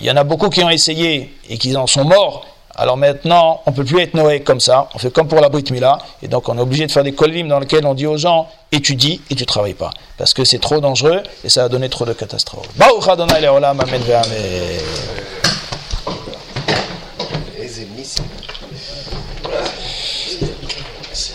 il 0.00 0.06
y 0.06 0.10
en 0.10 0.16
a 0.16 0.24
beaucoup 0.24 0.50
qui 0.50 0.62
ont 0.62 0.70
essayé 0.70 1.34
et 1.48 1.58
qui 1.58 1.76
en 1.76 1.86
sont 1.86 2.04
morts, 2.04 2.46
alors 2.76 2.96
maintenant, 2.96 3.60
on 3.66 3.70
ne 3.70 3.76
peut 3.76 3.84
plus 3.84 4.00
être 4.00 4.14
Noé 4.14 4.40
comme 4.40 4.60
ça, 4.60 4.88
on 4.94 4.98
fait 4.98 5.12
comme 5.12 5.28
pour 5.28 5.40
la 5.40 5.48
Brit 5.48 5.64
Mila, 5.70 5.98
et 6.22 6.28
donc 6.28 6.48
on 6.48 6.58
est 6.58 6.60
obligé 6.60 6.86
de 6.86 6.92
faire 6.92 7.04
des 7.04 7.12
collimes 7.12 7.48
dans 7.48 7.60
lesquels 7.60 7.86
on 7.86 7.94
dit 7.94 8.06
aux 8.06 8.16
gens, 8.16 8.48
étudie 8.72 9.20
et 9.30 9.34
tu 9.34 9.46
travailles 9.46 9.74
pas, 9.74 9.90
parce 10.18 10.34
que 10.34 10.44
c'est 10.44 10.58
trop 10.58 10.80
dangereux 10.80 11.22
et 11.44 11.48
ça 11.48 11.64
a 11.64 11.68
donné 11.68 11.88
trop 11.88 12.04
de 12.04 12.12
catastrophes. 12.12 12.68